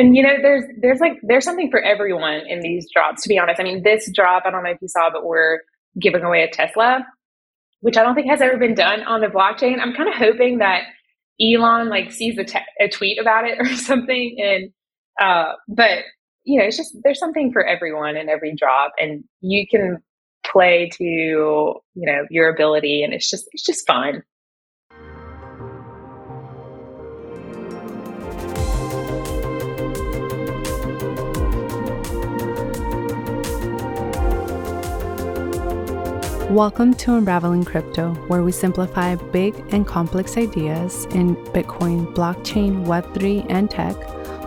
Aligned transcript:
and 0.00 0.16
you 0.16 0.22
know, 0.22 0.36
there's 0.40 0.64
there's 0.80 1.00
like 1.00 1.18
there's 1.22 1.44
something 1.44 1.70
for 1.70 1.80
everyone 1.80 2.42
in 2.48 2.60
these 2.60 2.88
drops. 2.92 3.22
To 3.22 3.28
be 3.28 3.38
honest, 3.38 3.60
I 3.60 3.64
mean, 3.64 3.82
this 3.82 4.10
drop 4.14 4.44
I 4.46 4.50
don't 4.50 4.64
know 4.64 4.70
if 4.70 4.78
you 4.80 4.88
saw, 4.88 5.10
but 5.12 5.24
we're 5.26 5.60
giving 6.00 6.22
away 6.22 6.42
a 6.42 6.48
Tesla, 6.50 7.06
which 7.80 7.96
I 7.98 8.02
don't 8.02 8.14
think 8.14 8.28
has 8.28 8.40
ever 8.40 8.56
been 8.56 8.74
done 8.74 9.02
on 9.02 9.20
the 9.20 9.26
blockchain. 9.26 9.78
I'm 9.80 9.94
kind 9.94 10.08
of 10.08 10.14
hoping 10.14 10.58
that 10.58 10.84
Elon 11.40 11.88
like 11.90 12.12
sees 12.12 12.38
a, 12.38 12.44
te- 12.44 12.60
a 12.80 12.88
tweet 12.88 13.20
about 13.20 13.44
it 13.46 13.58
or 13.60 13.66
something, 13.76 14.36
and 14.40 14.70
uh, 15.20 15.52
but 15.68 16.04
you 16.44 16.58
know, 16.58 16.66
it's 16.66 16.78
just 16.78 16.96
there's 17.04 17.18
something 17.18 17.52
for 17.52 17.64
everyone 17.66 18.16
in 18.16 18.28
every 18.30 18.54
drop, 18.56 18.92
and 18.98 19.24
you 19.40 19.66
can 19.68 19.98
play 20.46 20.88
to 20.96 21.04
you 21.04 21.82
know 21.94 22.26
your 22.30 22.48
ability, 22.48 23.02
and 23.02 23.12
it's 23.12 23.28
just 23.28 23.44
it's 23.52 23.64
just 23.64 23.86
fun. 23.86 24.22
Welcome 36.50 36.94
to 36.94 37.14
Unraveling 37.14 37.64
Crypto, 37.64 38.12
where 38.26 38.42
we 38.42 38.50
simplify 38.50 39.14
big 39.14 39.54
and 39.70 39.86
complex 39.86 40.36
ideas 40.36 41.04
in 41.12 41.36
Bitcoin, 41.54 42.12
blockchain, 42.12 42.84
Web3, 42.86 43.46
and 43.48 43.70
tech, 43.70 43.94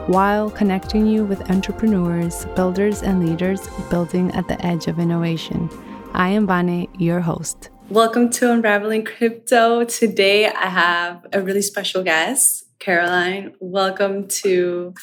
while 0.09 0.51
connecting 0.51 1.07
you 1.07 1.23
with 1.23 1.49
entrepreneurs, 1.49 2.43
builders, 2.57 3.03
and 3.03 3.25
leaders 3.25 3.69
building 3.89 4.31
at 4.31 4.49
the 4.49 4.61
edge 4.65 4.87
of 4.87 4.99
innovation. 4.99 5.69
I 6.11 6.27
am 6.27 6.45
Vane, 6.45 6.89
your 6.99 7.21
host. 7.21 7.69
Welcome 7.87 8.29
to 8.31 8.51
Unraveling 8.51 9.05
Crypto. 9.05 9.85
Today 9.85 10.47
I 10.47 10.67
have 10.67 11.25
a 11.31 11.41
really 11.41 11.61
special 11.61 12.03
guest, 12.03 12.65
Caroline. 12.79 13.55
Welcome 13.61 14.27
to 14.27 14.93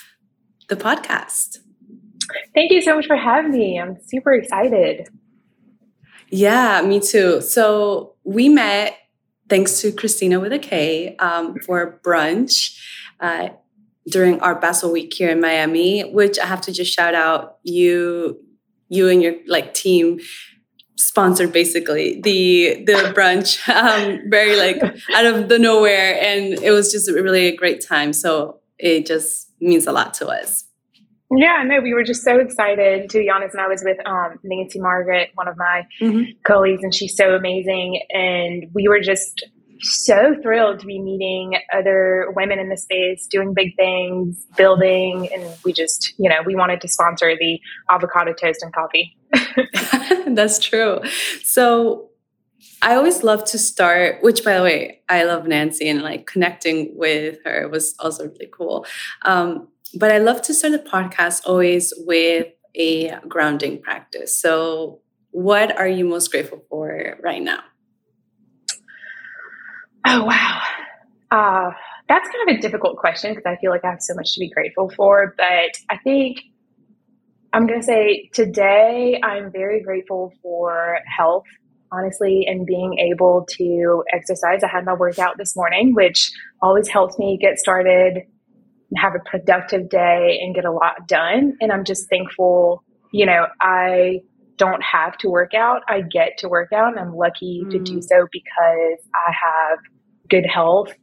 the 0.69 0.77
podcast. 0.77 1.61
Thank 2.55 2.71
you 2.71 2.83
so 2.83 2.95
much 2.95 3.07
for 3.07 3.17
having 3.17 3.53
me. 3.53 3.81
I'm 3.81 3.97
super 4.07 4.35
excited. 4.35 5.09
Yeah, 6.31 6.83
me 6.83 7.01
too. 7.01 7.41
So 7.41 8.15
we 8.25 8.49
met 8.49 8.97
thanks 9.49 9.81
to 9.81 9.93
Christina 9.93 10.39
with 10.39 10.53
a 10.53 10.59
K 10.59 11.17
um, 11.17 11.57
for 11.67 12.01
brunch 12.05 12.79
uh, 13.19 13.49
during 14.09 14.41
our 14.41 14.55
Basel 14.55 14.93
week 14.93 15.13
here 15.13 15.31
in 15.31 15.41
Miami, 15.41 16.03
which 16.03 16.39
I 16.39 16.47
have 16.47 16.61
to 16.63 16.73
just 16.73 16.93
shout 16.93 17.15
out 17.15 17.59
you, 17.65 18.41
you 18.89 19.09
and 19.09 19.23
your 19.23 19.35
like 19.47 19.75
team 19.75 20.21
sponsored 20.97 21.53
basically. 21.53 22.21
The 22.21 22.85
the 22.85 23.13
brunch 23.17 23.69
um, 23.75 24.21
very 24.31 24.57
like 24.57 24.83
out 25.15 25.27
of 25.27 25.49
the 25.49 25.59
nowhere 25.59 26.17
and 26.23 26.55
it 26.63 26.71
was 26.71 26.93
just 26.93 27.11
really 27.11 27.47
a 27.47 27.57
great 27.57 27.85
time. 27.85 28.13
So 28.13 28.61
it 28.79 29.05
just 29.05 29.51
means 29.61 29.87
a 29.87 29.93
lot 29.93 30.15
to 30.15 30.29
us 30.29 30.70
yeah, 31.37 31.63
no, 31.65 31.81
we 31.81 31.95
were 31.95 32.03
just 32.03 32.23
so 32.25 32.39
excited 32.39 33.09
to 33.11 33.19
be 33.19 33.31
honest. 33.31 33.55
And 33.55 33.61
I 33.61 33.69
was 33.69 33.83
with 33.85 33.99
um, 34.07 34.39
Nancy 34.43 34.81
Margaret, 34.81 35.31
one 35.35 35.49
of 35.49 35.57
my 35.57 35.87
mm-hmm. 36.01 36.33
colleagues, 36.45 36.83
and 36.83 36.95
she's 36.95 37.17
so 37.17 37.35
amazing. 37.35 38.03
And 38.11 38.67
we 38.75 38.89
were 38.89 39.01
just 39.01 39.45
so 39.83 40.35
thrilled 40.43 40.81
to 40.81 40.87
be 40.87 41.01
meeting 41.01 41.59
other 41.73 42.27
women 42.35 42.59
in 42.59 42.69
the 42.69 42.77
space, 42.77 43.27
doing 43.27 43.55
big 43.55 43.77
things, 43.77 44.45
building, 44.57 45.29
and 45.33 45.45
we 45.65 45.73
just, 45.73 46.13
you 46.19 46.29
know, 46.29 46.37
we 46.45 46.55
wanted 46.55 46.81
to 46.83 46.89
sponsor 46.89 47.35
the 47.39 47.61
avocado 47.89 48.33
toast 48.33 48.63
and 48.63 48.75
coffee. 48.75 49.17
That's 50.35 50.59
true. 50.59 51.01
So 51.43 52.11
I 52.83 52.95
always 52.95 53.23
love 53.23 53.45
to 53.47 53.59
start, 53.59 54.23
which 54.23 54.45
by 54.45 54.57
the 54.57 54.63
way, 54.63 55.01
I 55.09 55.25
love 55.25 55.47
Nancy 55.47 55.89
and 55.89 56.03
like 56.03 56.27
connecting 56.27 56.93
with 56.97 57.39
her 57.45 57.69
was 57.69 57.95
also 58.01 58.25
really 58.29 58.49
cool. 58.53 58.87
Um, 59.25 59.69
but 59.95 60.13
I 60.13 60.19
love 60.19 60.43
to 60.43 60.55
start 60.55 60.73
the 60.73 60.91
podcast 60.91 61.43
always 61.47 61.93
with 61.99 62.49
a 62.75 63.17
grounding 63.29 63.81
practice. 63.81 64.39
So, 64.41 65.01
what 65.33 65.77
are 65.79 65.89
you 65.89 66.05
most 66.05 66.31
grateful 66.31 66.65
for 66.69 67.17
right 67.23 67.43
now? 67.43 67.61
Oh, 70.07 70.25
wow. 70.25 70.63
Uh, 71.31 71.71
that's 72.09 72.29
kind 72.29 72.51
of 72.51 72.57
a 72.57 72.61
difficult 72.61 72.97
question 72.97 73.33
because 73.33 73.47
I 73.47 73.57
feel 73.61 73.71
like 73.71 73.85
I 73.85 73.91
have 73.91 74.03
so 74.03 74.15
much 74.15 74.33
to 74.35 74.41
be 74.41 74.51
grateful 74.51 74.91
for. 74.97 75.35
But 75.37 75.77
I 75.89 75.99
think 75.99 76.41
I'm 77.53 77.67
going 77.67 77.81
to 77.81 77.87
say 77.87 78.31
today 78.33 79.21
I'm 79.23 79.53
very 79.53 79.83
grateful 79.83 80.33
for 80.43 80.99
health, 81.17 81.45
honestly, 81.93 82.45
and 82.49 82.67
being 82.67 82.99
able 82.99 83.47
to 83.59 84.03
exercise. 84.13 84.65
I 84.65 84.69
had 84.69 84.85
my 84.85 84.95
workout 84.95 85.39
this 85.39 85.55
morning, 85.55 85.95
which 85.95 86.33
always 86.63 86.89
helps 86.89 87.19
me 87.19 87.39
get 87.41 87.59
started 87.59 88.23
have 88.97 89.15
a 89.15 89.21
productive 89.21 89.89
day 89.89 90.39
and 90.43 90.55
get 90.55 90.65
a 90.65 90.73
lot 90.73 91.07
done. 91.07 91.57
And 91.61 91.73
I'm 91.73 91.85
just 91.85 92.09
thankful, 92.09 92.83
you 93.13 93.27
know, 93.27 93.47
I 93.61 94.21
don't 94.57 94.83
have 94.83 95.17
to 95.19 95.29
work 95.29 95.55
out. 95.55 95.83
I 95.89 96.03
get 96.03 96.39
to 96.39 96.49
work 96.49 96.73
out 96.73 96.89
and 96.93 97.01
I'm 97.01 97.17
lucky 97.17 97.63
mm. 97.65 97.71
to 97.71 97.79
do 97.79 97.99
mm. 97.99 98.05
so 98.05 98.29
because 98.31 98.99
I 99.15 99.33
have 99.33 99.79
good 100.29 100.47
health. 100.47 100.95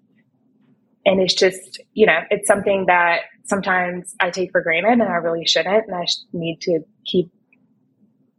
And 1.05 1.21
it's 1.21 1.33
just, 1.33 1.81
you 1.93 2.05
know, 2.05 2.19
it's 2.29 2.47
something 2.47 2.85
that 2.87 3.21
sometimes 3.45 4.13
I 4.19 4.29
take 4.29 4.51
for 4.51 4.61
granted 4.61 4.91
and 4.91 5.03
I 5.03 5.15
really 5.15 5.45
shouldn't. 5.45 5.87
And 5.87 5.95
I 5.95 6.05
need 6.33 6.59
to 6.61 6.81
keep, 7.05 7.31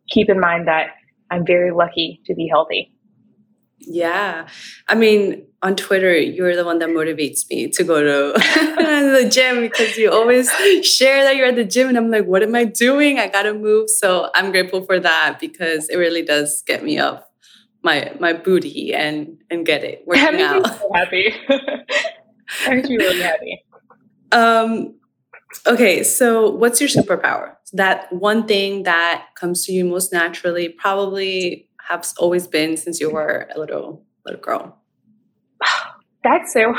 keep 0.08 0.28
in 0.28 0.38
mind 0.38 0.68
that 0.68 0.90
I'm 1.30 1.46
very 1.46 1.72
lucky 1.72 2.20
to 2.26 2.34
be 2.34 2.46
healthy. 2.46 2.92
Yeah. 3.80 4.48
I 4.88 4.94
mean, 4.94 5.46
on 5.62 5.76
Twitter, 5.76 6.16
you're 6.16 6.54
the 6.56 6.64
one 6.64 6.78
that 6.80 6.88
motivates 6.88 7.48
me 7.50 7.68
to 7.68 7.84
go 7.84 8.02
to 8.02 8.38
the 8.38 9.28
gym 9.30 9.60
because 9.60 9.96
you 9.96 10.10
always 10.10 10.50
share 10.84 11.24
that 11.24 11.36
you're 11.36 11.46
at 11.46 11.56
the 11.56 11.64
gym. 11.64 11.88
And 11.88 11.96
I'm 11.96 12.10
like, 12.10 12.26
what 12.26 12.42
am 12.42 12.54
I 12.54 12.64
doing? 12.64 13.18
I 13.18 13.28
got 13.28 13.42
to 13.42 13.54
move. 13.54 13.90
So 13.90 14.30
I'm 14.34 14.50
grateful 14.50 14.84
for 14.84 15.00
that 15.00 15.38
because 15.40 15.88
it 15.88 15.96
really 15.96 16.22
does 16.22 16.62
get 16.66 16.84
me 16.84 16.98
up 16.98 17.28
my 17.82 18.12
my 18.20 18.32
booty 18.32 18.94
and 18.94 19.38
and 19.50 19.64
get 19.64 19.84
it 19.84 20.02
working 20.06 20.40
out. 20.40 20.66
So 20.66 20.90
happy. 20.94 21.34
I'm 22.66 22.82
really 22.82 23.22
happy. 23.22 23.64
Um, 24.32 24.94
okay, 25.66 26.02
so 26.02 26.50
what's 26.50 26.80
your 26.80 26.88
superpower? 26.88 27.54
That 27.72 28.12
one 28.12 28.46
thing 28.46 28.84
that 28.84 29.26
comes 29.34 29.64
to 29.66 29.72
you 29.72 29.84
most 29.84 30.12
naturally, 30.12 30.68
probably 30.70 31.67
has 31.88 32.14
always 32.18 32.46
been 32.46 32.76
since 32.76 33.00
you 33.00 33.10
were 33.10 33.48
a 33.54 33.58
little 33.58 34.02
little 34.24 34.40
girl? 34.40 34.78
That's 36.24 36.52
so 36.52 36.74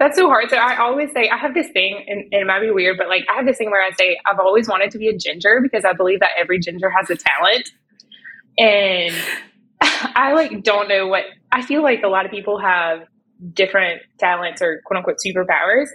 that's 0.00 0.18
so 0.18 0.26
hard. 0.26 0.50
So 0.50 0.56
I 0.56 0.76
always 0.78 1.12
say 1.12 1.28
I 1.28 1.36
have 1.36 1.54
this 1.54 1.68
thing, 1.70 2.04
and, 2.08 2.22
and, 2.32 2.42
it 2.42 2.46
might 2.46 2.60
be 2.60 2.72
weird, 2.72 2.98
but 2.98 3.08
like 3.08 3.24
I 3.30 3.36
have 3.36 3.46
this 3.46 3.56
thing 3.56 3.70
where 3.70 3.80
I 3.80 3.92
say 3.92 4.18
I've 4.26 4.40
always 4.40 4.68
wanted 4.68 4.90
to 4.90 4.98
be 4.98 5.06
a 5.06 5.16
ginger 5.16 5.60
because 5.62 5.84
I 5.84 5.92
believe 5.92 6.18
that 6.20 6.30
every 6.36 6.58
ginger 6.58 6.90
has 6.90 7.08
a 7.08 7.16
talent, 7.16 7.70
and 8.58 9.14
I 9.80 10.32
like 10.34 10.64
don't 10.64 10.88
know 10.88 11.06
what 11.06 11.24
I 11.52 11.62
feel 11.62 11.84
like. 11.84 12.02
A 12.02 12.08
lot 12.08 12.26
of 12.26 12.32
people 12.32 12.58
have 12.58 13.06
different 13.54 14.02
talents 14.18 14.60
or 14.60 14.82
quote 14.84 14.98
unquote 14.98 15.16
superpowers, 15.24 15.86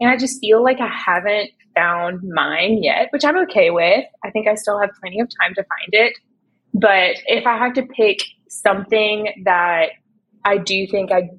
and 0.00 0.10
I 0.10 0.16
just 0.16 0.40
feel 0.40 0.62
like 0.62 0.80
I 0.80 0.88
haven't 0.88 1.50
found 1.76 2.20
mine 2.24 2.82
yet, 2.82 3.08
which 3.12 3.24
I'm 3.24 3.38
okay 3.44 3.70
with. 3.70 4.04
I 4.24 4.30
think 4.30 4.48
I 4.48 4.56
still 4.56 4.78
have 4.80 4.90
plenty 5.00 5.20
of 5.20 5.28
time 5.40 5.54
to 5.54 5.62
find 5.62 5.88
it. 5.92 6.14
But 6.74 7.16
if 7.26 7.46
I 7.46 7.58
had 7.58 7.74
to 7.76 7.82
pick 7.82 8.20
something 8.48 9.42
that 9.44 9.90
I 10.44 10.58
do 10.58 10.86
think 10.86 11.12
I 11.12 11.30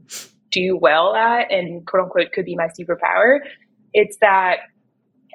do 0.52 0.78
well 0.78 1.16
at 1.16 1.52
and 1.52 1.86
quote 1.88 2.04
unquote 2.04 2.32
could 2.34 2.46
be 2.46 2.56
my 2.56 2.68
superpower, 2.68 3.40
it's 3.94 4.18
that 4.22 4.58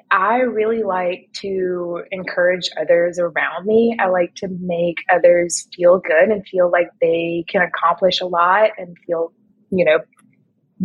I 0.09 0.37
really 0.37 0.83
like 0.83 1.29
to 1.41 2.03
encourage 2.11 2.69
others 2.79 3.19
around 3.19 3.65
me. 3.65 3.97
I 3.99 4.07
like 4.07 4.35
to 4.35 4.47
make 4.61 4.97
others 5.13 5.67
feel 5.75 5.99
good 5.99 6.29
and 6.29 6.47
feel 6.47 6.71
like 6.71 6.87
they 7.01 7.43
can 7.49 7.61
accomplish 7.61 8.21
a 8.21 8.25
lot 8.25 8.71
and 8.77 8.95
feel, 9.05 9.33
you 9.69 9.83
know, 9.83 9.99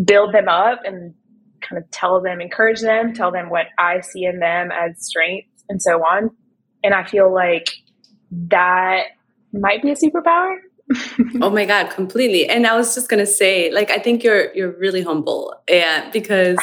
build 0.05 0.35
them 0.35 0.49
up 0.49 0.81
and 0.85 1.15
kind 1.61 1.81
of 1.81 1.89
tell 1.91 2.21
them, 2.21 2.41
encourage 2.41 2.81
them, 2.81 3.13
tell 3.15 3.31
them 3.31 3.49
what 3.49 3.67
I 3.79 4.01
see 4.01 4.25
in 4.25 4.41
them 4.41 4.71
as 4.73 5.07
strengths 5.07 5.63
and 5.69 5.81
so 5.81 6.01
on. 6.01 6.31
And 6.83 6.93
I 6.93 7.05
feel 7.05 7.33
like 7.33 7.73
that 8.33 9.09
might 9.53 9.83
be 9.83 9.91
a 9.91 9.95
superpower. 9.95 10.57
oh 11.41 11.51
my 11.51 11.65
god, 11.65 11.91
completely. 11.91 12.49
And 12.49 12.67
I 12.67 12.77
was 12.77 12.95
just 12.95 13.09
gonna 13.09 13.27
say, 13.27 13.71
like, 13.73 13.91
I 13.91 13.99
think 13.99 14.25
you're 14.25 14.53
you're 14.55 14.77
really 14.79 15.03
humble, 15.03 15.55
yeah, 15.69 16.11
because 16.11 16.59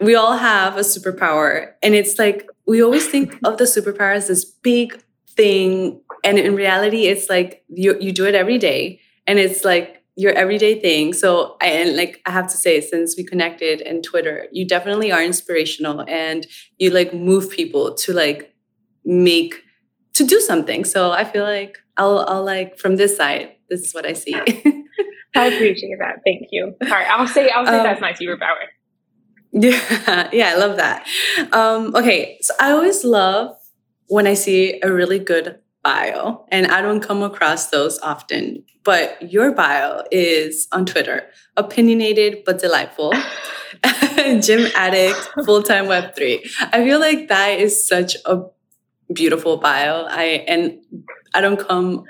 we 0.00 0.14
all 0.14 0.36
have 0.36 0.76
a 0.76 0.80
superpower, 0.80 1.72
and 1.82 1.94
it's 1.94 2.18
like 2.18 2.46
we 2.66 2.82
always 2.82 3.06
think 3.06 3.38
of 3.44 3.58
the 3.58 3.64
superpower 3.64 4.14
as 4.14 4.28
this 4.28 4.44
big 4.44 5.00
thing, 5.36 6.00
and 6.22 6.38
in 6.38 6.54
reality, 6.54 7.06
it's 7.06 7.30
like 7.30 7.64
you 7.68 7.96
you 8.00 8.12
do 8.12 8.26
it 8.26 8.34
every 8.34 8.58
day, 8.58 9.00
and 9.26 9.38
it's 9.38 9.64
like 9.64 10.02
your 10.16 10.32
everyday 10.32 10.80
thing. 10.80 11.12
So, 11.12 11.56
and 11.60 11.96
like 11.96 12.20
I 12.26 12.30
have 12.30 12.46
to 12.48 12.56
say, 12.56 12.80
since 12.80 13.16
we 13.16 13.24
connected 13.24 13.80
in 13.80 14.02
Twitter, 14.02 14.46
you 14.52 14.66
definitely 14.66 15.10
are 15.12 15.22
inspirational, 15.22 16.04
and 16.08 16.46
you 16.78 16.90
like 16.90 17.14
move 17.14 17.50
people 17.50 17.94
to 17.94 18.12
like 18.12 18.54
make 19.04 19.63
to 20.14 20.24
do 20.24 20.40
something. 20.40 20.84
So 20.84 21.12
I 21.12 21.24
feel 21.24 21.44
like 21.44 21.78
I'll, 21.96 22.20
I'll 22.28 22.44
like 22.44 22.78
from 22.78 22.96
this 22.96 23.16
side, 23.16 23.52
this 23.68 23.80
is 23.82 23.94
what 23.94 24.06
I 24.06 24.12
see. 24.12 24.34
I 25.36 25.46
appreciate 25.46 25.98
that. 25.98 26.20
Thank 26.24 26.48
you. 26.50 26.74
All 26.82 26.88
right. 26.88 27.08
I'll 27.08 27.26
say, 27.26 27.50
I'll 27.50 27.66
say 27.66 27.78
um, 27.78 27.84
that's 27.84 28.00
my 28.00 28.12
superpower. 28.12 28.68
Yeah, 29.54 30.28
yeah, 30.32 30.50
I 30.50 30.56
love 30.56 30.76
that. 30.76 31.06
Um, 31.52 31.94
okay, 31.94 32.38
so 32.40 32.52
I 32.60 32.72
always 32.72 33.04
love 33.04 33.54
when 34.08 34.26
I 34.26 34.34
see 34.34 34.80
a 34.82 34.92
really 34.92 35.20
good 35.20 35.60
bio, 35.82 36.44
and 36.50 36.66
I 36.66 36.82
don't 36.82 37.00
come 37.00 37.22
across 37.22 37.70
those 37.70 37.98
often. 38.00 38.64
But 38.82 39.32
your 39.32 39.52
bio 39.52 40.02
is 40.10 40.66
on 40.72 40.86
Twitter, 40.86 41.22
opinionated 41.56 42.42
but 42.44 42.58
delightful. 42.58 43.14
Gym 44.40 44.70
addict, 44.74 45.30
full 45.44 45.62
time 45.62 45.86
Web 45.86 46.16
three. 46.16 46.44
I 46.72 46.84
feel 46.84 46.98
like 46.98 47.28
that 47.28 47.60
is 47.60 47.86
such 47.86 48.16
a 48.26 48.42
beautiful 49.14 49.56
bio. 49.56 50.06
I 50.08 50.44
and 50.46 50.78
I 51.34 51.40
don't 51.40 51.58
come 51.58 52.04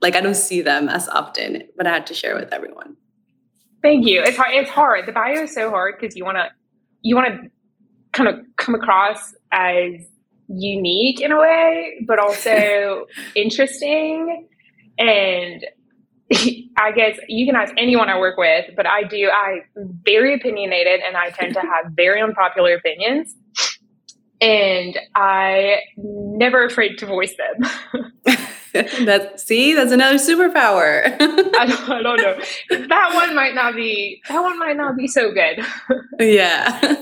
like 0.00 0.16
I 0.16 0.20
don't 0.20 0.34
see 0.34 0.62
them 0.62 0.88
as 0.88 1.08
often, 1.08 1.62
but 1.76 1.86
I 1.86 1.90
had 1.90 2.06
to 2.08 2.14
share 2.14 2.34
with 2.34 2.52
everyone. 2.52 2.96
Thank 3.82 4.06
you. 4.06 4.22
It's 4.22 4.36
hard. 4.36 4.54
It's 4.54 4.70
hard. 4.70 5.06
The 5.06 5.12
bio 5.12 5.42
is 5.42 5.54
so 5.54 5.70
hard 5.70 5.94
because 5.98 6.16
you 6.16 6.24
want 6.24 6.38
to 6.38 6.48
you 7.02 7.14
want 7.14 7.28
to 7.28 7.50
kind 8.12 8.28
of 8.28 8.44
come 8.56 8.74
across 8.74 9.34
as 9.52 9.92
unique 10.48 11.20
in 11.20 11.30
a 11.30 11.38
way, 11.38 12.04
but 12.06 12.18
also 12.18 13.06
interesting. 13.36 14.48
And 14.98 15.64
I 16.76 16.92
guess 16.92 17.18
you 17.28 17.46
can 17.46 17.56
ask 17.56 17.72
anyone 17.78 18.08
I 18.08 18.18
work 18.18 18.36
with, 18.36 18.66
but 18.76 18.86
I 18.86 19.04
do. 19.04 19.30
I'm 19.30 19.62
very 20.04 20.34
opinionated, 20.34 21.00
and 21.06 21.16
I 21.16 21.30
tend 21.30 21.54
to 21.54 21.60
have 21.60 21.92
very 21.92 22.20
unpopular 22.20 22.74
opinions. 22.74 23.34
And 24.40 24.98
I 25.14 25.80
never 25.96 26.64
afraid 26.64 26.98
to 26.98 27.06
voice 27.06 27.34
them. 27.36 28.12
that 28.72 29.40
see, 29.40 29.74
that's 29.74 29.92
another 29.92 30.18
superpower. 30.18 31.04
I, 31.20 31.66
don't, 31.66 31.90
I 31.90 32.02
don't 32.02 32.20
know. 32.20 32.38
That 32.88 33.14
one 33.14 33.34
might 33.34 33.54
not 33.54 33.74
be. 33.74 34.22
That 34.28 34.40
one 34.40 34.58
might 34.58 34.76
not 34.76 34.96
be 34.96 35.08
so 35.08 35.32
good. 35.32 35.64
yeah. 36.20 36.94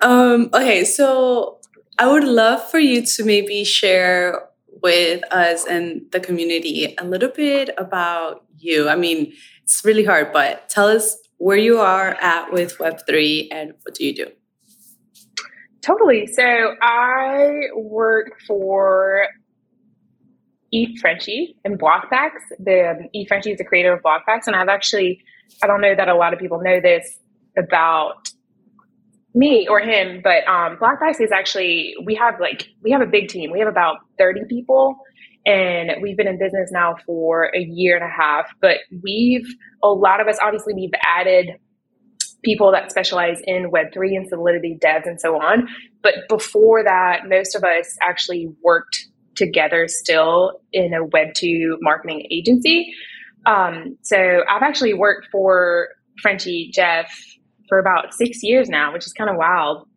Um, 0.00 0.50
okay, 0.54 0.84
so 0.84 1.58
I 1.98 2.10
would 2.10 2.24
love 2.24 2.68
for 2.70 2.78
you 2.78 3.04
to 3.04 3.24
maybe 3.24 3.64
share 3.64 4.48
with 4.82 5.22
us 5.32 5.66
and 5.66 6.02
the 6.12 6.20
community 6.20 6.94
a 6.98 7.04
little 7.04 7.30
bit 7.30 7.70
about 7.78 8.44
you. 8.58 8.88
I 8.88 8.96
mean, 8.96 9.32
it's 9.62 9.84
really 9.84 10.04
hard, 10.04 10.32
but 10.32 10.68
tell 10.68 10.86
us 10.86 11.16
where 11.38 11.56
you 11.56 11.78
are 11.78 12.16
at 12.20 12.52
with 12.52 12.78
Web3 12.78 13.48
and 13.50 13.74
what 13.82 13.94
do 13.94 14.04
you 14.04 14.14
do? 14.14 14.26
Totally. 15.86 16.26
So 16.26 16.74
I 16.82 17.68
work 17.76 18.40
for 18.44 19.28
E 20.72 20.96
Frenchie 20.98 21.56
and 21.64 21.78
Blokpax. 21.78 22.30
The 22.58 22.90
um, 22.90 23.08
E 23.12 23.24
Frenchie 23.28 23.52
is 23.52 23.58
the 23.58 23.64
creator 23.64 23.92
of 23.92 24.02
Blokpax, 24.02 24.48
and 24.48 24.56
I've 24.56 24.68
actually 24.68 25.22
I 25.62 25.68
don't 25.68 25.80
know 25.80 25.94
that 25.94 26.08
a 26.08 26.16
lot 26.16 26.32
of 26.34 26.40
people 26.40 26.60
know 26.60 26.80
this 26.80 27.20
about 27.56 28.28
me 29.32 29.68
or 29.68 29.78
him, 29.78 30.22
but 30.24 30.46
um, 30.48 30.76
Blokpax 30.76 31.20
is 31.20 31.30
actually 31.30 31.94
we 32.04 32.16
have 32.16 32.40
like 32.40 32.66
we 32.82 32.90
have 32.90 33.00
a 33.00 33.06
big 33.06 33.28
team. 33.28 33.52
We 33.52 33.60
have 33.60 33.68
about 33.68 33.98
thirty 34.18 34.40
people, 34.48 34.96
and 35.46 36.02
we've 36.02 36.16
been 36.16 36.26
in 36.26 36.36
business 36.36 36.68
now 36.72 36.96
for 37.06 37.52
a 37.54 37.60
year 37.60 37.94
and 37.94 38.04
a 38.04 38.08
half. 38.08 38.48
But 38.60 38.78
we've 39.04 39.46
a 39.84 39.88
lot 39.88 40.20
of 40.20 40.26
us 40.26 40.36
obviously 40.42 40.74
we've 40.74 40.90
added 41.04 41.50
people 42.46 42.70
that 42.70 42.92
specialize 42.92 43.40
in 43.44 43.72
Web3 43.72 44.16
and 44.16 44.28
Solidity 44.28 44.78
devs 44.80 45.04
and 45.04 45.20
so 45.20 45.34
on. 45.34 45.68
But 46.00 46.14
before 46.28 46.84
that, 46.84 47.22
most 47.28 47.56
of 47.56 47.64
us 47.64 47.96
actually 48.00 48.48
worked 48.62 49.08
together 49.34 49.88
still 49.88 50.60
in 50.72 50.94
a 50.94 51.04
Web2 51.04 51.78
marketing 51.80 52.26
agency. 52.30 52.94
Um, 53.46 53.98
so 54.02 54.44
I've 54.48 54.62
actually 54.62 54.94
worked 54.94 55.26
for 55.32 55.88
Frenchie 56.22 56.70
Jeff 56.72 57.12
for 57.68 57.80
about 57.80 58.14
six 58.14 58.44
years 58.44 58.68
now, 58.68 58.92
which 58.92 59.06
is 59.06 59.12
kind 59.12 59.28
of 59.28 59.36
wild. 59.36 59.88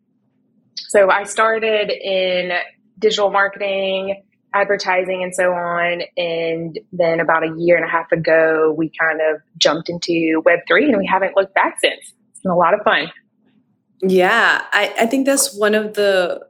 So 0.74 1.08
I 1.08 1.22
started 1.22 1.90
in 1.90 2.50
digital 2.98 3.30
marketing, 3.30 4.24
advertising, 4.52 5.22
and 5.22 5.32
so 5.32 5.52
on. 5.52 6.02
And 6.16 6.80
then 6.92 7.20
about 7.20 7.44
a 7.44 7.54
year 7.56 7.76
and 7.76 7.84
a 7.84 7.88
half 7.88 8.10
ago, 8.10 8.74
we 8.76 8.90
kind 9.00 9.20
of 9.20 9.40
jumped 9.56 9.88
into 9.88 10.42
Web3 10.44 10.88
and 10.88 10.98
we 10.98 11.06
haven't 11.06 11.36
looked 11.36 11.54
back 11.54 11.76
since. 11.80 12.12
Been 12.42 12.52
a 12.52 12.56
lot 12.56 12.74
of 12.74 12.80
fun. 12.84 13.10
Yeah, 14.02 14.64
I, 14.72 14.94
I 15.00 15.06
think 15.06 15.26
that's 15.26 15.54
one 15.56 15.74
of 15.74 15.94
the 15.94 16.40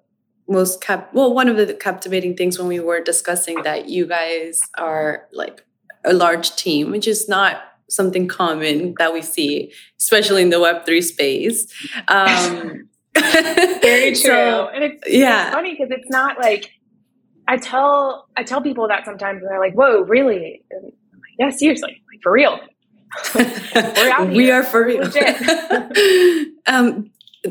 most 0.51 0.81
cap 0.81 1.11
well 1.15 1.33
one 1.33 1.49
of 1.49 1.57
the 1.57 1.73
captivating 1.73 2.37
things 2.37 2.59
when 2.59 2.67
we 2.67 2.81
were 2.81 3.01
discussing 3.01 3.63
that 3.63 3.89
you 3.89 4.05
guys 4.05 4.61
are 4.79 5.29
like 5.33 5.65
a 6.05 6.13
large 6.13 6.57
team 6.57 6.91
which 6.91 7.07
is 7.07 7.29
not 7.29 7.63
something 7.89 8.27
common 8.27 8.95
that 8.99 9.13
we 9.13 9.23
see 9.23 9.73
especially 10.01 10.43
in 10.43 10.51
the 10.51 10.57
web3 10.57 11.03
space. 11.03 11.73
Um 12.09 12.89
very 13.17 14.11
true. 14.11 14.17
so, 14.17 14.69
and 14.69 14.85
it's, 14.85 15.03
yeah. 15.07 15.47
it's 15.47 15.55
funny 15.55 15.73
because 15.73 15.91
it's 15.91 16.11
not 16.11 16.39
like 16.39 16.73
i 17.49 17.57
tell 17.57 18.29
i 18.37 18.43
tell 18.43 18.61
people 18.61 18.89
that 18.89 19.05
sometimes 19.05 19.43
and 19.43 19.51
they're 19.51 19.61
like 19.61 19.75
whoa 19.75 20.03
really? 20.03 20.63
Like, 20.83 20.95
yeah 21.39 21.51
seriously 21.51 22.03
like 22.13 22.21
for 22.23 22.33
real 22.33 22.59
we 24.29 24.51
are 24.51 24.62
for 24.62 24.85
real 24.87 25.03
um 26.67 27.11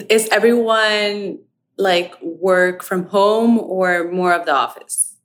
is 0.10 0.30
everyone 0.30 1.40
like 1.80 2.14
work 2.22 2.84
from 2.84 3.06
home 3.06 3.58
or 3.58 4.12
more 4.12 4.34
of 4.34 4.46
the 4.46 4.54
office? 4.54 5.16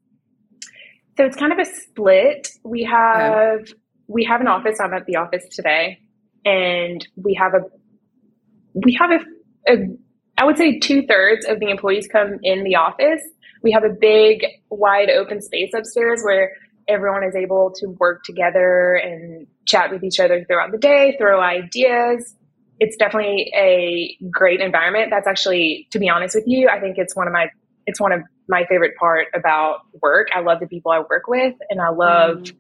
So 1.17 1.25
it's 1.25 1.37
kind 1.37 1.53
of 1.53 1.59
a 1.59 1.65
split. 1.65 2.49
We 2.65 2.85
have 2.85 3.61
okay. 3.61 3.73
we 4.07 4.25
have 4.25 4.41
an 4.41 4.49
office. 4.49 4.79
I'm 4.81 4.95
at 4.95 5.07
the 5.07 5.17
office 5.17 5.45
today, 5.51 5.99
and 6.45 7.07
we 7.17 7.35
have 7.35 7.55
a 7.55 7.61
we 8.75 8.97
have 8.99 9.11
a, 9.11 9.73
a 9.73 9.77
I 10.39 10.45
would 10.45 10.57
say 10.57 10.79
two 10.79 11.07
thirds 11.07 11.47
of 11.47 11.61
the 11.61 11.71
employees 11.71 12.09
come 12.11 12.39
in 12.43 12.65
the 12.65 12.77
office. 12.77 13.23
We 13.63 13.73
have 13.73 13.85
a 13.85 13.91
big, 13.91 14.45
wide 14.71 15.11
open 15.11 15.41
space 15.41 15.71
upstairs 15.75 16.23
where 16.23 16.53
everyone 16.89 17.25
is 17.25 17.35
able 17.35 17.73
to 17.77 17.87
work 17.99 18.25
together 18.25 18.95
and 18.95 19.47
chat 19.67 19.91
with 19.91 20.05
each 20.05 20.21
other 20.21 20.45
throughout 20.45 20.73
the 20.73 20.79
day, 20.79 21.17
throw 21.19 21.41
ideas, 21.41 22.35
it's 22.81 22.97
definitely 22.97 23.53
a 23.55 24.17
great 24.31 24.61
environment. 24.61 25.09
That's 25.11 25.27
actually, 25.27 25.87
to 25.93 25.99
be 25.99 26.09
honest 26.09 26.35
with 26.35 26.45
you, 26.47 26.69
I 26.69 26.81
think 26.81 26.97
it's 26.99 27.15
one 27.15 27.27
of 27.27 27.33
my 27.33 27.49
it's 27.87 28.01
one 28.01 28.13
of 28.13 28.23
my 28.49 28.65
favorite 28.69 28.97
part 28.97 29.27
about 29.35 29.81
work. 30.01 30.29
I 30.35 30.41
love 30.41 30.61
the 30.61 30.67
people 30.67 30.91
I 30.91 31.01
work 31.01 31.29
with, 31.29 31.55
and 31.69 31.81
I 31.81 31.91
love 31.91 32.39
mm. 32.39 32.53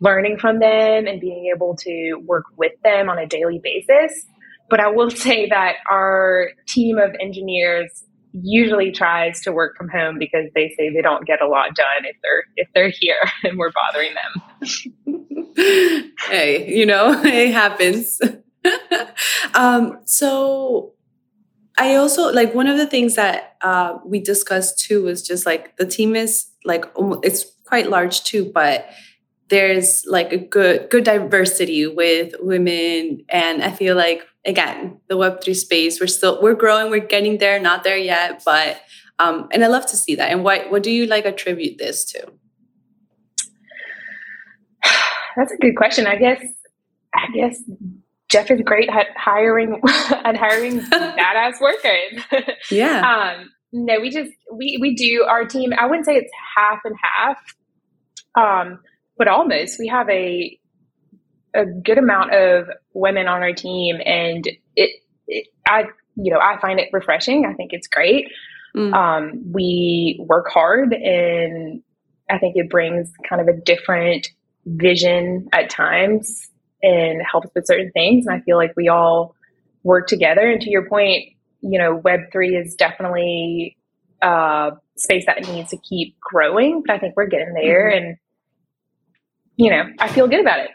learning 0.00 0.38
from 0.38 0.58
them 0.58 1.06
and 1.06 1.20
being 1.20 1.52
able 1.54 1.76
to 1.76 2.14
work 2.24 2.44
with 2.56 2.72
them 2.82 3.10
on 3.10 3.18
a 3.18 3.26
daily 3.26 3.60
basis. 3.62 4.24
But 4.70 4.80
I 4.80 4.88
will 4.88 5.10
say 5.26 5.48
that 5.48 5.76
our 5.90 6.48
team 6.66 6.98
of 6.98 7.14
engineers 7.20 8.04
usually 8.32 8.90
tries 8.90 9.40
to 9.42 9.52
work 9.52 9.76
from 9.76 9.88
home 9.88 10.18
because 10.18 10.46
they 10.54 10.74
say 10.76 10.90
they 10.90 11.02
don't 11.02 11.26
get 11.26 11.42
a 11.42 11.46
lot 11.46 11.74
done 11.74 12.04
if 12.04 12.16
they're 12.22 12.44
if 12.56 12.68
they're 12.74 12.92
here 13.00 13.22
and 13.44 13.58
we're 13.58 13.72
bothering 13.72 14.14
them. 14.14 16.14
hey, 16.28 16.74
you 16.74 16.86
know, 16.86 17.12
it 17.24 17.52
happens. 17.52 18.20
um, 19.54 20.00
so 20.04 20.94
I 21.78 21.96
also 21.96 22.32
like 22.32 22.54
one 22.54 22.66
of 22.66 22.78
the 22.78 22.86
things 22.86 23.16
that 23.16 23.56
uh, 23.62 23.98
we 24.04 24.20
discussed 24.20 24.78
too 24.78 25.04
was 25.04 25.22
just 25.22 25.46
like 25.46 25.76
the 25.76 25.86
team 25.86 26.16
is 26.16 26.46
like 26.64 26.84
it's 27.22 27.44
quite 27.64 27.90
large 27.90 28.24
too, 28.24 28.50
but 28.52 28.88
there's 29.48 30.04
like 30.06 30.32
a 30.32 30.38
good 30.38 30.88
good 30.90 31.04
diversity 31.04 31.86
with 31.86 32.34
women, 32.40 33.24
and 33.28 33.62
I 33.62 33.70
feel 33.70 33.96
like 33.96 34.26
again 34.44 35.00
the 35.08 35.16
Web 35.16 35.42
three 35.42 35.54
space 35.54 36.00
we're 36.00 36.06
still 36.06 36.40
we're 36.42 36.54
growing, 36.54 36.90
we're 36.90 37.06
getting 37.06 37.38
there, 37.38 37.60
not 37.60 37.84
there 37.84 37.96
yet, 37.96 38.42
but 38.44 38.80
um, 39.18 39.48
and 39.52 39.64
I 39.64 39.68
love 39.68 39.86
to 39.86 39.96
see 39.96 40.14
that. 40.16 40.30
And 40.30 40.42
what 40.44 40.70
what 40.70 40.82
do 40.82 40.90
you 40.90 41.06
like 41.06 41.24
attribute 41.24 41.78
this 41.78 42.04
to? 42.06 42.32
That's 45.36 45.52
a 45.52 45.56
good 45.60 45.76
question. 45.76 46.06
I 46.06 46.16
guess 46.16 46.42
I 47.14 47.26
guess 47.34 47.62
Jeff 48.28 48.50
is 48.50 48.60
great 48.64 48.88
at 48.88 49.06
hiring 49.16 49.80
at 49.86 50.36
hiring 50.36 50.80
badass 50.90 51.60
workers. 51.60 52.46
Yeah. 52.70 53.34
um, 53.40 53.50
no, 53.72 54.00
we 54.00 54.10
just 54.10 54.30
we 54.52 54.78
we 54.80 54.94
do 54.94 55.24
our 55.28 55.44
team. 55.44 55.72
I 55.78 55.86
wouldn't 55.86 56.06
say 56.06 56.16
it's 56.16 56.30
half 56.56 56.80
and 56.84 56.94
half, 57.02 57.38
um, 58.34 58.80
but 59.16 59.28
almost. 59.28 59.78
We 59.78 59.88
have 59.88 60.08
a 60.08 60.58
a 61.54 61.64
good 61.64 61.98
amount 61.98 62.34
of 62.34 62.68
women 62.94 63.28
on 63.28 63.42
our 63.42 63.52
team, 63.52 64.00
and 64.04 64.46
it, 64.76 64.90
it 65.26 65.48
I 65.66 65.84
you 66.16 66.32
know 66.32 66.40
I 66.40 66.58
find 66.60 66.80
it 66.80 66.88
refreshing. 66.92 67.46
I 67.46 67.54
think 67.54 67.72
it's 67.72 67.86
great. 67.86 68.28
Mm. 68.76 68.94
Um, 68.94 69.52
we 69.52 70.16
work 70.26 70.48
hard, 70.48 70.92
and 70.92 71.82
I 72.30 72.38
think 72.38 72.56
it 72.56 72.70
brings 72.70 73.10
kind 73.28 73.40
of 73.40 73.48
a 73.48 73.58
different 73.60 74.28
vision 74.66 75.48
at 75.52 75.70
times 75.70 76.48
and 76.82 77.22
helps 77.30 77.50
with 77.54 77.66
certain 77.66 77.90
things. 77.92 78.26
And 78.26 78.34
I 78.34 78.40
feel 78.40 78.56
like 78.56 78.72
we 78.76 78.88
all 78.88 79.34
work 79.82 80.08
together. 80.08 80.48
And 80.48 80.60
to 80.62 80.70
your 80.70 80.88
point, 80.88 81.28
you 81.60 81.78
know, 81.78 82.00
Web3 82.00 82.60
is 82.60 82.74
definitely 82.74 83.76
a 84.20 84.72
space 84.96 85.26
that 85.26 85.46
needs 85.48 85.70
to 85.70 85.76
keep 85.78 86.18
growing, 86.20 86.82
but 86.84 86.94
I 86.94 86.98
think 86.98 87.16
we're 87.16 87.26
getting 87.26 87.54
there. 87.54 87.90
Mm-hmm. 87.90 88.06
And, 88.06 88.16
you 89.56 89.70
know, 89.70 89.84
I 89.98 90.08
feel 90.08 90.26
good 90.28 90.40
about 90.40 90.60
it. 90.60 90.70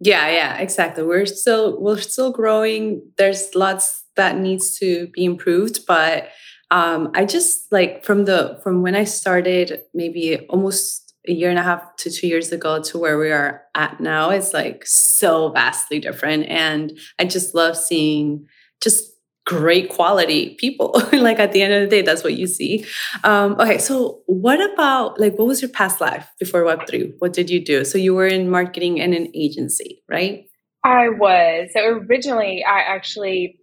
Yeah, 0.00 0.28
yeah, 0.28 0.58
exactly. 0.58 1.04
We're 1.04 1.26
still 1.26 1.80
we're 1.80 1.98
still 1.98 2.32
growing. 2.32 3.02
There's 3.16 3.54
lots 3.54 4.04
that 4.16 4.36
needs 4.38 4.78
to 4.78 5.08
be 5.08 5.24
improved, 5.24 5.86
but 5.86 6.28
um, 6.70 7.10
I 7.14 7.24
just 7.24 7.70
like 7.72 8.04
from 8.04 8.24
the 8.24 8.58
from 8.62 8.82
when 8.82 8.96
I 8.96 9.04
started, 9.04 9.82
maybe 9.94 10.46
almost 10.48 11.14
a 11.28 11.32
year 11.32 11.48
and 11.48 11.58
a 11.58 11.62
half 11.62 11.96
to 11.96 12.10
two 12.10 12.26
years 12.26 12.52
ago 12.52 12.82
to 12.82 12.98
where 12.98 13.18
we 13.18 13.30
are 13.30 13.62
at 13.74 14.00
now, 14.00 14.30
it's 14.30 14.52
like 14.52 14.84
so 14.86 15.50
vastly 15.50 16.00
different, 16.00 16.46
and 16.48 16.98
I 17.18 17.24
just 17.24 17.54
love 17.54 17.76
seeing 17.76 18.46
just 18.82 19.13
great 19.44 19.90
quality 19.90 20.54
people. 20.58 21.00
like 21.12 21.38
at 21.38 21.52
the 21.52 21.62
end 21.62 21.72
of 21.72 21.82
the 21.82 21.88
day, 21.88 22.02
that's 22.02 22.24
what 22.24 22.34
you 22.34 22.46
see. 22.46 22.84
Um, 23.22 23.52
okay, 23.60 23.78
so 23.78 24.22
what 24.26 24.60
about 24.72 25.20
like 25.20 25.38
what 25.38 25.46
was 25.46 25.60
your 25.60 25.70
past 25.70 26.00
life 26.00 26.28
before 26.38 26.64
Web 26.64 26.86
three? 26.88 27.12
What 27.18 27.32
did 27.32 27.50
you 27.50 27.64
do? 27.64 27.84
So 27.84 27.98
you 27.98 28.14
were 28.14 28.26
in 28.26 28.50
marketing 28.50 29.00
and 29.00 29.14
an 29.14 29.28
agency, 29.34 30.02
right? 30.08 30.46
I 30.84 31.08
was. 31.08 31.70
So 31.72 31.84
originally, 31.86 32.64
I 32.64 32.80
actually 32.80 33.58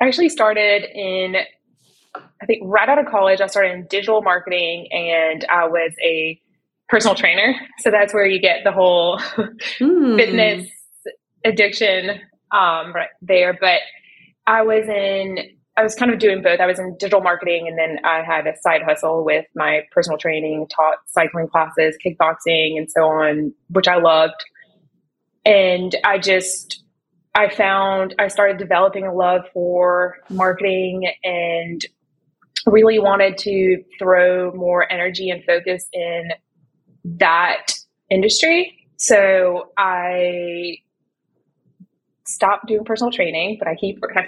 I 0.00 0.06
actually 0.06 0.28
started 0.28 0.84
in 0.94 1.36
I 2.14 2.46
think 2.46 2.62
right 2.64 2.88
out 2.88 2.98
of 2.98 3.06
college. 3.06 3.40
I 3.40 3.46
started 3.46 3.72
in 3.72 3.86
digital 3.88 4.22
marketing, 4.22 4.88
and 4.90 5.44
I 5.50 5.66
was 5.66 5.92
a 6.02 6.40
personal 6.88 7.14
trainer. 7.14 7.54
So 7.78 7.90
that's 7.90 8.12
where 8.12 8.26
you 8.26 8.40
get 8.40 8.64
the 8.64 8.72
whole 8.72 9.18
mm. 9.78 10.16
fitness 10.16 10.68
addiction 11.44 12.20
um, 12.52 12.92
right 12.92 13.08
there. 13.22 13.56
But 13.58 13.80
I 14.50 14.62
was 14.62 14.88
in, 14.88 15.38
I 15.76 15.84
was 15.84 15.94
kind 15.94 16.10
of 16.10 16.18
doing 16.18 16.42
both. 16.42 16.58
I 16.58 16.66
was 16.66 16.80
in 16.80 16.96
digital 16.98 17.20
marketing 17.20 17.68
and 17.68 17.78
then 17.78 18.04
I 18.04 18.22
had 18.22 18.48
a 18.48 18.56
side 18.60 18.82
hustle 18.82 19.24
with 19.24 19.46
my 19.54 19.82
personal 19.92 20.18
training, 20.18 20.66
taught 20.74 20.96
cycling 21.06 21.46
classes, 21.46 21.96
kickboxing, 22.04 22.76
and 22.76 22.90
so 22.90 23.02
on, 23.02 23.54
which 23.68 23.86
I 23.86 23.98
loved. 23.98 24.44
And 25.44 25.94
I 26.04 26.18
just, 26.18 26.82
I 27.36 27.48
found 27.48 28.16
I 28.18 28.26
started 28.26 28.58
developing 28.58 29.06
a 29.06 29.14
love 29.14 29.42
for 29.54 30.16
marketing 30.28 31.08
and 31.22 31.80
really 32.66 32.98
wanted 32.98 33.38
to 33.38 33.84
throw 34.00 34.50
more 34.52 34.92
energy 34.92 35.30
and 35.30 35.44
focus 35.44 35.86
in 35.92 36.30
that 37.04 37.68
industry. 38.10 38.76
So 38.96 39.70
I 39.78 40.78
stopped 42.32 42.66
doing 42.66 42.84
personal 42.84 43.10
training, 43.10 43.56
but 43.58 43.68
I 43.68 43.74
keep 43.74 44.00
I 44.16 44.26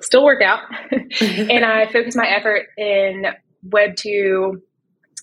still 0.00 0.24
work 0.24 0.42
out, 0.42 0.60
and 1.20 1.64
I 1.64 1.90
focus 1.92 2.16
my 2.16 2.26
effort 2.26 2.66
in 2.76 3.26
Web 3.64 3.96
two 3.96 4.62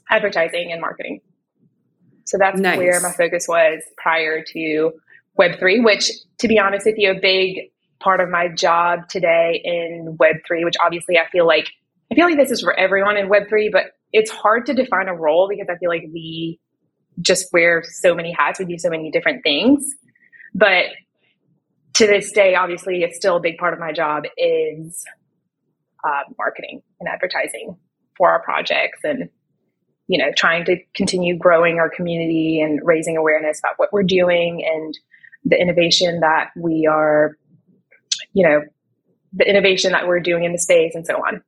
advertising 0.09 0.71
and 0.71 0.81
marketing. 0.81 1.21
So 2.25 2.37
that's 2.37 2.59
nice. 2.59 2.77
where 2.77 2.99
my 3.01 3.11
focus 3.11 3.47
was 3.47 3.81
prior 3.97 4.43
to 4.53 4.91
Web 5.35 5.59
three, 5.59 5.79
which, 5.79 6.11
to 6.39 6.47
be 6.47 6.59
honest 6.59 6.85
with 6.85 6.97
you, 6.97 7.11
a 7.11 7.19
big 7.19 7.71
part 7.99 8.19
of 8.19 8.29
my 8.29 8.47
job 8.47 9.09
today 9.09 9.61
in 9.63 10.15
Web 10.19 10.37
three, 10.47 10.63
which 10.63 10.75
obviously 10.83 11.17
I 11.17 11.27
feel 11.29 11.47
like 11.47 11.69
I 12.11 12.15
feel 12.15 12.25
like 12.25 12.37
this 12.37 12.51
is 12.51 12.61
for 12.61 12.77
everyone 12.77 13.17
in 13.17 13.29
Web 13.29 13.49
three, 13.49 13.69
but 13.69 13.93
it's 14.11 14.31
hard 14.31 14.65
to 14.67 14.73
define 14.73 15.07
a 15.07 15.15
role 15.15 15.47
because 15.47 15.67
I 15.69 15.77
feel 15.77 15.89
like 15.89 16.03
we 16.13 16.59
just 17.21 17.51
wear 17.51 17.83
so 17.83 18.15
many 18.15 18.31
hats, 18.31 18.59
we 18.59 18.65
do 18.65 18.77
so 18.77 18.89
many 18.89 19.11
different 19.11 19.43
things. 19.43 19.85
But 20.55 20.85
to 21.95 22.07
this 22.07 22.31
day, 22.31 22.55
obviously, 22.55 23.03
it's 23.03 23.17
still 23.17 23.37
a 23.37 23.39
big 23.39 23.57
part 23.57 23.73
of 23.73 23.79
my 23.79 23.91
job 23.91 24.23
is 24.37 25.03
uh, 26.03 26.21
marketing 26.37 26.81
and 26.99 27.09
advertising 27.09 27.77
for 28.17 28.29
our 28.29 28.41
projects 28.41 28.99
and 29.03 29.29
you 30.07 30.17
know 30.17 30.31
trying 30.35 30.65
to 30.65 30.77
continue 30.95 31.37
growing 31.37 31.79
our 31.79 31.89
community 31.89 32.61
and 32.61 32.79
raising 32.83 33.17
awareness 33.17 33.59
about 33.59 33.73
what 33.77 33.91
we're 33.91 34.03
doing 34.03 34.65
and 34.65 34.97
the 35.45 35.59
innovation 35.59 36.19
that 36.19 36.49
we 36.55 36.87
are 36.89 37.37
you 38.33 38.47
know 38.47 38.61
the 39.33 39.47
innovation 39.47 39.91
that 39.91 40.07
we're 40.07 40.19
doing 40.19 40.43
in 40.43 40.51
the 40.51 40.57
space 40.57 40.95
and 40.95 41.05
so 41.05 41.15
on. 41.15 41.41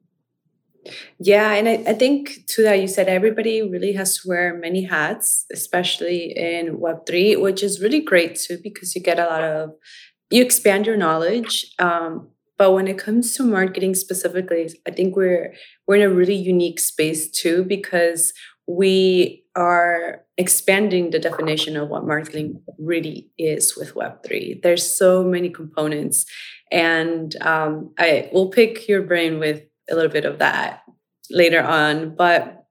Yeah 1.19 1.51
and 1.51 1.69
I, 1.69 1.91
I 1.91 1.93
think 1.93 2.45
to 2.47 2.63
that 2.63 2.81
you 2.81 2.87
said 2.87 3.07
everybody 3.07 3.61
really 3.61 3.93
has 3.93 4.17
to 4.17 4.27
wear 4.27 4.57
many 4.57 4.83
hats 4.83 5.45
especially 5.53 6.33
in 6.35 6.77
web3 6.77 7.39
which 7.39 7.61
is 7.61 7.81
really 7.81 8.01
great 8.01 8.35
too 8.35 8.57
because 8.63 8.95
you 8.95 9.01
get 9.01 9.19
a 9.19 9.25
lot 9.25 9.43
of 9.43 9.73
you 10.31 10.41
expand 10.41 10.85
your 10.85 10.97
knowledge 10.97 11.73
um, 11.79 12.27
but 12.57 12.71
when 12.73 12.87
it 12.87 12.97
comes 12.97 13.33
to 13.33 13.43
marketing 13.43 13.93
specifically 13.95 14.69
i 14.87 14.91
think 14.91 15.15
we're 15.15 15.53
we're 15.87 15.95
in 15.95 16.01
a 16.01 16.09
really 16.13 16.35
unique 16.35 16.79
space 16.79 17.29
too 17.29 17.63
because 17.63 18.33
we 18.67 19.43
are 19.55 20.23
expanding 20.37 21.09
the 21.09 21.19
definition 21.19 21.75
of 21.75 21.89
what 21.89 22.07
marketing 22.07 22.61
really 22.79 23.29
is 23.37 23.75
with 23.75 23.93
web3 23.95 24.61
there's 24.61 24.95
so 24.95 25.23
many 25.23 25.49
components 25.49 26.25
and 26.71 27.35
um, 27.41 27.93
i 27.97 28.29
will 28.31 28.49
pick 28.49 28.87
your 28.87 29.01
brain 29.01 29.39
with 29.39 29.63
a 29.89 29.95
little 29.95 30.11
bit 30.11 30.25
of 30.25 30.39
that 30.39 30.83
later 31.29 31.61
on 31.61 32.15
but 32.15 32.61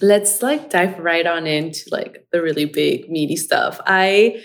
let's 0.00 0.42
like 0.42 0.70
dive 0.70 0.98
right 0.98 1.26
on 1.26 1.46
into 1.46 1.82
like 1.90 2.26
the 2.32 2.42
really 2.42 2.64
big 2.64 3.10
meaty 3.10 3.36
stuff. 3.36 3.80
I 3.86 4.42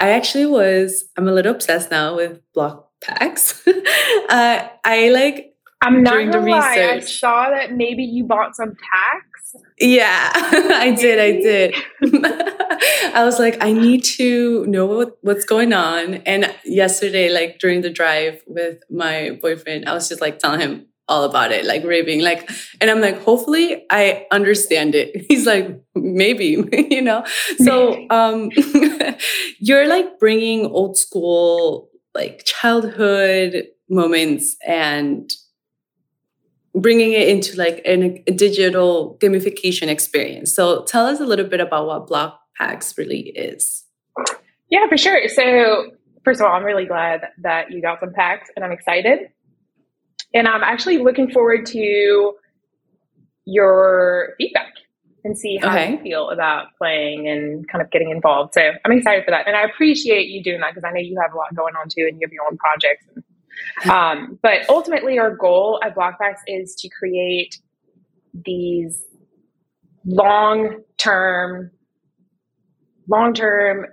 I 0.00 0.10
actually 0.10 0.46
was, 0.46 1.04
I'm 1.16 1.28
a 1.28 1.32
little 1.32 1.54
obsessed 1.54 1.90
now 1.90 2.16
with 2.16 2.40
block 2.54 2.88
packs. 3.02 3.66
uh, 4.30 4.68
I 4.84 5.10
like, 5.10 5.54
I'm 5.82 6.02
not 6.02 6.30
gonna 6.30 6.50
lie, 6.50 6.90
I 6.94 7.00
saw 7.00 7.50
that 7.50 7.72
maybe 7.72 8.02
you 8.02 8.24
bought 8.24 8.56
some 8.56 8.76
packs. 8.92 9.54
Yeah, 9.78 10.30
I 10.34 10.94
did. 10.98 11.18
I 11.18 11.32
did. 11.40 11.74
I 13.14 13.24
was 13.24 13.38
like, 13.38 13.62
I 13.62 13.72
need 13.72 14.04
to 14.16 14.66
know 14.66 14.86
what, 14.86 15.18
what's 15.22 15.44
going 15.44 15.72
on. 15.72 16.14
And 16.26 16.54
yesterday, 16.64 17.30
like 17.30 17.58
during 17.58 17.80
the 17.80 17.90
drive 17.90 18.42
with 18.46 18.78
my 18.90 19.38
boyfriend, 19.40 19.88
I 19.88 19.94
was 19.94 20.08
just 20.08 20.20
like 20.20 20.38
telling 20.38 20.60
him, 20.60 20.86
all 21.10 21.24
about 21.24 21.52
it, 21.52 21.66
like 21.66 21.84
raving, 21.84 22.22
like, 22.22 22.48
and 22.80 22.90
I'm 22.90 23.00
like, 23.00 23.20
hopefully 23.22 23.84
I 23.90 24.26
understand 24.30 24.94
it. 24.94 25.26
He's 25.28 25.46
like, 25.46 25.78
maybe, 25.94 26.64
you 26.90 27.02
know? 27.02 27.24
So, 27.58 28.06
um, 28.08 28.50
you're 29.58 29.86
like 29.88 30.18
bringing 30.18 30.66
old 30.66 30.96
school, 30.96 31.90
like 32.14 32.44
childhood 32.44 33.66
moments 33.88 34.56
and 34.66 35.30
bringing 36.74 37.12
it 37.12 37.28
into 37.28 37.56
like 37.56 37.82
an, 37.84 38.22
a 38.26 38.32
digital 38.32 39.18
gamification 39.20 39.88
experience. 39.88 40.54
So 40.54 40.84
tell 40.84 41.06
us 41.06 41.20
a 41.20 41.24
little 41.24 41.46
bit 41.46 41.60
about 41.60 41.86
what 41.86 42.06
Block 42.06 42.40
Packs 42.56 42.96
really 42.96 43.30
is. 43.30 43.84
Yeah, 44.70 44.86
for 44.88 44.96
sure. 44.96 45.28
So 45.28 45.90
first 46.24 46.40
of 46.40 46.46
all, 46.46 46.52
I'm 46.52 46.64
really 46.64 46.86
glad 46.86 47.22
that 47.42 47.72
you 47.72 47.82
got 47.82 47.98
some 48.00 48.12
packs 48.12 48.48
and 48.54 48.64
I'm 48.64 48.72
excited. 48.72 49.30
And 50.34 50.46
I'm 50.46 50.62
actually 50.62 50.98
looking 50.98 51.30
forward 51.30 51.66
to 51.66 52.34
your 53.44 54.34
feedback 54.38 54.72
and 55.24 55.36
see 55.36 55.58
how 55.58 55.70
okay. 55.70 55.92
you 55.92 55.98
feel 55.98 56.30
about 56.30 56.68
playing 56.78 57.28
and 57.28 57.68
kind 57.68 57.82
of 57.82 57.90
getting 57.90 58.10
involved. 58.10 58.54
So 58.54 58.70
I'm 58.84 58.92
excited 58.92 59.24
for 59.24 59.30
that. 59.32 59.46
And 59.46 59.56
I 59.56 59.62
appreciate 59.62 60.28
you 60.28 60.42
doing 60.42 60.60
that 60.60 60.74
because 60.74 60.84
I 60.84 60.92
know 60.92 61.00
you 61.00 61.18
have 61.20 61.32
a 61.32 61.36
lot 61.36 61.54
going 61.54 61.74
on 61.74 61.88
too 61.88 62.06
and 62.08 62.20
you 62.20 62.26
have 62.26 62.32
your 62.32 62.44
own 62.44 62.56
projects. 62.56 63.06
Um, 63.90 64.38
but 64.42 64.68
ultimately, 64.68 65.18
our 65.18 65.34
goal 65.34 65.80
at 65.84 65.94
Blokpax 65.94 66.36
is 66.46 66.74
to 66.76 66.88
create 66.88 67.60
these 68.32 69.02
long 70.04 70.82
term, 70.96 71.70
long 73.08 73.34
term, 73.34 73.86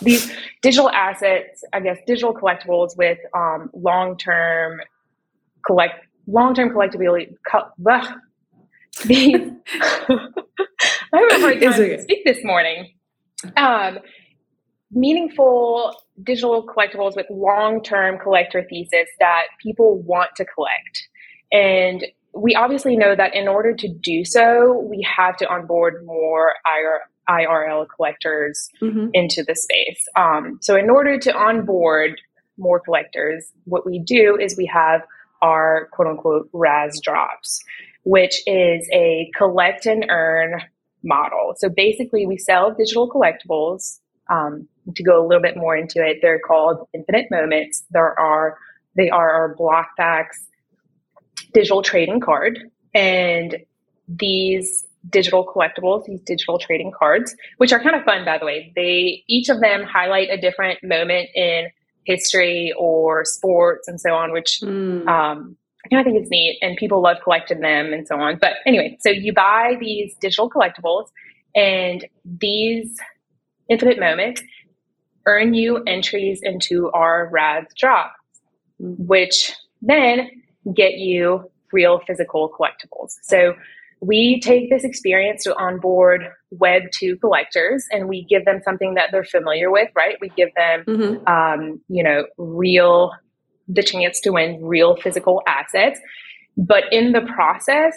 these 0.00 0.32
digital 0.62 0.90
assets, 0.90 1.64
I 1.72 1.80
guess, 1.80 1.98
digital 2.06 2.34
collectibles 2.34 2.96
with 2.96 3.18
um, 3.34 3.70
long 3.72 4.16
term 4.16 4.80
collect 5.66 5.94
long-term 6.26 6.70
collectability. 6.70 7.34
Co- 7.50 7.70
these, 9.04 9.34
I 9.80 10.18
have 11.12 11.32
a 11.32 11.40
hard 11.40 11.60
time 11.60 11.72
to 11.72 12.02
speak 12.02 12.24
this 12.24 12.38
morning. 12.42 12.92
Um, 13.56 13.98
meaningful 14.90 15.94
digital 16.22 16.66
collectibles 16.66 17.14
with 17.14 17.26
long-term 17.30 18.18
collector 18.18 18.66
thesis 18.68 19.08
that 19.20 19.44
people 19.62 20.00
want 20.02 20.30
to 20.36 20.44
collect, 20.44 21.08
and 21.52 22.04
we 22.34 22.54
obviously 22.54 22.96
know 22.96 23.14
that 23.14 23.34
in 23.34 23.48
order 23.48 23.74
to 23.74 23.88
do 23.88 24.24
so, 24.24 24.86
we 24.90 25.06
have 25.16 25.36
to 25.38 25.48
onboard 25.48 26.04
more 26.04 26.52
IR, 26.66 27.00
IRL 27.28 27.86
collectors 27.94 28.68
mm-hmm. 28.82 29.08
into 29.14 29.42
the 29.42 29.54
space. 29.54 30.02
Um, 30.16 30.58
so, 30.60 30.76
in 30.76 30.90
order 30.90 31.18
to 31.18 31.34
onboard 31.34 32.20
more 32.58 32.80
collectors, 32.80 33.52
what 33.64 33.86
we 33.86 33.98
do 33.98 34.38
is 34.40 34.56
we 34.56 34.66
have 34.72 35.02
our 35.42 35.88
quote 35.92 36.08
unquote 36.08 36.48
RAS 36.52 37.00
drops, 37.02 37.62
which 38.04 38.42
is 38.46 38.88
a 38.92 39.30
collect 39.36 39.86
and 39.86 40.06
earn 40.08 40.60
model. 41.02 41.54
So 41.56 41.68
basically, 41.68 42.26
we 42.26 42.36
sell 42.36 42.74
digital 42.74 43.10
collectibles. 43.10 44.00
Um, 44.28 44.68
to 44.94 45.04
go 45.04 45.24
a 45.24 45.26
little 45.26 45.42
bit 45.42 45.56
more 45.56 45.76
into 45.76 46.04
it, 46.04 46.18
they're 46.20 46.40
called 46.40 46.88
infinite 46.92 47.26
moments. 47.30 47.84
There 47.90 48.18
are 48.18 48.58
they 48.96 49.10
are 49.10 49.30
our 49.30 49.54
Blokpax 49.54 50.26
digital 51.52 51.82
trading 51.82 52.20
card, 52.20 52.58
and 52.94 53.56
these 54.08 54.86
digital 55.08 55.46
collectibles, 55.46 56.04
these 56.06 56.20
digital 56.22 56.58
trading 56.58 56.92
cards, 56.96 57.34
which 57.58 57.72
are 57.72 57.80
kind 57.80 57.94
of 57.94 58.02
fun 58.04 58.24
by 58.24 58.38
the 58.38 58.44
way. 58.44 58.72
They 58.74 59.24
each 59.28 59.48
of 59.48 59.60
them 59.60 59.84
highlight 59.84 60.28
a 60.30 60.40
different 60.40 60.80
moment 60.82 61.28
in 61.34 61.68
history 62.06 62.72
or 62.78 63.24
sports 63.24 63.88
and 63.88 64.00
so 64.00 64.14
on, 64.14 64.32
which 64.32 64.60
mm. 64.62 65.06
um, 65.06 65.56
I 65.92 66.02
think 66.02 66.16
it's 66.16 66.30
neat 66.30 66.58
and 66.62 66.76
people 66.76 67.02
love 67.02 67.18
collecting 67.22 67.60
them 67.60 67.92
and 67.92 68.06
so 68.06 68.18
on. 68.18 68.38
But 68.40 68.54
anyway, 68.64 68.96
so 69.00 69.10
you 69.10 69.32
buy 69.32 69.76
these 69.78 70.14
digital 70.20 70.48
collectibles 70.48 71.08
and 71.54 72.06
these 72.24 72.96
infinite 73.68 73.98
moments 73.98 74.42
earn 75.26 75.54
you 75.54 75.82
entries 75.86 76.40
into 76.42 76.90
our 76.92 77.28
RAS 77.32 77.66
drop, 77.76 78.12
which 78.78 79.52
then 79.82 80.30
get 80.74 80.94
you 80.94 81.50
real 81.72 82.00
physical 82.06 82.48
collectibles. 82.48 83.14
So 83.22 83.54
we 84.00 84.40
take 84.40 84.70
this 84.70 84.84
experience 84.84 85.44
to 85.44 85.56
onboard 85.56 86.28
Web 86.50 86.82
2 86.92 87.16
collectors 87.16 87.86
and 87.90 88.08
we 88.08 88.24
give 88.24 88.44
them 88.44 88.60
something 88.64 88.94
that 88.94 89.08
they're 89.10 89.24
familiar 89.24 89.70
with, 89.70 89.88
right? 89.94 90.16
We 90.20 90.28
give 90.30 90.50
them, 90.54 90.84
mm-hmm. 90.86 91.26
um, 91.26 91.80
you 91.88 92.02
know, 92.02 92.26
real, 92.36 93.12
the 93.68 93.82
chance 93.82 94.20
to 94.20 94.30
win 94.30 94.62
real 94.62 94.96
physical 94.96 95.42
assets. 95.46 95.98
But 96.56 96.84
in 96.92 97.12
the 97.12 97.22
process, 97.22 97.94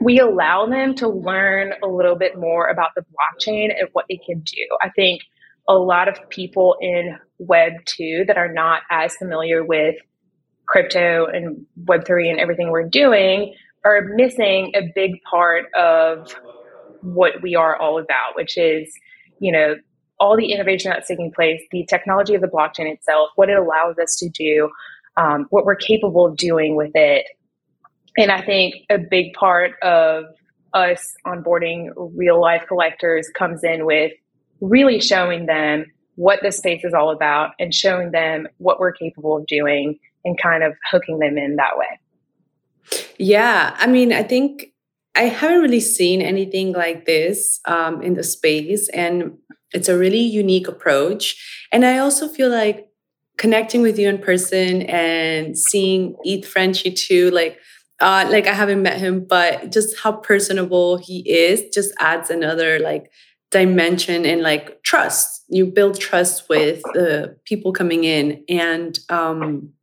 we 0.00 0.18
allow 0.18 0.66
them 0.66 0.94
to 0.96 1.08
learn 1.08 1.74
a 1.82 1.86
little 1.86 2.16
bit 2.16 2.36
more 2.36 2.68
about 2.68 2.90
the 2.96 3.02
blockchain 3.02 3.68
and 3.78 3.88
what 3.92 4.06
it 4.08 4.20
can 4.26 4.40
do. 4.40 4.66
I 4.80 4.90
think 4.90 5.22
a 5.68 5.74
lot 5.74 6.08
of 6.08 6.18
people 6.28 6.76
in 6.80 7.18
Web 7.38 7.72
2 7.86 8.24
that 8.26 8.36
are 8.36 8.52
not 8.52 8.82
as 8.90 9.14
familiar 9.16 9.64
with 9.64 9.94
crypto 10.66 11.26
and 11.26 11.64
Web3 11.84 12.30
and 12.30 12.40
everything 12.40 12.70
we're 12.70 12.88
doing 12.88 13.54
are 13.84 14.02
missing 14.14 14.72
a 14.74 14.82
big 14.94 15.22
part 15.22 15.72
of 15.74 16.34
what 17.02 17.42
we 17.42 17.54
are 17.54 17.76
all 17.76 17.98
about, 17.98 18.36
which 18.36 18.56
is, 18.56 18.92
you 19.40 19.50
know, 19.52 19.76
all 20.20 20.36
the 20.36 20.52
innovation 20.52 20.90
that's 20.90 21.08
taking 21.08 21.32
place, 21.32 21.60
the 21.72 21.84
technology 21.88 22.34
of 22.34 22.40
the 22.40 22.46
blockchain 22.46 22.92
itself, 22.92 23.30
what 23.34 23.48
it 23.48 23.56
allows 23.56 23.98
us 23.98 24.16
to 24.16 24.28
do, 24.28 24.70
um, 25.16 25.46
what 25.50 25.64
we're 25.64 25.74
capable 25.74 26.26
of 26.26 26.36
doing 26.36 26.76
with 26.76 26.92
it. 26.94 27.26
And 28.16 28.30
I 28.30 28.40
think 28.40 28.74
a 28.88 28.98
big 28.98 29.32
part 29.32 29.72
of 29.82 30.26
us 30.74 31.14
onboarding 31.26 31.90
real 31.96 32.40
life 32.40 32.64
collectors 32.68 33.28
comes 33.36 33.64
in 33.64 33.84
with 33.84 34.12
really 34.60 35.00
showing 35.00 35.46
them 35.46 35.86
what 36.14 36.38
this 36.42 36.58
space 36.58 36.84
is 36.84 36.94
all 36.94 37.10
about 37.10 37.50
and 37.58 37.74
showing 37.74 38.12
them 38.12 38.46
what 38.58 38.78
we're 38.78 38.92
capable 38.92 39.36
of 39.36 39.46
doing 39.46 39.98
and 40.24 40.40
kind 40.40 40.62
of 40.62 40.74
hooking 40.90 41.18
them 41.18 41.36
in 41.36 41.56
that 41.56 41.76
way. 41.76 41.98
Yeah, 43.18 43.76
I 43.78 43.86
mean, 43.86 44.12
I 44.12 44.22
think 44.22 44.72
I 45.14 45.22
haven't 45.22 45.60
really 45.60 45.80
seen 45.80 46.22
anything 46.22 46.72
like 46.72 47.04
this 47.04 47.60
um, 47.66 48.02
in 48.02 48.14
the 48.14 48.22
space, 48.22 48.88
and 48.90 49.38
it's 49.72 49.88
a 49.88 49.98
really 49.98 50.20
unique 50.20 50.68
approach. 50.68 51.66
And 51.70 51.84
I 51.84 51.98
also 51.98 52.28
feel 52.28 52.50
like 52.50 52.88
connecting 53.38 53.82
with 53.82 53.98
you 53.98 54.08
in 54.08 54.18
person 54.18 54.82
and 54.82 55.58
seeing 55.58 56.16
ethFRENCHIE 56.26 56.96
too, 56.96 57.30
like. 57.30 57.58
Uh, 58.00 58.26
like 58.30 58.48
I 58.48 58.52
haven't 58.52 58.82
met 58.82 58.98
him, 58.98 59.24
but 59.24 59.70
just 59.70 59.96
how 60.00 60.10
personable 60.10 60.96
he 60.96 61.20
is 61.30 61.62
just 61.72 61.94
adds 62.00 62.30
another 62.30 62.80
like 62.80 63.12
dimension 63.52 64.26
and 64.26 64.40
like 64.40 64.82
trust. 64.82 65.44
You 65.48 65.66
build 65.66 66.00
trust 66.00 66.48
with 66.48 66.82
the 66.94 67.36
people 67.44 67.72
coming 67.72 68.02
in, 68.02 68.42
and 68.48 68.98
um, 69.08 69.74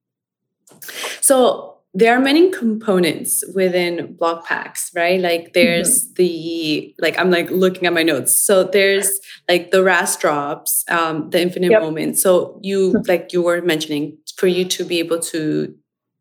so 1.21 1.78
there 1.93 2.15
are 2.15 2.19
many 2.19 2.51
components 2.51 3.43
within 3.55 4.15
Blokpax 4.15 4.95
right 4.95 5.19
like 5.19 5.53
there's 5.53 6.05
mm-hmm. 6.05 6.13
the 6.15 6.95
like 6.99 7.17
i'm 7.19 7.31
like 7.31 7.49
looking 7.49 7.85
at 7.85 7.93
my 7.93 8.03
notes 8.03 8.35
so 8.35 8.63
there's 8.63 9.19
like 9.47 9.71
the 9.71 9.83
ras 9.83 10.15
drops 10.15 10.85
um 10.89 11.29
the 11.31 11.41
infinite 11.41 11.71
yep. 11.71 11.81
moment 11.81 12.17
so 12.17 12.59
you 12.61 12.91
hmm. 12.91 13.01
like 13.07 13.33
you 13.33 13.41
were 13.41 13.61
mentioning 13.61 14.17
for 14.35 14.47
you 14.47 14.65
to 14.65 14.83
be 14.83 14.99
able 14.99 15.19
to 15.19 15.73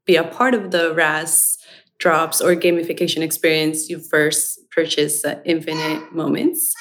be 0.07 0.17
a 0.17 0.25
part 0.25 0.55
of 0.55 0.71
the 0.71 0.95
ras 0.95 1.59
drops 1.99 2.41
or 2.41 2.55
gamification 2.55 3.23
experience 3.23 3.91
you 3.91 3.99
first 3.99 4.59
purchase 4.71 5.23
the 5.23 5.43
infinite 5.45 6.13
moments 6.15 6.73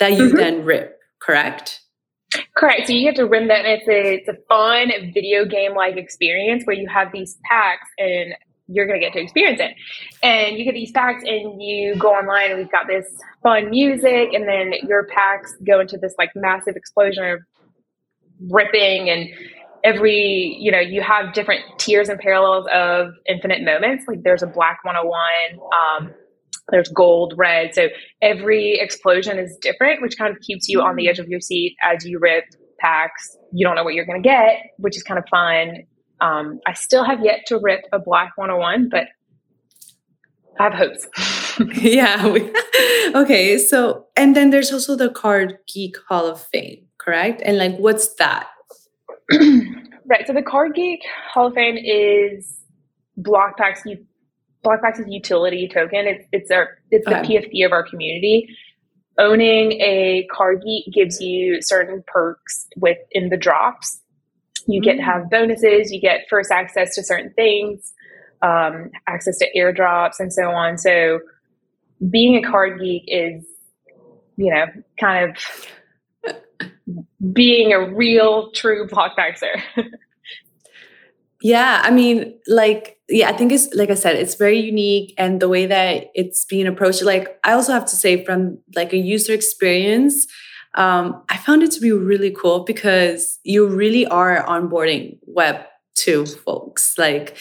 that 0.00 0.12
you 0.12 0.24
mm-hmm. 0.24 0.36
then 0.36 0.64
rip 0.64 0.98
correct 1.20 1.81
Correct. 2.56 2.86
So 2.86 2.92
you 2.92 3.02
get 3.02 3.16
to 3.16 3.26
rim 3.26 3.48
that, 3.48 3.64
and 3.64 3.80
it's 3.80 3.88
a 3.88 4.14
it's 4.14 4.28
a 4.28 4.36
fun 4.48 4.90
video 5.12 5.44
game 5.44 5.74
like 5.74 5.96
experience 5.96 6.64
where 6.64 6.76
you 6.76 6.88
have 6.88 7.12
these 7.12 7.38
packs, 7.44 7.88
and 7.98 8.34
you're 8.68 8.86
going 8.86 9.00
to 9.00 9.04
get 9.04 9.12
to 9.14 9.20
experience 9.20 9.60
it. 9.60 9.74
And 10.22 10.56
you 10.56 10.64
get 10.64 10.74
these 10.74 10.92
packs, 10.92 11.24
and 11.24 11.62
you 11.62 11.96
go 11.96 12.08
online, 12.10 12.50
and 12.50 12.58
we've 12.58 12.70
got 12.70 12.86
this 12.86 13.06
fun 13.42 13.70
music, 13.70 14.32
and 14.32 14.48
then 14.48 14.72
your 14.86 15.06
packs 15.06 15.54
go 15.66 15.80
into 15.80 15.98
this 15.98 16.14
like 16.18 16.30
massive 16.34 16.76
explosion 16.76 17.24
of 17.24 17.40
ripping, 18.50 19.10
and 19.10 19.28
every 19.84 20.56
you 20.60 20.70
know 20.70 20.80
you 20.80 21.02
have 21.02 21.32
different 21.32 21.60
tiers 21.78 22.08
and 22.08 22.18
parallels 22.18 22.66
of 22.72 23.12
infinite 23.26 23.62
moments. 23.62 24.04
Like 24.06 24.22
there's 24.22 24.42
a 24.42 24.46
black 24.46 24.84
101. 24.84 25.14
Um, 25.72 26.14
there's 26.72 26.88
gold, 26.88 27.34
red. 27.36 27.74
So 27.74 27.88
every 28.20 28.78
explosion 28.80 29.38
is 29.38 29.56
different, 29.58 30.02
which 30.02 30.18
kind 30.18 30.34
of 30.34 30.40
keeps 30.42 30.68
you 30.68 30.80
on 30.80 30.96
the 30.96 31.08
edge 31.08 31.20
of 31.20 31.28
your 31.28 31.40
seat 31.40 31.76
as 31.82 32.04
you 32.04 32.18
rip 32.18 32.44
packs. 32.80 33.36
You 33.52 33.64
don't 33.64 33.76
know 33.76 33.84
what 33.84 33.94
you're 33.94 34.06
going 34.06 34.20
to 34.20 34.28
get, 34.28 34.56
which 34.78 34.96
is 34.96 35.04
kind 35.04 35.18
of 35.18 35.24
fun. 35.30 35.84
Um, 36.20 36.60
I 36.66 36.72
still 36.72 37.04
have 37.04 37.20
yet 37.22 37.40
to 37.46 37.58
rip 37.58 37.82
a 37.92 37.98
black 37.98 38.32
101, 38.36 38.88
but 38.88 39.06
I 40.58 40.64
have 40.64 40.74
hopes. 40.74 41.06
yeah. 41.74 42.36
okay. 43.14 43.58
So, 43.58 44.06
and 44.16 44.34
then 44.34 44.50
there's 44.50 44.72
also 44.72 44.96
the 44.96 45.10
Card 45.10 45.58
Geek 45.72 45.96
Hall 46.08 46.26
of 46.26 46.40
Fame, 46.40 46.86
correct? 46.98 47.42
And 47.44 47.58
like, 47.58 47.76
what's 47.76 48.14
that? 48.14 48.48
right. 49.30 50.26
So 50.26 50.32
the 50.32 50.42
Card 50.42 50.74
Geek 50.74 51.00
Hall 51.32 51.48
of 51.48 51.54
Fame 51.54 51.76
is 51.76 52.60
Blokpax 53.20 53.80
you 53.84 54.06
Blokpax' 54.64 55.10
utility 55.10 55.68
token. 55.68 56.06
It's 56.06 56.26
it's 56.32 56.50
our 56.50 56.78
it's 56.90 57.06
the 57.06 57.20
okay. 57.20 57.38
PFP 57.38 57.66
of 57.66 57.72
our 57.72 57.82
community. 57.82 58.48
Owning 59.18 59.72
a 59.72 60.26
card 60.32 60.62
geek 60.64 60.92
gives 60.92 61.20
you 61.20 61.60
certain 61.60 62.02
perks 62.06 62.66
within 62.76 63.28
the 63.28 63.36
drops. 63.36 64.00
You 64.66 64.80
mm-hmm. 64.80 64.84
get 64.84 64.96
to 64.96 65.02
mm. 65.02 65.04
have 65.04 65.30
bonuses. 65.30 65.92
You 65.92 66.00
get 66.00 66.20
first 66.30 66.50
access 66.50 66.94
to 66.94 67.02
certain 67.02 67.32
things, 67.34 67.92
um, 68.42 68.90
access 69.06 69.38
to 69.38 69.46
airdrops, 69.56 70.18
and 70.18 70.32
so 70.32 70.50
on. 70.50 70.78
So, 70.78 71.20
being 72.10 72.42
a 72.42 72.48
card 72.48 72.80
geek 72.80 73.04
is, 73.06 73.44
you 74.36 74.52
know, 74.52 74.66
kind 74.98 75.36
of 76.26 76.32
being 77.32 77.72
a 77.72 77.92
real, 77.92 78.50
true 78.52 78.86
Blokpaxer. 78.88 79.62
Yeah, 81.42 81.80
I 81.84 81.90
mean, 81.90 82.38
like, 82.46 82.98
yeah, 83.08 83.28
I 83.28 83.32
think 83.32 83.52
it's 83.52 83.72
like 83.74 83.90
I 83.90 83.94
said, 83.94 84.16
it's 84.16 84.36
very 84.36 84.60
unique, 84.60 85.14
and 85.18 85.40
the 85.40 85.48
way 85.48 85.66
that 85.66 86.10
it's 86.14 86.44
being 86.44 86.66
approached. 86.66 87.02
Like, 87.02 87.38
I 87.44 87.52
also 87.52 87.72
have 87.72 87.86
to 87.86 87.96
say, 87.96 88.24
from 88.24 88.58
like 88.76 88.92
a 88.92 88.96
user 88.96 89.32
experience, 89.32 90.26
um, 90.76 91.22
I 91.28 91.36
found 91.36 91.62
it 91.62 91.72
to 91.72 91.80
be 91.80 91.92
really 91.92 92.30
cool 92.30 92.60
because 92.64 93.38
you 93.44 93.66
really 93.68 94.06
are 94.06 94.44
onboarding 94.46 95.18
Web 95.26 95.56
two 95.94 96.24
folks. 96.26 96.96
Like, 96.96 97.36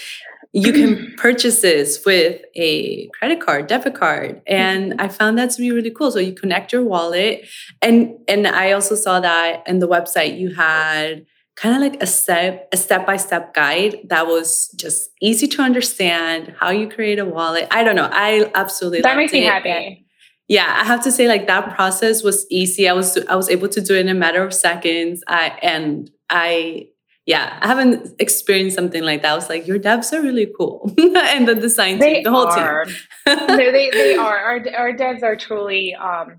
you 0.51 0.73
can 0.73 1.13
purchase 1.17 1.61
this 1.61 2.03
with 2.05 2.41
a 2.55 3.07
credit 3.19 3.39
card, 3.39 3.67
debit 3.67 3.95
card, 3.95 4.41
and 4.47 4.93
mm-hmm. 4.93 5.01
I 5.01 5.07
found 5.07 5.37
that 5.37 5.51
to 5.51 5.61
be 5.61 5.71
really 5.71 5.91
cool. 5.91 6.11
So 6.11 6.19
you 6.19 6.33
connect 6.33 6.73
your 6.73 6.83
wallet, 6.83 7.45
and 7.81 8.15
and 8.27 8.47
I 8.47 8.71
also 8.71 8.95
saw 8.95 9.19
that 9.19 9.63
in 9.67 9.79
the 9.79 9.87
website 9.87 10.39
you 10.39 10.53
had 10.55 11.25
kind 11.61 11.75
of 11.75 11.81
like 11.81 12.01
a 12.01 12.07
step 12.07 12.67
a 12.71 12.77
step 12.77 13.05
by 13.05 13.17
step 13.17 13.53
guide 13.53 13.99
that 14.05 14.25
was 14.25 14.69
just 14.75 15.11
easy 15.21 15.47
to 15.47 15.61
understand 15.61 16.55
how 16.59 16.71
you 16.71 16.89
create 16.89 17.19
a 17.19 17.25
wallet. 17.25 17.67
I 17.69 17.83
don't 17.83 17.95
know. 17.95 18.09
I 18.11 18.51
absolutely 18.55 19.01
that 19.01 19.15
makes 19.15 19.31
me 19.31 19.43
happy. 19.43 20.05
Yeah, 20.47 20.75
I 20.81 20.83
have 20.83 21.03
to 21.03 21.11
say 21.11 21.27
like 21.27 21.47
that 21.47 21.75
process 21.75 22.23
was 22.23 22.47
easy. 22.49 22.89
I 22.89 22.93
was 22.93 23.17
I 23.29 23.35
was 23.35 23.49
able 23.49 23.69
to 23.69 23.79
do 23.79 23.95
it 23.95 23.99
in 23.99 24.09
a 24.09 24.15
matter 24.15 24.43
of 24.43 24.53
seconds. 24.53 25.23
I 25.27 25.57
and 25.61 26.09
I 26.29 26.87
yeah, 27.27 27.59
I 27.61 27.67
haven't 27.67 28.15
experienced 28.19 28.75
something 28.75 29.03
like 29.03 29.21
that. 29.21 29.31
I 29.31 29.35
was 29.35 29.47
like, 29.47 29.67
your 29.67 29.77
devs 29.77 30.11
are 30.11 30.21
really 30.21 30.51
cool, 30.57 30.91
and 30.97 31.47
the 31.47 31.53
design 31.53 31.99
they 31.99 32.15
team, 32.15 32.23
the 32.23 32.31
whole 32.31 32.47
are. 32.47 32.85
team. 32.85 32.95
no, 33.27 33.57
they 33.71 33.91
they 33.91 34.15
are. 34.15 34.37
Our 34.37 34.65
our 34.75 34.93
devs 34.93 35.21
are 35.21 35.35
truly 35.35 35.93
um, 35.93 36.37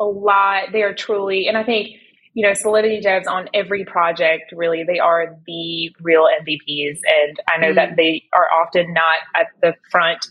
a 0.00 0.06
lot. 0.06 0.72
They 0.72 0.82
are 0.82 0.94
truly, 0.94 1.46
and 1.46 1.58
I 1.58 1.62
think 1.62 1.98
you 2.34 2.46
know, 2.46 2.52
Solidity 2.52 3.00
devs 3.00 3.26
on 3.28 3.48
every 3.54 3.84
project, 3.84 4.52
really, 4.52 4.84
they 4.84 4.98
are 4.98 5.36
the 5.46 5.94
real 6.00 6.26
MVPs. 6.42 6.98
And 7.06 7.40
I 7.52 7.58
know 7.58 7.72
mm 7.72 7.74
that 7.76 7.96
they 7.96 8.22
are 8.32 8.48
often 8.52 8.92
not 8.92 9.16
at 9.34 9.46
the 9.60 9.74
front 9.90 10.26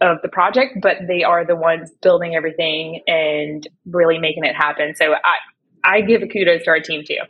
of 0.00 0.18
the 0.22 0.28
project, 0.28 0.78
but 0.82 0.96
they 1.08 1.22
are 1.22 1.44
the 1.44 1.56
ones 1.56 1.90
building 2.02 2.34
everything 2.34 3.00
and 3.06 3.66
really 3.86 4.18
making 4.18 4.44
it 4.44 4.54
happen. 4.54 4.94
So 4.94 5.14
I, 5.14 5.36
I 5.84 6.00
give 6.02 6.22
a 6.22 6.26
kudos 6.26 6.64
to 6.64 6.70
our 6.70 6.80
team 6.80 7.02
too. 7.06 7.20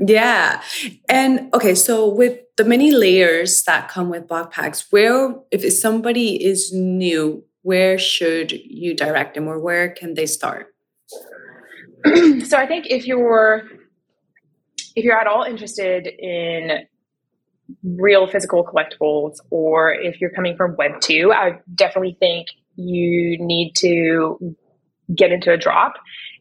yeah. 0.06 0.62
And 1.08 1.52
okay, 1.52 1.74
so 1.74 2.08
with 2.08 2.38
the 2.56 2.64
many 2.64 2.92
layers 2.92 3.62
that 3.64 3.88
come 3.88 4.08
with 4.08 4.26
Blokpax, 4.26 4.86
where 4.90 5.34
if 5.50 5.70
somebody 5.72 6.42
is 6.42 6.72
new, 6.72 7.44
where 7.62 7.98
should 7.98 8.52
you 8.52 8.94
direct 8.94 9.34
them 9.34 9.48
or 9.48 9.58
where 9.58 9.90
can 9.90 10.14
they 10.14 10.26
start? 10.26 10.71
so 12.46 12.56
I 12.56 12.66
think 12.66 12.86
if 12.88 13.06
you're 13.06 13.62
if 14.94 15.04
you're 15.04 15.18
at 15.18 15.26
all 15.26 15.42
interested 15.42 16.06
in 16.06 16.86
real 17.82 18.26
physical 18.26 18.64
collectibles 18.64 19.36
or 19.50 19.92
if 19.92 20.20
you're 20.20 20.30
coming 20.30 20.56
from 20.56 20.76
web 20.76 21.00
2 21.00 21.32
i 21.32 21.58
definitely 21.74 22.16
think 22.20 22.48
you 22.76 23.38
need 23.38 23.72
to 23.74 24.56
get 25.14 25.32
into 25.32 25.52
a 25.52 25.56
drop 25.56 25.94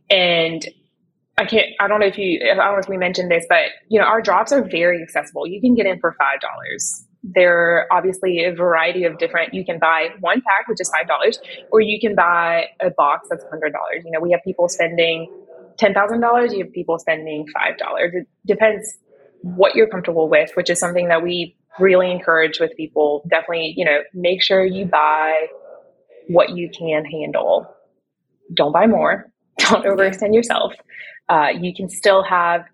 and 0.10 0.68
I 1.38 1.46
can't, 1.46 1.68
I 1.80 1.88
don't 1.88 2.00
know 2.00 2.06
if 2.06 2.18
you, 2.18 2.40
I 2.44 2.56
don't 2.56 2.74
know 2.74 2.80
if 2.80 2.90
we 2.90 2.98
mentioned 2.98 3.32
this, 3.32 3.46
but 3.50 3.66
you 3.90 4.00
know, 4.00 4.06
our 4.06 4.22
drops 4.22 4.52
are 4.52 4.64
very 4.64 5.02
accessible. 5.02 5.48
You 5.48 5.62
can 5.62 5.74
get 5.74 5.86
in 5.86 6.00
for 6.00 6.16
$5. 6.22 7.06
There 7.24 7.58
are 7.58 7.88
obviously 7.92 8.44
a 8.44 8.54
variety 8.54 9.06
of 9.06 9.18
different, 9.18 9.54
you 9.54 9.64
can 9.64 9.80
buy 9.80 10.10
one 10.20 10.42
pack, 10.48 10.68
which 10.68 10.80
is 10.82 10.92
$5, 10.92 11.38
or 11.72 11.80
you 11.80 12.00
can 12.00 12.16
buy 12.16 12.66
a 12.82 12.92
box 12.92 13.30
that's 13.30 13.44
$100. 13.46 13.72
You 14.04 14.12
know, 14.12 14.20
we 14.20 14.32
have 14.32 14.42
people 14.44 14.68
spending 14.68 15.32
$10,000, 15.82 16.52
you 16.52 16.64
have 16.64 16.74
people 16.74 17.00
spending 17.00 17.46
$5. 17.48 17.76
It 18.14 18.28
depends 18.46 18.98
what 19.42 19.76
you're 19.76 19.88
comfortable 19.88 20.30
with, 20.30 20.52
which 20.56 20.70
is 20.70 20.80
something 20.80 21.08
that 21.08 21.24
we 21.24 21.56
really 21.80 22.12
encourage 22.12 22.60
with 22.60 22.72
people. 22.78 23.24
Definitely, 23.30 23.74
you 23.76 23.86
know, 23.86 24.00
make 24.14 24.44
sure 24.44 24.64
you 24.66 24.86
buy 24.86 25.48
what 26.28 26.50
you 26.56 26.70
can 26.70 27.06
handle. 27.06 27.74
Don't 28.54 28.72
buy 28.72 28.88
more. 28.88 29.32
Don't 29.58 29.86
overextend 29.86 30.34
yourself. 30.34 30.74
Uh, 31.30 31.50
you 31.60 31.74
can 31.74 31.90
still 31.90 32.24
have 32.24 32.66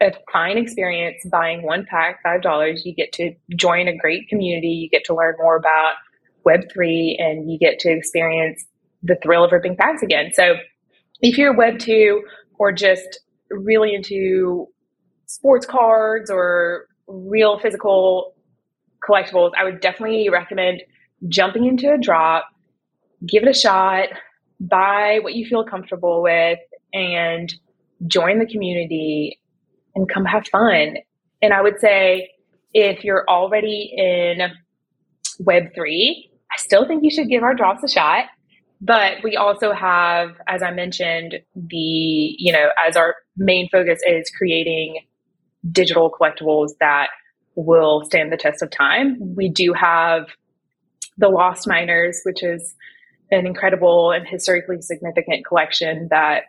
a 0.00 0.12
fine 0.32 0.58
experience 0.58 1.24
buying 1.30 1.62
one 1.62 1.86
pack, 1.88 2.22
five 2.22 2.42
dollars. 2.42 2.82
You 2.84 2.94
get 2.94 3.12
to 3.12 3.34
join 3.56 3.88
a 3.88 3.96
great 3.96 4.28
community. 4.28 4.68
You 4.68 4.88
get 4.88 5.04
to 5.06 5.14
learn 5.14 5.34
more 5.38 5.56
about 5.56 5.94
Web 6.44 6.60
three, 6.72 7.16
and 7.18 7.50
you 7.50 7.58
get 7.58 7.78
to 7.80 7.90
experience 7.90 8.64
the 9.02 9.16
thrill 9.22 9.44
of 9.44 9.52
ripping 9.52 9.76
packs 9.76 10.02
again. 10.02 10.30
So, 10.34 10.56
if 11.20 11.38
you're 11.38 11.54
Web 11.54 11.78
two 11.78 12.22
or 12.58 12.72
just 12.72 13.20
really 13.50 13.94
into 13.94 14.66
sports 15.26 15.66
cards 15.66 16.30
or 16.30 16.86
real 17.06 17.58
physical 17.58 18.34
collectibles, 19.08 19.52
I 19.58 19.64
would 19.64 19.80
definitely 19.80 20.28
recommend 20.28 20.82
jumping 21.28 21.66
into 21.66 21.92
a 21.92 21.98
drop, 21.98 22.46
give 23.26 23.42
it 23.42 23.48
a 23.48 23.54
shot, 23.54 24.08
buy 24.60 25.20
what 25.22 25.34
you 25.34 25.46
feel 25.46 25.64
comfortable 25.64 26.22
with, 26.22 26.58
and 26.92 27.54
join 28.06 28.38
the 28.38 28.46
community 28.46 29.38
and 29.94 30.08
come 30.08 30.24
have 30.24 30.46
fun. 30.48 30.96
And 31.42 31.52
I 31.52 31.62
would 31.62 31.80
say 31.80 32.30
if 32.74 33.04
you're 33.04 33.24
already 33.28 33.92
in 33.96 34.50
Web3, 35.42 36.30
I 36.52 36.58
still 36.58 36.86
think 36.86 37.04
you 37.04 37.10
should 37.10 37.28
give 37.28 37.42
our 37.42 37.54
drops 37.54 37.82
a 37.84 37.88
shot. 37.88 38.26
But 38.80 39.22
we 39.24 39.36
also 39.36 39.72
have, 39.72 40.36
as 40.46 40.62
I 40.62 40.70
mentioned, 40.70 41.40
the, 41.54 41.76
you 41.76 42.52
know, 42.52 42.68
as 42.86 42.96
our 42.96 43.14
main 43.36 43.68
focus 43.70 44.00
is 44.06 44.30
creating 44.36 45.00
digital 45.70 46.10
collectibles 46.10 46.70
that 46.80 47.08
will 47.54 48.04
stand 48.04 48.32
the 48.32 48.36
test 48.36 48.62
of 48.62 48.70
time. 48.70 49.16
We 49.34 49.48
do 49.48 49.72
have 49.72 50.26
the 51.16 51.28
Lost 51.28 51.66
Miners, 51.66 52.20
which 52.24 52.42
is 52.42 52.74
an 53.30 53.46
incredible 53.46 54.12
and 54.12 54.28
historically 54.28 54.82
significant 54.82 55.46
collection 55.46 56.08
that 56.10 56.44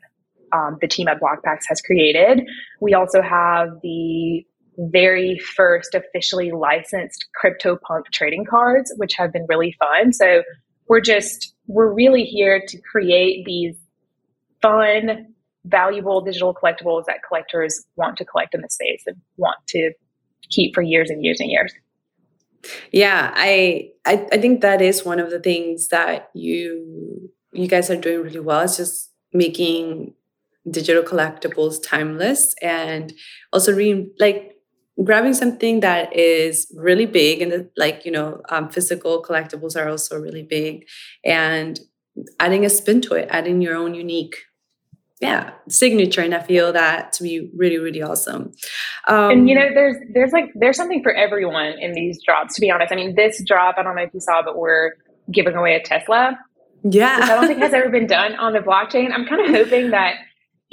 um, 0.52 0.78
the 0.82 0.88
team 0.88 1.08
at 1.08 1.20
Blokpax 1.20 1.62
has 1.70 1.82
created. 1.82 2.42
We 2.82 2.94
also 2.94 3.22
have 3.22 3.70
the 3.82 4.46
very 4.78 5.40
first 5.40 5.96
officially 5.96 6.52
licensed 6.52 7.26
CryptoPunk 7.42 8.04
trading 8.12 8.46
cards, 8.46 8.94
which 8.98 9.14
have 9.18 9.34
been 9.34 9.46
really 9.50 9.76
fun. 9.80 10.14
So 10.14 10.44
we're 10.88 11.02
just, 11.02 11.54
we're 11.68 11.92
really 11.92 12.24
here 12.24 12.64
to 12.68 12.82
create 12.82 13.46
these 13.46 13.76
fun, 14.62 15.28
valuable 15.66 16.22
digital 16.22 16.54
collectibles 16.54 17.06
that 17.06 17.18
collectors 17.28 17.86
want 17.96 18.18
to 18.18 18.26
collect 18.26 18.56
in 18.56 18.62
the 18.62 18.70
space 18.70 19.04
and 19.06 19.18
want 19.38 19.58
to 19.68 19.92
keep 20.50 20.74
for 20.74 20.82
years 20.82 21.10
and 21.10 21.24
years 21.24 21.40
and 21.40 21.52
years. 21.52 21.74
Yeah, 22.92 23.32
I, 23.36 23.92
I 24.06 24.28
I 24.32 24.38
think 24.40 24.62
that 24.62 24.82
is 24.82 25.06
one 25.06 25.20
of 25.20 25.30
the 25.30 25.40
things 25.40 25.90
that 25.90 26.30
you 26.34 27.30
you 27.54 27.68
guys 27.68 27.90
are 27.90 27.96
doing 27.96 28.24
really 28.24 28.40
well. 28.40 28.62
It's 28.62 28.78
just 28.78 29.12
making 29.34 30.14
digital 30.70 31.04
collectibles 31.04 31.78
timeless 31.84 32.54
and 32.62 33.14
also 33.54 33.74
re- 33.74 34.12
like 34.20 34.57
grabbing 35.04 35.34
something 35.34 35.82
that 35.82 36.16
is 36.16 36.72
really 36.76 37.06
big 37.06 37.42
and 37.42 37.70
like 37.78 38.06
you 38.06 38.12
know 38.12 38.42
um, 38.50 38.70
physical 38.70 39.24
collectibles 39.24 39.76
are 39.76 39.88
also 39.88 40.20
really 40.20 40.44
big 40.44 40.88
and 41.24 41.80
adding 42.40 42.66
a 42.66 42.70
spin 42.70 43.00
to 43.02 43.14
it 43.14 43.28
adding 43.32 43.62
your 43.62 43.76
own 43.76 43.94
unique 43.94 44.46
yeah 45.22 45.52
signature. 45.68 46.22
And 46.22 46.34
i 46.34 46.42
feel 46.42 46.72
that 46.74 47.14
to 47.14 47.24
be 47.24 47.50
really 47.56 47.78
really 47.78 48.02
awesome. 48.02 48.54
Um, 49.08 49.32
and 49.32 49.50
you 49.50 49.56
know 49.56 49.70
there's 49.74 49.98
there's 50.14 50.32
like 50.32 50.52
there's 50.56 50.78
something 50.78 51.04
for 51.04 51.14
everyone 51.14 51.74
in 51.80 51.94
these 51.94 52.22
drops 52.24 52.56
to 52.56 52.62
be 52.62 52.72
honest. 52.72 52.92
I 52.92 52.96
mean 52.96 53.16
this 53.16 53.44
drop 53.46 53.76
i 53.78 53.84
don't 53.84 53.96
know 53.96 54.04
if 54.04 54.14
you 54.14 54.20
saw 54.20 54.42
but 54.44 54.58
we're 54.58 54.94
giving 55.32 55.56
away 55.56 55.76
a 55.76 55.84
tesla 55.84 56.40
yeah. 56.84 57.20
i 57.22 57.28
don't 57.28 57.48
think 57.48 57.60
has 57.60 57.74
ever 57.80 57.90
been 57.90 58.08
done 58.08 58.36
on 58.36 58.54
the 58.54 58.60
blockchain. 58.60 59.12
I'm 59.12 59.26
kind 59.26 59.42
of 59.42 59.54
hoping 59.54 59.92
that 59.92 60.16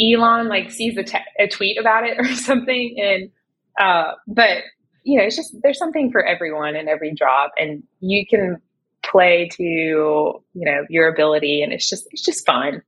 elon 0.01 0.49
like 0.49 0.71
sees 0.71 0.97
a, 0.97 1.03
te- 1.03 1.19
a 1.39 1.47
tweet 1.47 1.79
about 1.79 2.05
it 2.05 2.19
or 2.19 2.35
something 2.35 2.97
and 2.99 3.31
uh 3.81 4.13
but 4.27 4.59
you 5.03 5.19
know 5.19 5.25
it's 5.25 5.37
just 5.37 5.57
there's 5.63 5.79
something 5.79 6.11
for 6.11 6.25
everyone 6.25 6.77
in 6.77 6.89
every 6.89 7.15
job, 7.15 7.51
and 7.59 7.83
you 8.01 8.27
can 8.27 8.61
play 9.05 9.49
to 9.53 9.63
you 9.63 10.43
know 10.55 10.85
your 10.89 11.09
ability 11.09 11.63
and 11.63 11.73
it's 11.73 11.89
just 11.89 12.07
it's 12.11 12.23
just 12.23 12.47
fun 12.47 12.83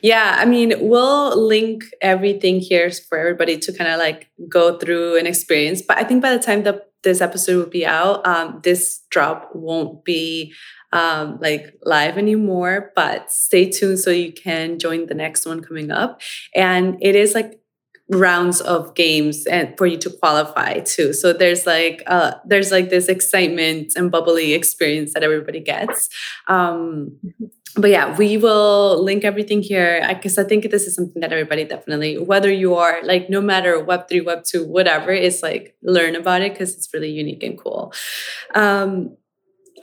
yeah, 0.00 0.36
I 0.38 0.44
mean, 0.44 0.74
we'll 0.80 1.40
link 1.40 1.84
everything 2.00 2.58
here 2.58 2.90
for 2.90 3.18
everybody 3.18 3.58
to 3.58 3.72
kind 3.72 3.90
of 3.90 3.98
like 3.98 4.28
go 4.48 4.78
through 4.78 5.16
and 5.16 5.28
experience. 5.28 5.82
But 5.82 5.98
I 5.98 6.04
think 6.04 6.22
by 6.22 6.32
the 6.36 6.42
time 6.42 6.64
that 6.64 6.90
this 7.02 7.20
episode 7.20 7.58
will 7.58 7.70
be 7.70 7.86
out, 7.86 8.26
um, 8.26 8.60
this 8.64 9.02
drop 9.10 9.50
won't 9.54 10.04
be 10.04 10.52
um, 10.92 11.38
like 11.40 11.74
live 11.84 12.18
anymore. 12.18 12.92
But 12.96 13.30
stay 13.30 13.70
tuned 13.70 14.00
so 14.00 14.10
you 14.10 14.32
can 14.32 14.78
join 14.78 15.06
the 15.06 15.14
next 15.14 15.46
one 15.46 15.62
coming 15.62 15.90
up. 15.90 16.20
And 16.54 16.98
it 17.00 17.14
is 17.14 17.34
like 17.34 17.60
rounds 18.10 18.60
of 18.60 18.94
games 18.94 19.46
and 19.46 19.74
for 19.78 19.86
you 19.86 19.96
to 19.96 20.10
qualify 20.10 20.80
too. 20.80 21.12
So 21.12 21.32
there's 21.32 21.66
like 21.66 22.02
uh 22.06 22.32
there's 22.44 22.70
like 22.70 22.90
this 22.90 23.08
excitement 23.08 23.92
and 23.96 24.10
bubbly 24.10 24.52
experience 24.52 25.14
that 25.14 25.22
everybody 25.22 25.60
gets. 25.60 26.08
Um 26.46 27.16
mm-hmm. 27.24 27.80
but 27.80 27.90
yeah, 27.90 28.14
we 28.16 28.36
will 28.36 29.02
link 29.02 29.24
everything 29.24 29.62
here. 29.62 30.04
Because 30.06 30.36
I 30.36 30.44
think 30.44 30.70
this 30.70 30.86
is 30.86 30.94
something 30.94 31.20
that 31.20 31.32
everybody 31.32 31.64
definitely, 31.64 32.18
whether 32.18 32.52
you 32.52 32.74
are 32.74 33.02
like 33.02 33.30
no 33.30 33.40
matter 33.40 33.82
Web 33.82 34.08
three, 34.08 34.20
Web 34.20 34.44
two, 34.44 34.66
whatever, 34.66 35.12
is 35.12 35.42
like 35.42 35.74
learn 35.82 36.14
about 36.16 36.42
it 36.42 36.52
because 36.52 36.74
it's 36.74 36.92
really 36.92 37.10
unique 37.10 37.42
and 37.42 37.56
cool. 37.58 37.94
Um, 38.54 39.16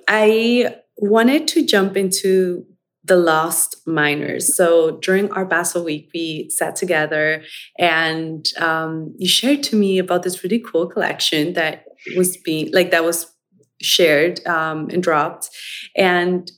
I 0.08 0.76
wanted 0.98 1.48
to 1.50 1.66
jump 1.66 1.96
into 1.96 2.66
the 3.10 3.17
lost 3.17 3.76
miners. 3.86 4.56
So 4.56 5.00
during 5.02 5.32
our 5.32 5.43
Basel 5.43 5.84
week, 5.84 6.10
we 6.13 6.48
sat 6.50 6.76
together 6.76 7.43
and 7.78 8.45
um, 8.58 9.13
you 9.17 9.28
shared 9.28 9.63
to 9.63 9.76
me 9.76 9.98
about 9.98 10.24
this 10.24 10.43
really 10.43 10.60
cool 10.60 10.88
collection 10.88 11.54
that 11.54 11.86
was 12.15 12.38
being 12.38 12.72
like 12.72 12.91
that 12.91 13.04
was 13.04 13.26
shared 13.82 14.45
um, 14.45 14.89
and 14.91 15.02
dropped, 15.04 15.50
and 15.98 16.50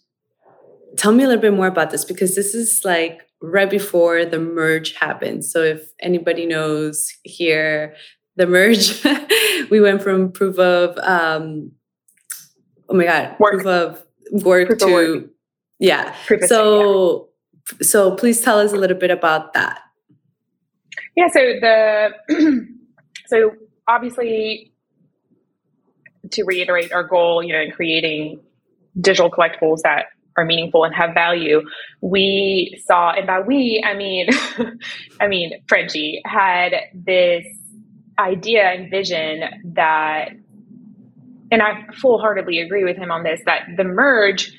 tell 0.98 1.14
me 1.14 1.24
a 1.24 1.28
little 1.28 1.42
bit 1.42 1.54
more 1.54 1.68
about 1.68 1.90
this 1.90 2.04
because 2.04 2.36
this 2.36 2.54
is 2.54 2.82
like 2.84 3.22
right 3.42 3.70
before 3.70 4.26
the 4.26 4.40
merge 4.40 4.94
happened. 4.96 5.46
So 5.46 5.64
if 5.64 5.90
anybody 6.02 6.46
knows 6.46 7.10
here, 7.24 7.96
the 8.36 8.46
merge, 8.46 9.04
we 9.72 9.80
went 9.80 10.04
from 10.04 10.34
proof 10.34 10.60
of 10.60 10.98
um, 10.98 11.72
oh 12.90 12.94
my 12.94 13.06
god, 13.06 13.38
work. 13.40 13.54
proof 13.54 13.66
of 13.66 14.06
work 14.44 14.68
proof 14.68 14.80
to 14.80 14.86
of 14.86 14.92
work. 14.92 15.24
Yeah. 15.82 16.16
So 16.46 17.30
yeah. 17.72 17.78
so 17.82 18.16
please 18.16 18.42
tell 18.42 18.60
us 18.60 18.72
a 18.72 18.78
little 18.78 18.98
bit 18.98 19.12
about 19.12 19.54
that. 19.54 19.82
Yeah. 21.16 21.28
So 21.28 21.40
the 21.40 22.68
so 23.28 23.52
obviously 23.88 24.72
to 26.30 26.44
reiterate 26.44 26.94
our 26.94 27.04
goal, 27.04 27.44
you 27.44 27.54
know, 27.54 27.62
in 27.62 27.72
creating 27.72 28.40
digital 29.00 29.30
collectibles 29.30 29.82
that 29.84 30.06
are 30.38 30.46
meaningful 30.46 30.84
and 30.84 30.96
have 30.96 31.14
value, 31.14 31.62
we 32.02 32.82
saw, 32.86 33.12
and 33.12 33.28
by 33.28 33.40
we, 33.42 33.84
I 33.86 33.96
mean, 33.96 34.30
I 35.22 35.28
mean, 35.28 35.62
Frenchie 35.68 36.22
had 36.26 36.74
this 36.94 37.46
idea 38.20 38.64
and 38.64 38.90
vision 38.90 39.44
that, 39.74 40.30
and 41.52 41.62
I 41.62 41.86
full 41.94 42.20
heartedly 42.20 42.60
agree 42.60 42.84
with 42.84 42.98
him 42.98 43.12
on 43.12 43.24
this, 43.24 43.42
that 43.46 43.68
the 43.76 43.84
merge 43.84 44.54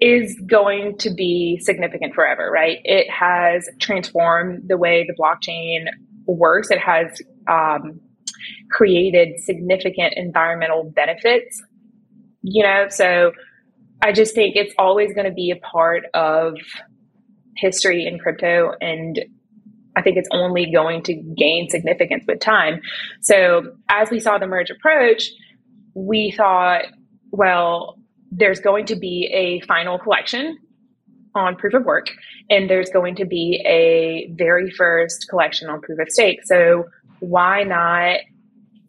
is 0.00 0.40
going 0.46 0.96
to 0.98 1.10
be 1.10 1.58
significant 1.62 2.14
forever, 2.14 2.50
right? 2.50 2.78
It 2.84 3.10
has 3.10 3.68
transformed 3.80 4.68
the 4.68 4.76
way 4.76 5.06
the 5.06 5.14
blockchain 5.14 5.86
works. 6.26 6.70
It 6.70 6.78
has 6.78 7.20
um, 7.48 8.00
created 8.70 9.40
significant 9.40 10.14
environmental 10.16 10.84
benefits, 10.94 11.62
you 12.42 12.62
know, 12.62 12.86
so 12.88 13.32
I 14.02 14.12
just 14.12 14.34
think 14.34 14.54
it's 14.56 14.74
always 14.78 15.12
going 15.12 15.26
to 15.26 15.32
be 15.32 15.50
a 15.50 15.56
part 15.56 16.04
of 16.14 16.54
history 17.56 18.06
in 18.06 18.18
crypto. 18.18 18.72
And 18.80 19.20
I 19.96 20.02
think 20.02 20.16
it's 20.16 20.28
only 20.30 20.70
going 20.70 21.02
to 21.04 21.14
gain 21.14 21.68
significance 21.68 22.24
with 22.28 22.38
time. 22.38 22.80
So 23.20 23.72
as 23.88 24.10
we 24.10 24.20
saw 24.20 24.38
the 24.38 24.46
merge 24.46 24.70
approach, 24.70 25.30
we 25.94 26.30
thought, 26.36 26.84
well, 27.32 27.97
there's 28.30 28.60
going 28.60 28.86
to 28.86 28.96
be 28.96 29.30
a 29.32 29.60
final 29.66 29.98
collection 29.98 30.58
on 31.34 31.56
proof 31.56 31.74
of 31.74 31.84
work, 31.84 32.10
and 32.50 32.68
there's 32.68 32.90
going 32.90 33.14
to 33.16 33.24
be 33.24 33.62
a 33.66 34.32
very 34.36 34.70
first 34.70 35.26
collection 35.28 35.68
on 35.68 35.80
proof 35.80 35.98
of 35.98 36.10
stake. 36.10 36.40
So 36.44 36.84
why 37.20 37.64
not 37.64 38.20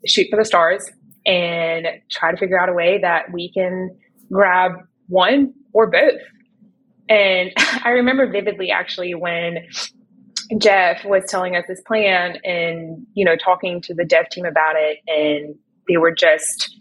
shoot 0.06 0.28
for 0.30 0.38
the 0.38 0.45
stars 0.45 0.89
and 1.25 1.88
try 2.10 2.32
to 2.32 2.38
figure 2.38 2.60
out 2.60 2.69
a 2.69 2.73
way 2.73 2.99
that 2.99 3.32
we 3.32 3.52
can 3.52 3.95
grab 4.32 4.71
one 5.08 5.54
or 5.73 5.88
both? 5.88 6.21
And 7.10 7.52
I 7.58 7.89
remember 7.89 8.30
vividly 8.32 8.71
actually 8.71 9.15
when 9.15 9.67
Jeff 10.58 11.06
was 11.06 11.25
telling 11.28 11.56
us 11.56 11.65
this 11.67 11.82
plan 11.82 12.38
and, 12.43 13.06
you 13.13 13.23
know, 13.23 13.36
talking 13.36 13.82
to 13.82 13.93
the 13.93 14.04
dev 14.04 14.30
team 14.30 14.45
about 14.45 14.75
it. 14.75 14.99
And 15.08 15.56
they 15.88 15.97
were 15.97 16.13
just 16.13 16.80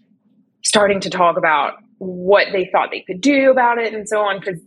starting 0.64 1.00
to 1.00 1.10
talk 1.10 1.36
about 1.36 1.74
what 1.98 2.48
they 2.52 2.68
thought 2.72 2.90
they 2.90 3.02
could 3.06 3.20
do 3.20 3.50
about 3.50 3.78
it 3.78 3.92
and 3.92 4.08
so 4.08 4.20
on. 4.20 4.40
Because, 4.40 4.60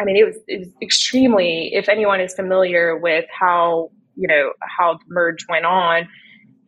I 0.00 0.04
mean, 0.04 0.16
it 0.16 0.24
was, 0.24 0.36
it 0.46 0.60
was 0.60 0.68
extremely, 0.82 1.70
if 1.74 1.88
anyone 1.88 2.20
is 2.20 2.34
familiar 2.34 2.96
with 2.96 3.26
how, 3.36 3.90
you 4.16 4.28
know, 4.28 4.52
how 4.60 4.94
the 4.94 5.04
merge 5.08 5.46
went 5.48 5.64
on, 5.64 6.08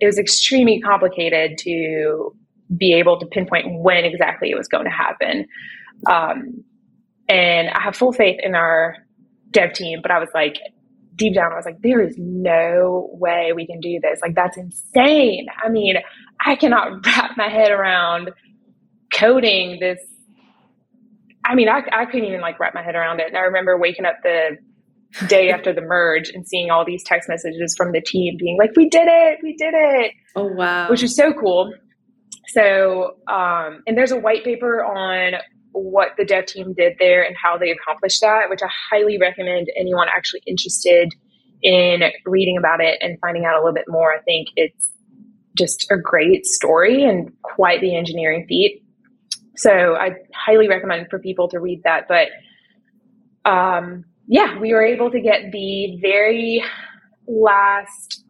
it 0.01 0.07
was 0.07 0.19
extremely 0.19 0.81
complicated 0.81 1.59
to 1.59 2.35
be 2.77 2.95
able 2.95 3.19
to 3.21 3.27
pinpoint 3.27 3.67
when 3.81 4.05
exactly 4.05 4.51
it 4.51 4.57
was 4.57 4.69
going 4.69 4.85
to 4.85 4.91
happen. 4.91 5.47
Um, 6.07 6.65
and 7.29 7.69
I 7.71 7.81
have 7.81 7.97
full 7.97 8.13
faith 8.13 8.41
in 8.43 8.55
our 8.55 8.97
dev 9.51 9.73
team, 9.75 10.01
but 10.03 10.11
I 10.11 10.19
was 10.19 10.31
like, 10.35 10.59
deep 11.17 11.35
down, 11.35 11.53
I 11.53 11.57
was 11.57 11.65
like, 11.65 11.81
there 11.83 12.01
is 12.01 12.17
no 12.19 13.11
way 13.13 13.53
we 13.55 13.67
can 13.67 13.81
do 13.81 14.01
this. 14.03 14.21
Like, 14.23 14.35
that's 14.35 14.57
insane. 14.57 15.47
I 15.63 15.69
mean, 15.69 15.97
I 16.45 16.57
cannot 16.57 17.05
wrap 17.07 17.37
my 17.37 17.49
head 17.49 17.71
around 17.71 18.31
coding 19.13 19.79
this. 19.81 19.99
I 21.45 21.55
mean, 21.55 21.69
I, 21.69 21.83
I 21.93 22.07
couldn't 22.07 22.25
even 22.25 22.41
like 22.41 22.59
wrap 22.61 22.75
my 22.75 22.83
head 22.83 22.95
around 22.95 23.21
it. 23.21 23.29
And 23.29 23.37
I 23.37 23.41
remember 23.41 23.79
waking 23.79 24.05
up 24.05 24.17
the 24.23 24.57
day 25.27 25.51
after 25.51 25.73
the 25.73 25.81
merge 25.81 26.31
and 26.31 26.47
seeing 26.47 26.71
all 26.71 26.85
these 26.85 27.03
text 27.05 27.29
messages 27.29 27.75
from 27.77 27.93
the 27.93 28.01
team 28.01 28.37
being 28.39 28.57
like, 28.59 28.71
we 28.77 28.89
did 28.89 29.09
it, 29.09 29.39
we 29.43 29.55
did 29.57 29.75
it. 29.75 30.13
Oh, 30.37 30.47
wow. 30.47 30.89
Which 30.89 31.03
is 31.03 31.15
so 31.15 31.33
cool. 31.33 31.73
So, 32.49 33.17
um, 33.29 33.83
and 33.87 33.97
there's 33.97 34.13
a 34.13 34.19
white 34.19 34.45
paper 34.45 34.85
on 34.85 35.41
what 35.73 36.09
the 36.19 36.25
dev 36.25 36.47
team 36.47 36.75
did 36.75 36.95
there 36.99 37.23
and 37.23 37.35
how 37.43 37.57
they 37.59 37.71
accomplished 37.71 38.21
that, 38.21 38.51
which 38.51 38.61
I 38.63 38.69
highly 38.91 39.19
recommend 39.19 39.69
anyone 39.77 40.09
actually 40.15 40.43
interested 40.47 41.13
in 41.63 42.03
reading 42.27 42.57
about 42.59 42.81
it 42.81 42.99
and 43.01 43.19
finding 43.21 43.45
out 43.45 43.55
a 43.55 43.59
little 43.59 43.75
bit 43.75 43.87
more. 43.89 44.13
I 44.13 44.21
think 44.23 44.49
it's 44.57 44.91
just 45.57 45.91
a 45.91 45.97
great 45.97 46.45
story 46.47 47.05
and 47.05 47.31
quite 47.43 47.81
the 47.81 47.95
engineering 47.97 48.47
feat. 48.49 48.83
So 49.57 49.95
I 49.97 50.17
highly 50.35 50.69
recommend 50.69 51.09
for 51.11 51.19
people 51.19 51.49
to 51.49 51.61
read 51.61 51.83
that. 51.85 52.09
But 52.09 52.29
um, 53.51 54.05
yeah, 54.27 54.59
we 54.59 54.73
were 54.73 54.85
able 54.85 55.11
to 55.11 55.21
get 55.21 55.53
the 55.53 55.99
very 56.01 56.63
last, 57.27 58.25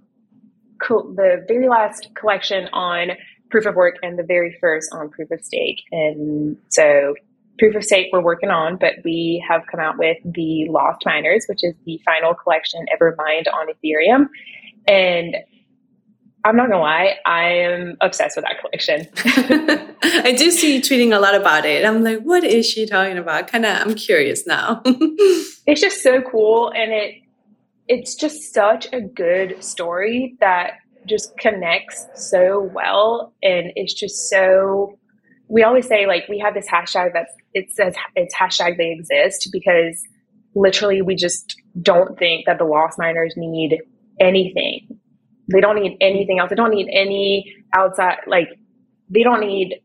co- 0.82 1.12
the 1.14 1.44
very 1.48 1.68
last 1.68 2.08
collection 2.14 2.68
on 2.72 3.11
proof 3.50 3.66
of 3.66 3.74
work 3.74 3.96
and 4.02 4.18
the 4.18 4.22
very 4.22 4.56
first 4.61 4.88
on 4.92 5.11
proof 5.11 5.30
of 5.30 5.44
stake. 5.44 5.82
And 5.92 6.56
so 6.68 7.14
proof 7.58 7.76
of 7.76 7.85
stake 7.85 8.08
we're 8.12 8.22
working 8.22 8.48
on, 8.50 8.76
but 8.76 8.94
we 9.04 9.44
have 9.46 9.62
come 9.70 9.78
out 9.78 9.98
with 9.98 10.16
the 10.24 10.66
Lost 10.70 11.04
Miners, 11.04 11.44
which 11.48 11.62
is 11.62 11.74
the 11.85 12.00
final 12.04 12.35
collection 12.35 12.87
ever 12.92 13.14
mined 13.16 13.46
on 13.48 13.66
Ethereum. 13.68 14.28
And 14.88 15.37
I'm 16.44 16.56
not 16.56 16.70
gonna 16.70 16.82
lie, 16.82 17.16
I 17.24 17.44
am 17.44 17.96
obsessed 18.00 18.37
with 18.37 18.44
that 18.46 18.58
collection. 18.61 19.06
I 20.24 20.32
do 20.32 20.50
see 20.50 20.74
you 20.74 20.80
tweeting 20.80 21.16
a 21.16 21.18
lot 21.18 21.35
about 21.35 21.64
it. 21.64 21.85
I'm 21.85 22.04
like, 22.04 22.20
what 22.20 22.44
is 22.44 22.64
she 22.64 22.87
talking 22.87 23.18
about? 23.18 23.48
Kind 23.48 23.66
of, 23.66 23.80
I'm 23.80 23.94
curious 23.94 24.46
now. 24.46 24.80
it's 24.87 25.80
just 25.80 26.02
so 26.02 26.22
cool, 26.22 26.70
and 26.70 26.92
it 26.92 27.14
it's 27.88 28.14
just 28.14 28.54
such 28.54 28.87
a 28.92 29.00
good 29.00 29.62
story 29.62 30.37
that 30.40 30.74
just 31.06 31.37
connects 31.38 32.06
so 32.14 32.70
well, 32.72 33.35
and 33.42 33.72
it's 33.74 33.94
just 33.94 34.28
so. 34.28 34.98
We 35.48 35.64
always 35.64 35.87
say 35.87 36.06
like 36.06 36.28
we 36.28 36.38
have 36.38 36.54
this 36.54 36.68
hashtag 36.68 37.12
that's 37.12 37.32
it 37.52 37.70
says 37.72 37.94
it's 38.14 38.35
hashtag 38.35 38.76
they 38.78 38.92
exist 38.92 39.48
because 39.52 40.00
literally 40.54 41.02
we 41.02 41.16
just 41.16 41.61
don't 41.80 42.16
think 42.18 42.46
that 42.46 42.58
the 42.58 42.64
lost 42.64 42.98
miners 42.98 43.35
need 43.37 43.80
anything. 44.20 44.87
They 45.52 45.61
don't 45.61 45.76
need 45.76 45.96
anything 46.00 46.38
else. 46.38 46.50
They 46.50 46.56
don't 46.56 46.70
need 46.70 46.88
any 46.92 47.52
outside 47.74 48.18
like 48.26 48.48
they 49.11 49.24
don't 49.24 49.40
need 49.40 49.80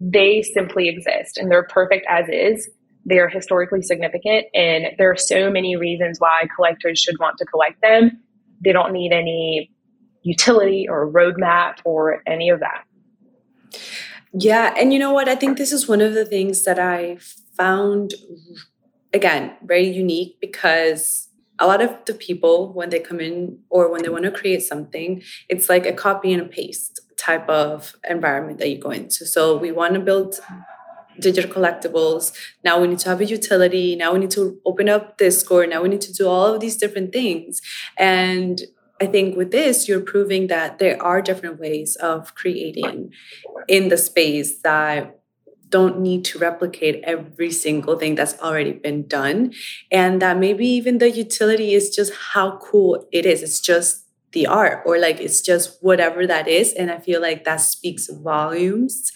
they 0.00 0.42
simply 0.42 0.88
exist 0.88 1.38
and 1.38 1.50
they're 1.50 1.66
perfect 1.66 2.06
as 2.08 2.26
is. 2.28 2.68
They're 3.04 3.28
historically 3.28 3.82
significant 3.82 4.46
and 4.54 4.86
there 4.98 5.10
are 5.10 5.16
so 5.16 5.50
many 5.50 5.76
reasons 5.76 6.18
why 6.18 6.46
collectors 6.54 6.98
should 6.98 7.18
want 7.18 7.38
to 7.38 7.44
collect 7.44 7.80
them. 7.82 8.22
They 8.64 8.72
don't 8.72 8.92
need 8.92 9.12
any 9.12 9.70
utility 10.22 10.86
or 10.88 11.10
roadmap 11.10 11.76
or 11.84 12.22
any 12.26 12.48
of 12.48 12.60
that. 12.60 12.84
Yeah. 14.32 14.74
And 14.76 14.92
you 14.92 14.98
know 14.98 15.12
what? 15.12 15.28
I 15.28 15.36
think 15.36 15.58
this 15.58 15.72
is 15.72 15.86
one 15.86 16.00
of 16.00 16.14
the 16.14 16.24
things 16.24 16.64
that 16.64 16.78
I 16.78 17.18
found, 17.56 18.14
again, 19.12 19.54
very 19.62 19.86
unique 19.86 20.38
because 20.40 21.28
a 21.58 21.66
lot 21.66 21.80
of 21.80 21.94
the 22.06 22.14
people, 22.14 22.72
when 22.72 22.90
they 22.90 22.98
come 22.98 23.20
in 23.20 23.58
or 23.70 23.90
when 23.90 24.02
they 24.02 24.08
want 24.08 24.24
to 24.24 24.30
create 24.30 24.62
something, 24.62 25.22
it's 25.48 25.68
like 25.68 25.86
a 25.86 25.92
copy 25.92 26.32
and 26.32 26.42
a 26.42 26.46
paste 26.46 27.00
type 27.16 27.48
of 27.48 27.96
environment 28.08 28.58
that 28.58 28.70
you 28.70 28.78
go 28.78 28.90
into. 28.90 29.26
So 29.26 29.56
we 29.56 29.72
want 29.72 29.94
to 29.94 30.00
build 30.00 30.40
digital 31.20 31.50
collectibles. 31.50 32.32
Now 32.64 32.80
we 32.80 32.88
need 32.88 32.98
to 33.00 33.08
have 33.08 33.20
a 33.20 33.24
utility. 33.24 33.96
Now 33.96 34.12
we 34.12 34.18
need 34.18 34.30
to 34.32 34.58
open 34.64 34.88
up 34.88 35.16
Discord. 35.18 35.70
Now 35.70 35.82
we 35.82 35.88
need 35.88 36.00
to 36.02 36.12
do 36.12 36.28
all 36.28 36.54
of 36.54 36.60
these 36.60 36.76
different 36.76 37.12
things. 37.12 37.60
And 37.96 38.60
I 39.00 39.06
think 39.06 39.36
with 39.36 39.50
this, 39.50 39.88
you're 39.88 40.00
proving 40.00 40.46
that 40.48 40.78
there 40.78 41.00
are 41.02 41.20
different 41.20 41.58
ways 41.60 41.96
of 41.96 42.34
creating 42.34 43.12
in 43.68 43.88
the 43.88 43.96
space 43.96 44.60
that 44.62 45.20
don't 45.68 45.98
need 45.98 46.24
to 46.24 46.38
replicate 46.38 47.02
every 47.02 47.50
single 47.50 47.98
thing 47.98 48.14
that's 48.14 48.38
already 48.40 48.72
been 48.72 49.08
done. 49.08 49.52
And 49.90 50.22
that 50.22 50.38
maybe 50.38 50.66
even 50.68 50.98
the 50.98 51.10
utility 51.10 51.74
is 51.74 51.90
just 51.90 52.12
how 52.32 52.58
cool 52.58 53.08
it 53.10 53.26
is. 53.26 53.42
It's 53.42 53.60
just 53.60 54.03
the 54.34 54.46
art, 54.46 54.82
or 54.84 54.98
like 54.98 55.20
it's 55.20 55.40
just 55.40 55.78
whatever 55.82 56.26
that 56.26 56.46
is. 56.46 56.72
And 56.74 56.90
I 56.90 56.98
feel 56.98 57.22
like 57.22 57.44
that 57.44 57.62
speaks 57.62 58.08
volumes 58.08 59.10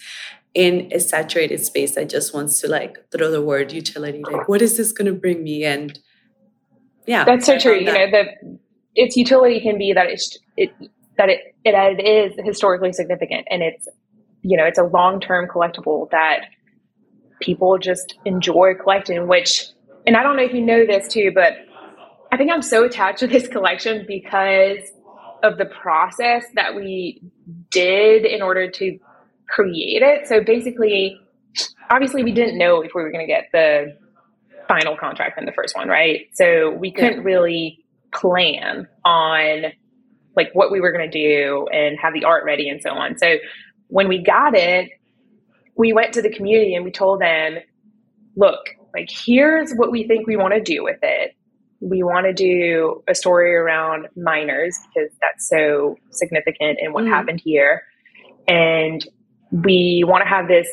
in 0.55 0.89
a 0.91 0.99
saturated 0.99 1.63
space 1.63 1.93
that 1.93 2.09
just 2.09 2.33
wants 2.33 2.59
to 2.61 2.67
like 2.67 2.97
throw 3.11 3.29
the 3.29 3.41
word 3.41 3.71
utility. 3.71 4.23
Like, 4.23 4.49
what 4.49 4.61
is 4.61 4.77
this 4.77 4.91
going 4.91 5.05
to 5.05 5.13
bring 5.13 5.43
me? 5.43 5.63
And 5.63 5.99
yeah, 7.05 7.23
that's 7.23 7.45
so 7.45 7.59
true. 7.59 7.75
You 7.75 7.85
know, 7.85 8.09
the 8.09 8.57
its 8.95 9.15
utility 9.15 9.59
can 9.59 9.77
be 9.77 9.93
that 9.93 10.07
it's 10.07 10.37
it 10.57 10.71
that 11.17 11.29
it, 11.29 11.55
it, 11.63 11.73
it 11.75 12.03
is 12.03 12.33
historically 12.43 12.93
significant 12.93 13.47
and 13.49 13.61
it's 13.61 13.87
you 14.41 14.57
know 14.57 14.65
it's 14.65 14.79
a 14.79 14.83
long-term 14.83 15.47
collectible 15.47 16.09
that 16.11 16.45
people 17.39 17.77
just 17.77 18.15
enjoy 18.25 18.73
collecting 18.73 19.27
which 19.27 19.67
and 20.07 20.15
i 20.15 20.23
don't 20.23 20.35
know 20.35 20.43
if 20.43 20.53
you 20.53 20.61
know 20.61 20.85
this 20.85 21.07
too 21.07 21.31
but 21.33 21.53
i 22.31 22.37
think 22.37 22.51
i'm 22.51 22.61
so 22.61 22.83
attached 22.83 23.19
to 23.19 23.27
this 23.27 23.47
collection 23.55 24.05
because 24.07 24.79
of 25.43 25.57
the 25.57 25.65
process 25.65 26.45
that 26.55 26.75
we 26.75 27.21
did 27.69 28.25
in 28.25 28.41
order 28.41 28.69
to 28.69 28.97
create 29.49 30.01
it 30.01 30.27
so 30.27 30.43
basically 30.43 31.19
obviously 31.89 32.23
we 32.23 32.31
didn't 32.31 32.57
know 32.57 32.81
if 32.81 32.91
we 32.93 33.01
were 33.01 33.11
going 33.11 33.25
to 33.25 33.31
get 33.31 33.45
the 33.51 33.97
final 34.67 34.95
contract 34.95 35.39
in 35.39 35.45
the 35.45 35.51
first 35.51 35.75
one 35.75 35.87
right 35.87 36.27
so 36.33 36.71
we 36.71 36.91
couldn't 36.91 37.23
really 37.23 37.83
plan 38.11 38.87
on 39.03 39.71
like 40.35 40.49
what 40.53 40.71
we 40.71 40.79
were 40.79 40.91
going 40.91 41.09
to 41.09 41.17
do 41.17 41.67
and 41.71 41.97
have 41.99 42.13
the 42.13 42.23
art 42.23 42.45
ready 42.45 42.69
and 42.69 42.81
so 42.81 42.91
on. 42.91 43.17
So 43.17 43.37
when 43.87 44.07
we 44.07 44.23
got 44.23 44.55
it, 44.55 44.89
we 45.75 45.93
went 45.93 46.13
to 46.13 46.21
the 46.21 46.29
community 46.29 46.75
and 46.75 46.85
we 46.85 46.91
told 46.91 47.21
them, 47.21 47.57
look, 48.35 48.59
like 48.93 49.09
here's 49.11 49.73
what 49.73 49.91
we 49.91 50.07
think 50.07 50.27
we 50.27 50.37
want 50.37 50.53
to 50.53 50.61
do 50.61 50.83
with 50.83 50.99
it. 51.01 51.35
We 51.81 52.03
want 52.03 52.25
to 52.25 52.33
do 52.33 53.03
a 53.07 53.15
story 53.15 53.55
around 53.55 54.07
miners 54.15 54.77
because 54.87 55.11
that's 55.21 55.47
so 55.47 55.97
significant 56.11 56.79
in 56.81 56.93
what 56.93 57.05
mm. 57.05 57.09
happened 57.09 57.41
here. 57.43 57.83
And 58.47 59.05
we 59.51 60.03
want 60.05 60.23
to 60.23 60.27
have 60.27 60.47
this 60.47 60.67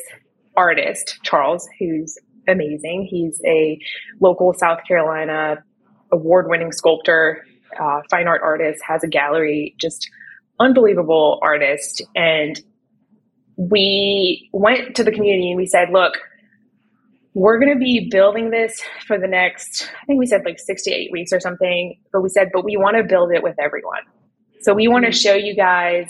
artist, 0.55 1.19
Charles, 1.23 1.67
who's 1.79 2.17
amazing. 2.47 3.07
He's 3.09 3.41
a 3.45 3.79
local 4.19 4.53
South 4.53 4.79
Carolina 4.87 5.63
award 6.11 6.49
winning 6.49 6.71
sculptor, 6.71 7.45
uh, 7.79 8.01
fine 8.09 8.27
art 8.27 8.41
artist, 8.43 8.81
has 8.87 9.03
a 9.03 9.07
gallery, 9.07 9.75
just 9.79 10.09
unbelievable 10.59 11.39
artist. 11.41 12.01
And 12.15 12.59
we 13.57 14.49
went 14.53 14.95
to 14.95 15.03
the 15.03 15.11
community 15.11 15.49
and 15.49 15.57
we 15.57 15.65
said, 15.65 15.89
look, 15.91 16.13
we're 17.37 17.59
going 17.59 17.71
to 17.71 17.77
be 17.79 18.09
building 18.09 18.49
this 18.49 18.81
for 19.05 19.19
the 19.19 19.27
next, 19.27 19.91
I 20.01 20.05
think 20.07 20.17
we 20.17 20.25
said 20.25 20.41
like 20.43 20.57
six 20.57 20.81
to 20.85 20.91
eight 20.91 21.11
weeks 21.11 21.31
or 21.31 21.39
something, 21.39 21.95
but 22.11 22.21
we 22.21 22.29
said, 22.29 22.49
but 22.51 22.65
we 22.65 22.77
want 22.77 22.97
to 22.97 23.03
build 23.03 23.31
it 23.31 23.43
with 23.43 23.53
everyone. 23.59 24.01
So 24.61 24.73
we 24.73 24.87
want 24.87 25.05
to 25.05 25.11
show 25.11 25.35
you 25.35 25.55
guys 25.55 26.07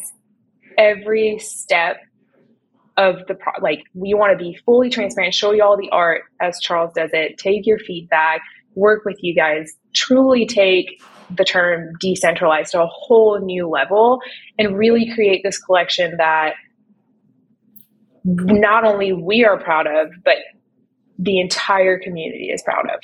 every 0.77 1.37
step 1.39 1.97
of 2.95 3.27
the 3.27 3.35
pro- 3.35 3.61
like 3.61 3.83
we 3.93 4.13
want 4.13 4.31
to 4.31 4.41
be 4.41 4.57
fully 4.65 4.89
transparent 4.89 5.33
show 5.33 5.51
you 5.51 5.61
all 5.61 5.77
the 5.77 5.89
art 5.91 6.23
as 6.41 6.59
charles 6.59 6.91
does 6.95 7.11
it 7.13 7.37
take 7.37 7.67
your 7.67 7.77
feedback 7.77 8.41
work 8.73 9.05
with 9.05 9.17
you 9.21 9.35
guys 9.35 9.71
truly 9.93 10.47
take 10.47 10.99
the 11.35 11.43
term 11.43 11.91
decentralized 11.99 12.71
to 12.71 12.81
a 12.81 12.87
whole 12.87 13.39
new 13.39 13.67
level 13.67 14.19
and 14.57 14.75
really 14.75 15.11
create 15.13 15.41
this 15.43 15.59
collection 15.59 16.15
that 16.17 16.53
not 18.23 18.83
only 18.83 19.13
we 19.13 19.45
are 19.45 19.59
proud 19.59 19.85
of 19.85 20.09
but 20.25 20.37
the 21.17 21.39
entire 21.39 21.99
community 21.99 22.49
is 22.53 22.61
proud 22.63 22.85
of 22.89 22.99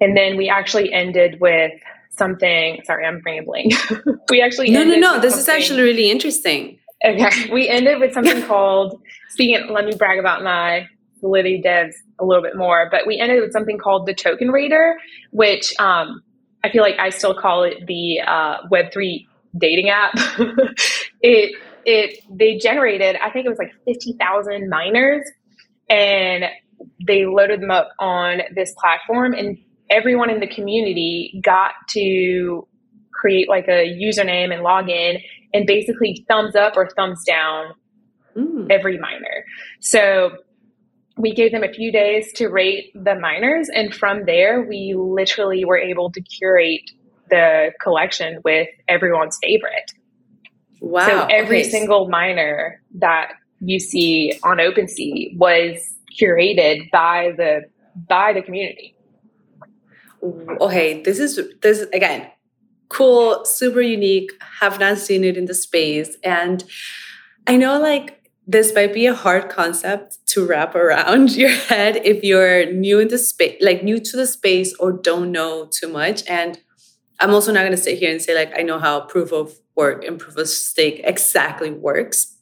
and 0.00 0.16
then 0.16 0.36
we 0.36 0.48
actually 0.48 0.92
ended 0.92 1.40
with 1.40 1.72
something 2.10 2.80
sorry 2.84 3.04
i'm 3.04 3.22
rambling 3.24 3.70
we 4.30 4.40
actually 4.42 4.70
no 4.70 4.84
no 4.84 4.96
no 4.96 5.20
this 5.20 5.36
is 5.36 5.48
actually 5.48 5.82
really 5.82 6.10
interesting 6.10 6.78
Okay. 7.04 7.50
We 7.50 7.68
ended 7.68 7.98
with 7.98 8.12
something 8.12 8.42
called, 8.42 9.00
speaking, 9.30 9.68
let 9.70 9.86
me 9.86 9.94
brag 9.96 10.18
about 10.18 10.42
my 10.42 10.86
Solidity 11.20 11.62
devs 11.62 11.94
a 12.18 12.24
little 12.24 12.42
bit 12.42 12.56
more, 12.56 12.88
but 12.90 13.06
we 13.06 13.18
ended 13.18 13.40
with 13.42 13.52
something 13.52 13.78
called 13.78 14.06
the 14.06 14.14
Token 14.14 14.50
Raider, 14.50 14.96
which 15.32 15.72
um, 15.78 16.22
I 16.64 16.70
feel 16.70 16.82
like 16.82 16.98
I 16.98 17.10
still 17.10 17.34
call 17.34 17.62
it 17.62 17.86
the 17.86 18.20
uh, 18.26 18.66
Web3 18.72 19.26
dating 19.58 19.90
app. 19.90 20.12
it, 21.20 21.54
it, 21.84 22.24
they 22.30 22.56
generated, 22.56 23.16
I 23.22 23.30
think 23.30 23.46
it 23.46 23.50
was 23.50 23.58
like 23.58 23.72
50,000 23.86 24.68
miners 24.68 25.30
and 25.90 26.44
they 27.06 27.26
loaded 27.26 27.60
them 27.60 27.70
up 27.70 27.90
on 27.98 28.40
this 28.54 28.72
platform 28.78 29.34
and 29.34 29.58
everyone 29.90 30.30
in 30.30 30.40
the 30.40 30.46
community 30.46 31.38
got 31.44 31.72
to 31.90 32.66
create 33.12 33.48
like 33.48 33.66
a 33.68 33.98
username 34.00 34.52
and 34.52 34.62
log 34.62 34.88
in 34.88 35.18
and 35.52 35.66
basically 35.66 36.24
thumbs 36.28 36.54
up 36.54 36.74
or 36.76 36.88
thumbs 36.96 37.22
down 37.26 37.74
mm. 38.36 38.66
every 38.70 38.98
miner. 38.98 39.44
So 39.80 40.38
we 41.16 41.34
gave 41.34 41.52
them 41.52 41.62
a 41.62 41.72
few 41.72 41.92
days 41.92 42.32
to 42.34 42.48
rate 42.48 42.92
the 42.94 43.14
miners, 43.14 43.68
and 43.68 43.94
from 43.94 44.24
there, 44.24 44.62
we 44.62 44.94
literally 44.96 45.64
were 45.64 45.76
able 45.76 46.10
to 46.12 46.20
curate 46.22 46.90
the 47.28 47.72
collection 47.82 48.40
with 48.44 48.68
everyone's 48.88 49.36
favorite. 49.42 49.92
Wow. 50.80 51.06
So 51.06 51.26
every 51.30 51.60
okay. 51.60 51.70
single 51.70 52.08
miner 52.08 52.82
that 52.94 53.32
you 53.60 53.78
see 53.80 54.38
on 54.42 54.58
OpenSea 54.58 55.36
was 55.36 55.94
curated 56.18 56.90
by 56.90 57.32
the 57.36 57.62
by 58.08 58.32
the 58.32 58.42
community. 58.42 58.94
Oh, 60.22 60.56
okay, 60.60 61.02
this 61.02 61.18
is 61.18 61.40
this 61.62 61.86
again 61.92 62.30
cool, 62.90 63.44
super 63.44 63.80
unique, 63.80 64.32
have 64.60 64.78
not 64.78 64.98
seen 64.98 65.24
it 65.24 65.38
in 65.38 65.46
the 65.46 65.54
space. 65.54 66.16
And 66.22 66.62
I 67.46 67.56
know 67.56 67.80
like 67.80 68.30
this 68.46 68.74
might 68.74 68.92
be 68.92 69.06
a 69.06 69.14
hard 69.14 69.48
concept 69.48 70.18
to 70.26 70.44
wrap 70.44 70.74
around 70.74 71.30
your 71.36 71.50
head 71.50 72.02
if 72.04 72.22
you're 72.22 72.70
new 72.70 72.98
in 72.98 73.08
the 73.08 73.16
space, 73.16 73.56
like 73.62 73.82
new 73.82 73.98
to 73.98 74.16
the 74.16 74.26
space 74.26 74.74
or 74.74 74.92
don't 74.92 75.32
know 75.32 75.66
too 75.66 75.88
much. 75.88 76.22
And 76.28 76.60
I'm 77.20 77.32
also 77.32 77.52
not 77.52 77.60
going 77.60 77.72
to 77.72 77.78
sit 77.78 77.98
here 77.98 78.10
and 78.10 78.20
say 78.20 78.34
like 78.34 78.52
I 78.58 78.62
know 78.62 78.78
how 78.78 79.00
proof 79.00 79.32
of 79.32 79.54
work 79.76 80.04
and 80.04 80.18
proof 80.18 80.36
of 80.36 80.48
stake 80.48 81.00
exactly 81.04 81.70
works, 81.70 82.36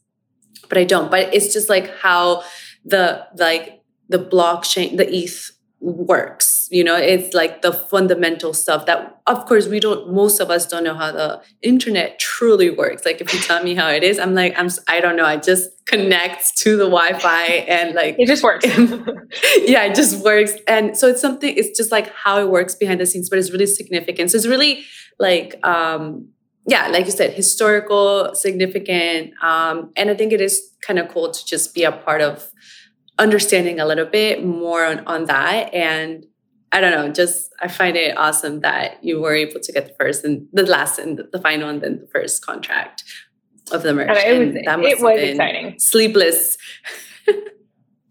but 0.69 0.79
I 0.79 0.85
don't. 0.85 1.11
But 1.11 1.35
it's 1.35 1.53
just 1.53 1.69
like 1.69 1.97
how 1.99 2.45
the 2.85 3.27
like 3.37 3.83
the 4.09 4.19
blockchain, 4.19 4.97
the 4.97 5.09
ETH 5.13 5.53
works 5.81 6.59
you 6.71 6.85
know? 6.85 6.97
It's 6.97 7.35
like 7.35 7.63
the 7.63 7.73
fundamental 7.73 8.53
stuff 8.55 8.87
that 8.87 9.21
of 9.27 9.47
course 9.47 9.67
we 9.67 9.81
don't 9.81 10.13
most 10.13 10.41
of 10.41 10.51
us 10.51 10.67
don't 10.67 10.85
know 10.85 10.95
how 10.95 11.13
the 11.13 11.43
internet 11.63 12.19
truly 12.19 12.71
works. 12.71 13.05
Like 13.05 13.21
if 13.21 13.33
you 13.33 13.41
tell 13.41 13.63
me 13.63 13.75
how 13.75 13.89
it 13.89 14.03
is 14.03 14.19
i'm 14.19 14.35
like 14.35 14.55
i'm 14.59 14.69
i 14.87 15.01
don't 15.01 15.17
know. 15.17 15.25
I 15.25 15.37
just 15.37 15.71
connect 15.87 16.57
to 16.59 16.77
the 16.77 16.85
wi-fi 16.85 17.45
and 17.45 17.95
like 17.95 18.17
it 18.19 18.27
just 18.27 18.43
works. 18.43 18.67
Yeah 19.57 19.85
it 19.85 19.95
just 19.95 20.25
works. 20.25 20.53
And 20.67 20.97
so 20.97 21.09
it's 21.09 21.21
something 21.21 21.55
it's 21.57 21.77
just 21.77 21.93
like 21.93 22.13
how 22.15 22.41
it 22.41 22.49
works 22.49 22.75
behind 22.75 23.01
the 23.01 23.07
scenes 23.07 23.29
but 23.29 23.39
it's 23.39 23.51
really 23.51 23.67
significant. 23.67 24.31
So 24.31 24.37
it's 24.37 24.47
really 24.47 24.85
like 25.19 25.65
um 25.67 26.29
yeah 26.69 26.89
like 26.89 27.07
you 27.07 27.11
said 27.11 27.33
historical 27.33 28.35
significant 28.35 29.33
um 29.43 29.91
and 29.97 30.11
i 30.11 30.15
think 30.15 30.33
it 30.33 30.41
is 30.41 30.71
kind 30.81 30.99
of 30.99 31.09
cool 31.09 31.31
to 31.31 31.45
just 31.45 31.75
be 31.75 31.85
a 31.85 31.93
part 31.93 32.21
of 32.21 32.51
understanding 33.19 33.81
a 33.81 33.87
little 33.87 34.07
bit 34.07 34.45
more 34.45 34.85
on, 34.85 35.01
on 35.07 35.25
that 35.25 35.73
and 35.75 36.25
I 36.71 36.81
don't 36.81 36.91
know, 36.91 37.11
just 37.13 37.51
I 37.61 37.69
find 37.69 37.97
it 37.97 38.17
awesome 38.19 38.61
that 38.61 39.03
you 39.03 39.21
were 39.21 39.35
able 39.35 39.61
to 39.61 39.73
get 39.73 39.87
the 39.87 39.95
first 39.95 40.25
and 40.25 40.47
the 40.53 40.65
last 40.65 40.99
and 40.99 41.21
the 41.33 41.41
final 41.41 41.69
and 41.69 41.81
then 41.81 42.01
the 42.01 42.09
first 42.09 42.45
contract 42.45 43.05
of 43.73 43.83
the 43.83 43.95
merge. 43.95 44.11
it 44.11 44.39
was, 44.39 44.65
that 44.65 44.79
it 44.81 45.01
was 45.01 45.21
exciting. 45.21 45.79
Sleepless. 45.79 46.59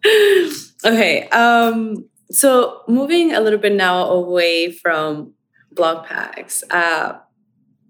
okay. 0.86 1.30
Um, 1.30 2.10
so 2.32 2.82
moving 2.88 3.34
a 3.34 3.40
little 3.40 3.60
bit 3.60 3.74
now 3.74 4.06
away 4.06 4.72
from 4.72 5.34
Blokpax, 5.74 6.64
uh, 6.72 7.20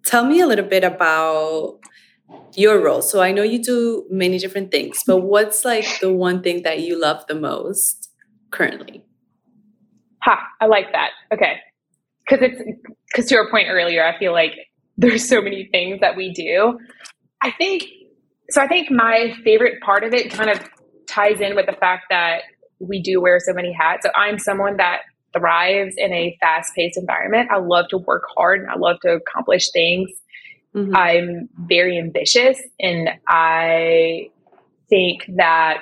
tell 0.07 0.25
me 0.25 0.39
a 0.39 0.47
little 0.47 0.65
bit 0.65 0.83
about 0.83 1.79
your 2.55 2.81
role. 2.81 3.01
So 3.01 3.21
I 3.21 3.31
know 3.31 3.43
you 3.43 3.61
do 3.61 4.05
many 4.09 4.39
different 4.39 4.71
things, 4.71 5.03
but 5.05 5.17
what's 5.17 5.63
like 5.65 5.99
the 5.99 6.11
one 6.11 6.41
thing 6.41 6.63
that 6.63 6.79
you 6.79 6.99
love 6.99 7.25
the 7.27 7.35
most 7.35 8.09
currently? 8.51 9.05
Ha, 10.23 10.39
I 10.59 10.65
like 10.65 10.91
that. 10.93 11.11
Okay. 11.33 11.57
Cause 12.27 12.39
it's, 12.41 12.61
cause 13.15 13.25
to 13.27 13.35
your 13.35 13.49
point 13.49 13.67
earlier, 13.69 14.03
I 14.05 14.17
feel 14.17 14.33
like 14.33 14.53
there's 14.97 15.27
so 15.27 15.41
many 15.41 15.69
things 15.71 15.99
that 16.01 16.15
we 16.15 16.33
do. 16.33 16.79
I 17.41 17.51
think, 17.51 17.83
so 18.49 18.61
I 18.61 18.67
think 18.67 18.89
my 18.89 19.35
favorite 19.43 19.81
part 19.81 20.03
of 20.03 20.13
it 20.13 20.31
kind 20.31 20.49
of 20.49 20.59
ties 21.07 21.39
in 21.39 21.55
with 21.55 21.67
the 21.67 21.73
fact 21.73 22.05
that 22.09 22.41
we 22.79 23.01
do 23.01 23.21
wear 23.21 23.39
so 23.39 23.53
many 23.53 23.71
hats. 23.71 24.03
So 24.03 24.11
I'm 24.15 24.39
someone 24.39 24.77
that 24.77 25.01
thrives 25.33 25.95
in 25.97 26.13
a 26.13 26.37
fast 26.39 26.73
paced 26.75 26.97
environment. 26.97 27.49
I 27.51 27.57
love 27.57 27.87
to 27.89 27.97
work 27.97 28.23
hard 28.35 28.61
and 28.61 28.69
I 28.69 28.75
love 28.75 28.99
to 29.01 29.09
accomplish 29.09 29.71
things 29.71 30.09
Mm-hmm. 30.77 30.95
I'm 30.95 31.49
very 31.67 31.97
ambitious 31.97 32.59
and 32.79 33.09
I 33.27 34.29
think 34.89 35.25
that 35.35 35.79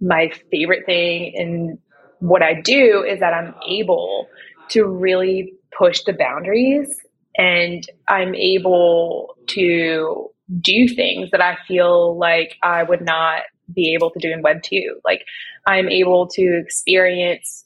my 0.00 0.32
favorite 0.50 0.86
thing 0.86 1.32
in 1.34 1.78
what 2.20 2.42
I 2.42 2.54
do 2.60 3.04
is 3.06 3.20
that 3.20 3.34
I'm 3.34 3.54
able 3.68 4.28
to 4.70 4.84
really 4.84 5.52
push 5.76 6.02
the 6.04 6.14
boundaries 6.14 6.88
and 7.36 7.84
I'm 8.08 8.34
able 8.34 9.36
to 9.48 10.30
do 10.60 10.88
things 10.88 11.30
that 11.30 11.42
I 11.42 11.56
feel 11.68 12.16
like 12.16 12.56
I 12.62 12.84
would 12.84 13.02
not 13.02 13.42
be 13.74 13.94
able 13.94 14.10
to 14.10 14.18
do 14.18 14.32
in 14.32 14.42
Web 14.42 14.62
2. 14.62 15.00
Like 15.04 15.24
I'm 15.66 15.88
able 15.88 16.28
to 16.28 16.62
experience 16.64 17.64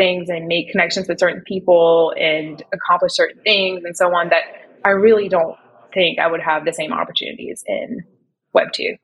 things 0.00 0.30
and 0.30 0.46
make 0.46 0.70
connections 0.70 1.06
with 1.08 1.18
certain 1.18 1.42
people 1.46 2.14
and 2.18 2.62
accomplish 2.72 3.12
certain 3.12 3.40
things 3.42 3.84
and 3.84 3.94
so 3.94 4.06
on 4.14 4.30
that 4.30 4.44
I 4.82 4.90
really 4.90 5.28
don't 5.28 5.56
think 5.92 6.18
I 6.18 6.26
would 6.26 6.40
have 6.40 6.64
the 6.64 6.72
same 6.72 6.90
opportunities 6.90 7.62
in 7.66 8.04
Web 8.54 8.68
2. 8.72 8.96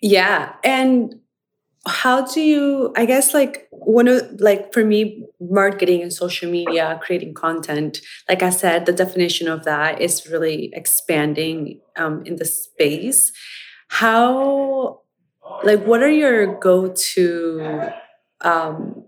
Yeah. 0.00 0.54
And 0.64 1.20
how 1.86 2.26
do 2.26 2.40
you, 2.40 2.92
I 2.96 3.06
guess, 3.06 3.34
like, 3.34 3.68
one 3.70 4.08
of, 4.08 4.40
like, 4.40 4.72
for 4.72 4.84
me, 4.84 5.26
marketing 5.40 6.02
and 6.02 6.12
social 6.12 6.50
media, 6.50 6.98
creating 7.02 7.34
content, 7.34 8.00
like 8.28 8.42
I 8.42 8.50
said, 8.50 8.86
the 8.86 8.92
definition 8.92 9.48
of 9.48 9.64
that 9.64 10.00
is 10.00 10.26
really 10.28 10.70
expanding 10.74 11.80
um, 11.96 12.22
in 12.24 12.36
the 12.36 12.44
space. 12.44 13.32
How, 13.88 15.02
like, 15.62 15.84
what 15.84 16.02
are 16.02 16.10
your 16.10 16.58
go 16.58 16.92
to 17.14 17.92
um, 18.40 19.04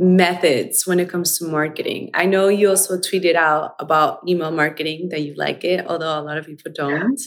methods 0.00 0.86
when 0.86 0.98
it 0.98 1.10
comes 1.10 1.38
to 1.38 1.44
marketing. 1.44 2.10
I 2.14 2.24
know 2.24 2.48
you 2.48 2.70
also 2.70 2.96
tweeted 2.96 3.34
out 3.34 3.74
about 3.78 4.26
email 4.26 4.50
marketing 4.50 5.10
that 5.10 5.20
you 5.20 5.34
like 5.36 5.62
it, 5.62 5.86
although 5.86 6.18
a 6.18 6.22
lot 6.22 6.38
of 6.38 6.46
people 6.46 6.72
don't. 6.74 7.20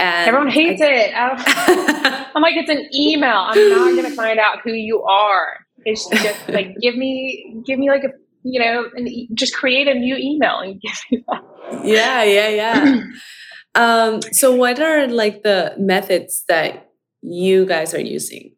And 0.00 0.28
Everyone 0.28 0.50
hates 0.50 0.82
I, 0.82 0.86
it. 0.86 1.12
I'm 2.34 2.42
like, 2.42 2.56
it's 2.56 2.68
an 2.68 2.84
email. 2.92 3.46
I'm 3.46 3.70
not 3.70 3.92
going 3.92 4.10
to 4.10 4.16
find 4.16 4.40
out 4.40 4.58
who 4.64 4.72
you 4.72 5.04
are. 5.04 5.58
It's 5.84 6.04
just 6.08 6.48
like, 6.48 6.74
give 6.82 6.96
me, 6.96 7.62
give 7.64 7.78
me 7.78 7.90
like 7.90 8.02
a, 8.02 8.10
you 8.42 8.58
know, 8.58 8.86
an, 8.96 9.06
just 9.34 9.54
create 9.54 9.86
a 9.86 9.94
new 9.94 10.16
email 10.16 10.58
and 10.58 10.80
give 10.80 10.98
me 11.12 11.24
that. 11.28 11.44
Yeah, 11.84 12.24
yeah, 12.24 12.48
yeah. 12.48 13.02
um, 13.76 14.20
so 14.32 14.52
what 14.52 14.80
are 14.80 15.06
like 15.06 15.44
the 15.44 15.74
methods 15.78 16.42
that 16.48 16.90
you 17.22 17.66
guys 17.66 17.94
are 17.94 18.00
using? 18.00 18.52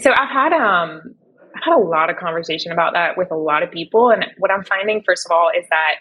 So 0.00 0.12
I've 0.12 0.30
had 0.30 0.52
um 0.52 1.16
had 1.62 1.74
a 1.74 1.78
lot 1.78 2.10
of 2.10 2.16
conversation 2.16 2.72
about 2.72 2.92
that 2.94 3.16
with 3.16 3.30
a 3.30 3.36
lot 3.36 3.62
of 3.62 3.70
people. 3.70 4.10
And 4.10 4.26
what 4.38 4.50
I'm 4.50 4.64
finding, 4.64 5.02
first 5.06 5.26
of 5.26 5.32
all, 5.32 5.50
is 5.56 5.64
that 5.70 5.94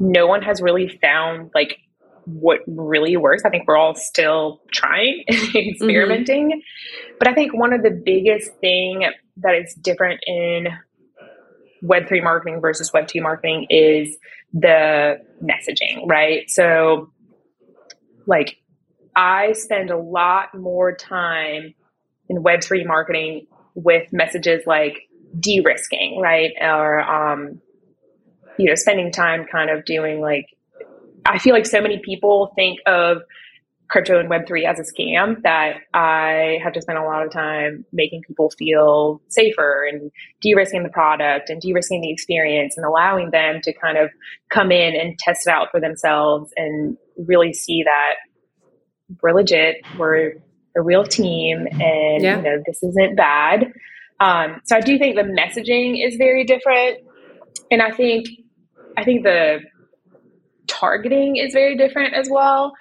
no 0.00 0.26
one 0.26 0.42
has 0.42 0.60
really 0.60 0.98
found 1.00 1.50
like 1.54 1.78
what 2.24 2.60
really 2.66 3.16
works. 3.16 3.42
I 3.44 3.50
think 3.50 3.66
we're 3.66 3.76
all 3.76 3.94
still 3.94 4.62
trying 4.72 5.24
experimenting. 5.54 6.50
Mm-hmm. 6.50 7.16
But 7.18 7.28
I 7.28 7.34
think 7.34 7.54
one 7.54 7.72
of 7.72 7.82
the 7.82 7.90
biggest 7.90 8.54
thing 8.60 9.04
that 9.38 9.54
is 9.54 9.74
different 9.74 10.20
in 10.26 10.68
Web3 11.84 12.22
marketing 12.22 12.60
versus 12.60 12.90
Web2 12.92 13.22
marketing 13.22 13.66
is 13.68 14.16
the 14.52 15.20
messaging, 15.42 16.08
right? 16.08 16.48
So, 16.48 17.10
like, 18.26 18.56
I 19.16 19.52
spend 19.52 19.90
a 19.90 19.98
lot 19.98 20.54
more 20.54 20.94
time 20.94 21.74
in 22.28 22.42
Web3 22.42 22.86
marketing 22.86 23.46
with 23.74 24.06
messages 24.12 24.62
like 24.66 25.08
de 25.38 25.60
risking, 25.60 26.20
right? 26.20 26.52
Or, 26.60 27.00
um, 27.00 27.60
you 28.58 28.66
know, 28.66 28.74
spending 28.74 29.10
time 29.10 29.46
kind 29.50 29.70
of 29.70 29.84
doing 29.84 30.20
like, 30.20 30.46
I 31.24 31.38
feel 31.38 31.54
like 31.54 31.66
so 31.66 31.80
many 31.80 32.00
people 32.04 32.52
think 32.56 32.80
of 32.86 33.22
crypto 33.92 34.18
and 34.18 34.30
Web3 34.30 34.64
as 34.64 34.80
a 34.80 34.82
scam 34.82 35.42
that 35.42 35.74
I 35.92 36.58
have 36.64 36.72
to 36.72 36.80
spend 36.80 36.98
a 36.98 37.04
lot 37.04 37.24
of 37.24 37.30
time 37.30 37.84
making 37.92 38.22
people 38.26 38.50
feel 38.50 39.20
safer 39.28 39.86
and 39.86 40.10
de 40.40 40.54
risking 40.54 40.82
the 40.82 40.88
product 40.88 41.50
and 41.50 41.60
de 41.60 41.74
risking 41.74 42.00
the 42.00 42.10
experience 42.10 42.74
and 42.76 42.86
allowing 42.86 43.30
them 43.30 43.60
to 43.62 43.72
kind 43.74 43.98
of 43.98 44.10
come 44.48 44.72
in 44.72 44.98
and 44.98 45.18
test 45.18 45.46
it 45.46 45.50
out 45.50 45.68
for 45.70 45.78
themselves 45.78 46.50
and 46.56 46.96
really 47.18 47.52
see 47.52 47.82
that 47.82 48.14
we're 49.20 49.34
legit, 49.34 49.76
we're 49.98 50.36
a 50.76 50.82
real 50.82 51.04
team, 51.04 51.66
and 51.70 52.22
yeah. 52.22 52.36
you 52.36 52.42
know, 52.42 52.62
this 52.66 52.82
isn't 52.82 53.16
bad. 53.16 53.72
Um, 54.20 54.60
so 54.64 54.76
I 54.76 54.80
do 54.80 54.98
think 54.98 55.16
the 55.16 55.22
messaging 55.22 56.06
is 56.06 56.16
very 56.16 56.44
different. 56.44 56.98
And 57.70 57.82
I 57.82 57.90
think 57.90 58.28
I 58.96 59.04
think 59.04 59.24
the 59.24 59.60
targeting 60.68 61.36
is 61.36 61.52
very 61.52 61.76
different 61.76 62.14
as 62.14 62.28
well. 62.30 62.72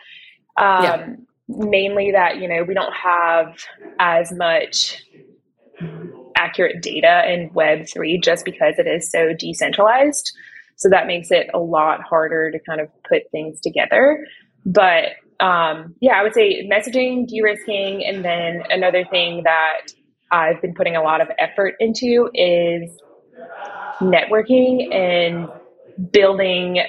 Um, 0.57 0.83
yeah. 0.83 1.07
Mainly 1.47 2.11
that, 2.11 2.37
you 2.37 2.47
know, 2.47 2.63
we 2.63 2.73
don't 2.73 2.93
have 2.93 3.57
as 3.99 4.31
much 4.31 5.03
accurate 6.35 6.81
data 6.81 7.23
in 7.31 7.49
Web3 7.49 8.23
just 8.23 8.45
because 8.45 8.75
it 8.77 8.87
is 8.87 9.09
so 9.09 9.33
decentralized. 9.37 10.31
So 10.77 10.89
that 10.89 11.07
makes 11.07 11.31
it 11.31 11.49
a 11.53 11.59
lot 11.59 12.01
harder 12.01 12.51
to 12.51 12.59
kind 12.59 12.79
of 12.79 12.89
put 13.07 13.23
things 13.31 13.59
together. 13.59 14.25
But 14.65 15.13
um, 15.41 15.95
yeah, 15.99 16.13
I 16.13 16.23
would 16.23 16.33
say 16.33 16.69
messaging, 16.69 17.27
de 17.27 17.41
risking, 17.41 18.05
and 18.05 18.23
then 18.23 18.63
another 18.69 19.03
thing 19.05 19.41
that 19.43 19.87
I've 20.31 20.61
been 20.61 20.73
putting 20.73 20.95
a 20.95 21.01
lot 21.01 21.19
of 21.19 21.29
effort 21.39 21.75
into 21.79 22.29
is 22.33 22.89
networking 23.99 24.93
and 24.93 25.49
building 26.11 26.83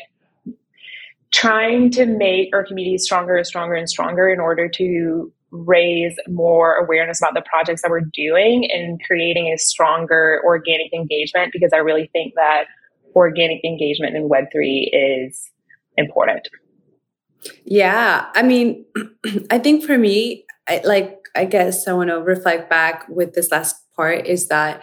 trying 1.33 1.91
to 1.91 2.07
make 2.07 2.51
our 2.55 2.65
community 2.65 2.99
stronger 2.99 3.37
and 3.37 3.47
stronger 3.47 3.75
and 3.75 3.89
stronger 3.89 4.29
in 4.29 4.39
order 4.39 4.69
to 4.69 5.33
raise 5.51 6.15
more 6.29 6.77
awareness 6.77 7.21
about 7.21 7.35
the 7.35 7.43
projects 7.43 7.83
that 7.83 7.91
we're 7.91 8.01
doing 8.01 8.71
and 8.71 9.03
creating 9.05 9.53
a 9.53 9.59
stronger 9.59 10.41
organic 10.45 10.93
engagement 10.93 11.53
because 11.53 11.71
I 11.73 11.79
really 11.79 12.09
think 12.13 12.35
that 12.37 12.65
organic 13.15 13.65
engagement 13.65 14.17
in 14.17 14.29
Web3 14.29 14.89
is 14.93 15.51
important. 15.97 16.49
Yeah. 17.65 18.27
I 18.35 18.43
mean, 18.43 18.85
I 19.51 19.59
think 19.59 19.85
for 19.85 19.99
me, 19.99 20.45
I, 20.69 20.81
like, 20.85 21.19
I 21.35 21.45
guess 21.45 21.89
I 21.89 21.93
want 21.93 22.11
to 22.11 22.21
reflect 22.21 22.69
back 22.69 23.07
with 23.09 23.35
this 23.35 23.51
last 23.51 23.77
part 23.97 24.27
is 24.27 24.49
that 24.49 24.83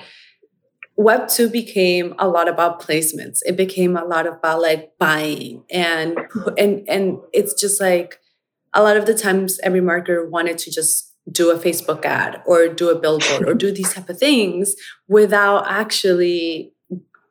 Web 0.98 1.30
2 1.30 1.50
became 1.50 2.14
a 2.20 2.28
lot 2.28 2.50
about 2.50 2.82
placements. 2.82 3.40
It 3.46 3.56
became 3.56 3.96
a 3.96 4.04
lot 4.04 4.28
about 4.28 4.62
like 4.62 4.92
buying 5.00 5.64
and 5.72 6.18
and 6.58 6.86
and 6.90 7.20
it's 7.32 7.54
just 7.54 7.80
like 7.80 8.20
a 8.74 8.84
lot 8.84 8.98
of 8.98 9.06
the 9.06 9.14
times 9.14 9.60
every 9.64 9.80
marketer 9.80 10.30
wanted 10.30 10.58
to 10.58 10.72
just 10.72 11.14
do 11.32 11.52
a 11.52 11.58
Facebook 11.58 12.04
ad 12.04 12.42
or 12.46 12.68
do 12.68 12.90
a 12.90 13.00
billboard 13.00 13.48
or 13.48 13.54
do 13.54 13.72
these 13.72 13.94
type 13.94 14.10
of 14.10 14.20
things 14.20 14.76
without 15.08 15.66
actually 15.72 16.74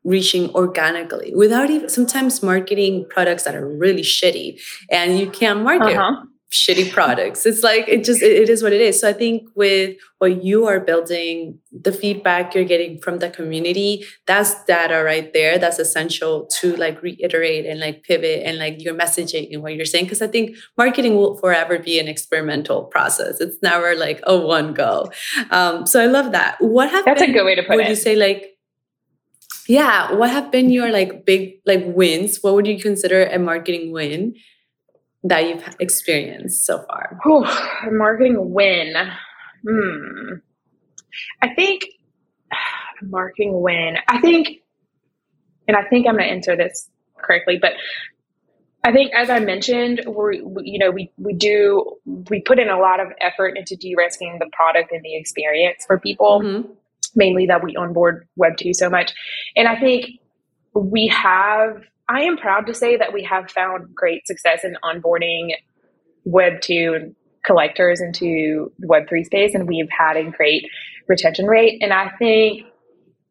reaching 0.04 0.50
organically 0.54 1.34
without 1.34 1.70
even 1.70 1.88
sometimes 1.88 2.42
marketing 2.42 3.04
products 3.10 3.42
that 3.44 3.54
are 3.54 3.68
really 3.68 4.02
shitty 4.02 4.60
and 4.90 5.18
you 5.18 5.28
can't 5.30 5.62
market 5.62 5.96
uh-huh 5.96 6.24
shitty 6.50 6.90
products. 6.90 7.44
It's 7.44 7.62
like 7.62 7.86
it 7.88 8.04
just 8.04 8.22
it, 8.22 8.32
it 8.32 8.48
is 8.48 8.62
what 8.62 8.72
it 8.72 8.80
is. 8.80 9.00
So 9.00 9.08
I 9.08 9.12
think 9.12 9.48
with 9.54 9.96
what 10.18 10.42
you 10.42 10.66
are 10.66 10.80
building, 10.80 11.58
the 11.72 11.92
feedback 11.92 12.54
you're 12.54 12.64
getting 12.64 13.00
from 13.00 13.18
the 13.18 13.28
community, 13.28 14.04
that's 14.26 14.64
data 14.64 15.02
right 15.04 15.32
there. 15.32 15.58
That's 15.58 15.78
essential 15.78 16.46
to 16.60 16.74
like 16.76 17.02
reiterate 17.02 17.66
and 17.66 17.80
like 17.80 18.02
pivot 18.02 18.42
and 18.46 18.58
like 18.58 18.82
your 18.82 18.94
messaging 18.94 19.52
and 19.52 19.62
what 19.62 19.74
you're 19.74 19.84
saying. 19.84 20.08
Cause 20.08 20.22
I 20.22 20.26
think 20.26 20.56
marketing 20.76 21.16
will 21.16 21.36
forever 21.36 21.78
be 21.78 21.98
an 21.98 22.08
experimental 22.08 22.84
process. 22.84 23.40
It's 23.40 23.58
never 23.62 23.94
like 23.94 24.20
a 24.24 24.36
one 24.36 24.72
go. 24.72 25.10
Um, 25.50 25.86
so 25.86 26.02
I 26.02 26.06
love 26.06 26.32
that. 26.32 26.56
What 26.60 26.90
have 26.90 27.04
that's 27.04 27.20
been, 27.20 27.30
a 27.30 27.32
good 27.34 27.44
way 27.44 27.54
to 27.56 27.62
put 27.62 27.74
it. 27.74 27.76
would 27.76 27.86
it. 27.86 27.90
you 27.90 27.96
say 27.96 28.16
like 28.16 28.57
yeah, 29.68 30.12
what 30.12 30.30
have 30.30 30.50
been 30.50 30.70
your 30.70 30.90
like 30.90 31.24
big 31.24 31.60
like 31.64 31.84
wins? 31.86 32.38
What 32.42 32.54
would 32.54 32.66
you 32.66 32.80
consider 32.80 33.24
a 33.24 33.38
marketing 33.38 33.92
win? 33.92 34.34
that 35.24 35.46
you've 35.48 35.76
experienced 35.80 36.64
so 36.64 36.82
far? 36.82 37.18
Whew, 37.24 37.46
marketing 37.90 38.52
win. 38.52 38.94
Hmm. 39.66 40.34
I 41.42 41.54
think 41.54 41.86
marketing 43.02 43.60
win. 43.60 43.96
I 44.08 44.20
think, 44.20 44.48
and 45.66 45.76
I 45.76 45.84
think 45.84 46.06
I'm 46.06 46.14
going 46.14 46.28
to 46.28 46.30
answer 46.30 46.56
this 46.56 46.88
correctly, 47.16 47.58
but 47.60 47.72
I 48.84 48.92
think, 48.92 49.12
as 49.12 49.28
I 49.28 49.40
mentioned, 49.40 50.02
we, 50.06 50.38
you 50.62 50.78
know, 50.78 50.92
we 50.92 51.10
we 51.18 51.34
do 51.34 51.96
we 52.30 52.40
put 52.40 52.60
in 52.60 52.70
a 52.70 52.78
lot 52.78 53.00
of 53.00 53.08
effort 53.20 53.58
into 53.58 53.74
de-risking 53.74 54.38
the 54.38 54.48
product 54.52 54.92
and 54.92 55.02
the 55.02 55.16
experience 55.16 55.84
for 55.84 55.98
people, 55.98 56.40
mm-hmm. 56.42 56.70
Mainly 57.14 57.46
that 57.46 57.62
we 57.62 57.76
onboard 57.76 58.26
Web 58.36 58.56
two 58.58 58.72
so 58.74 58.88
much, 58.90 59.12
and 59.56 59.68
I 59.68 59.78
think 59.78 60.06
we 60.74 61.08
have 61.08 61.82
I 62.08 62.22
am 62.22 62.38
proud 62.38 62.66
to 62.66 62.74
say 62.74 62.96
that 62.96 63.12
we 63.12 63.22
have 63.24 63.50
found 63.50 63.94
great 63.94 64.26
success 64.26 64.64
in 64.64 64.76
onboarding 64.82 65.50
Web 66.24 66.60
2 66.62 67.14
collectors 67.44 68.00
into 68.00 68.72
the 68.78 68.86
Web 68.86 69.08
3 69.08 69.24
space, 69.24 69.54
and 69.54 69.68
we've 69.68 69.90
had 69.90 70.16
a 70.16 70.30
great 70.30 70.66
retention 71.06 71.46
rate. 71.46 71.78
And 71.82 71.92
I 71.92 72.10
think, 72.18 72.62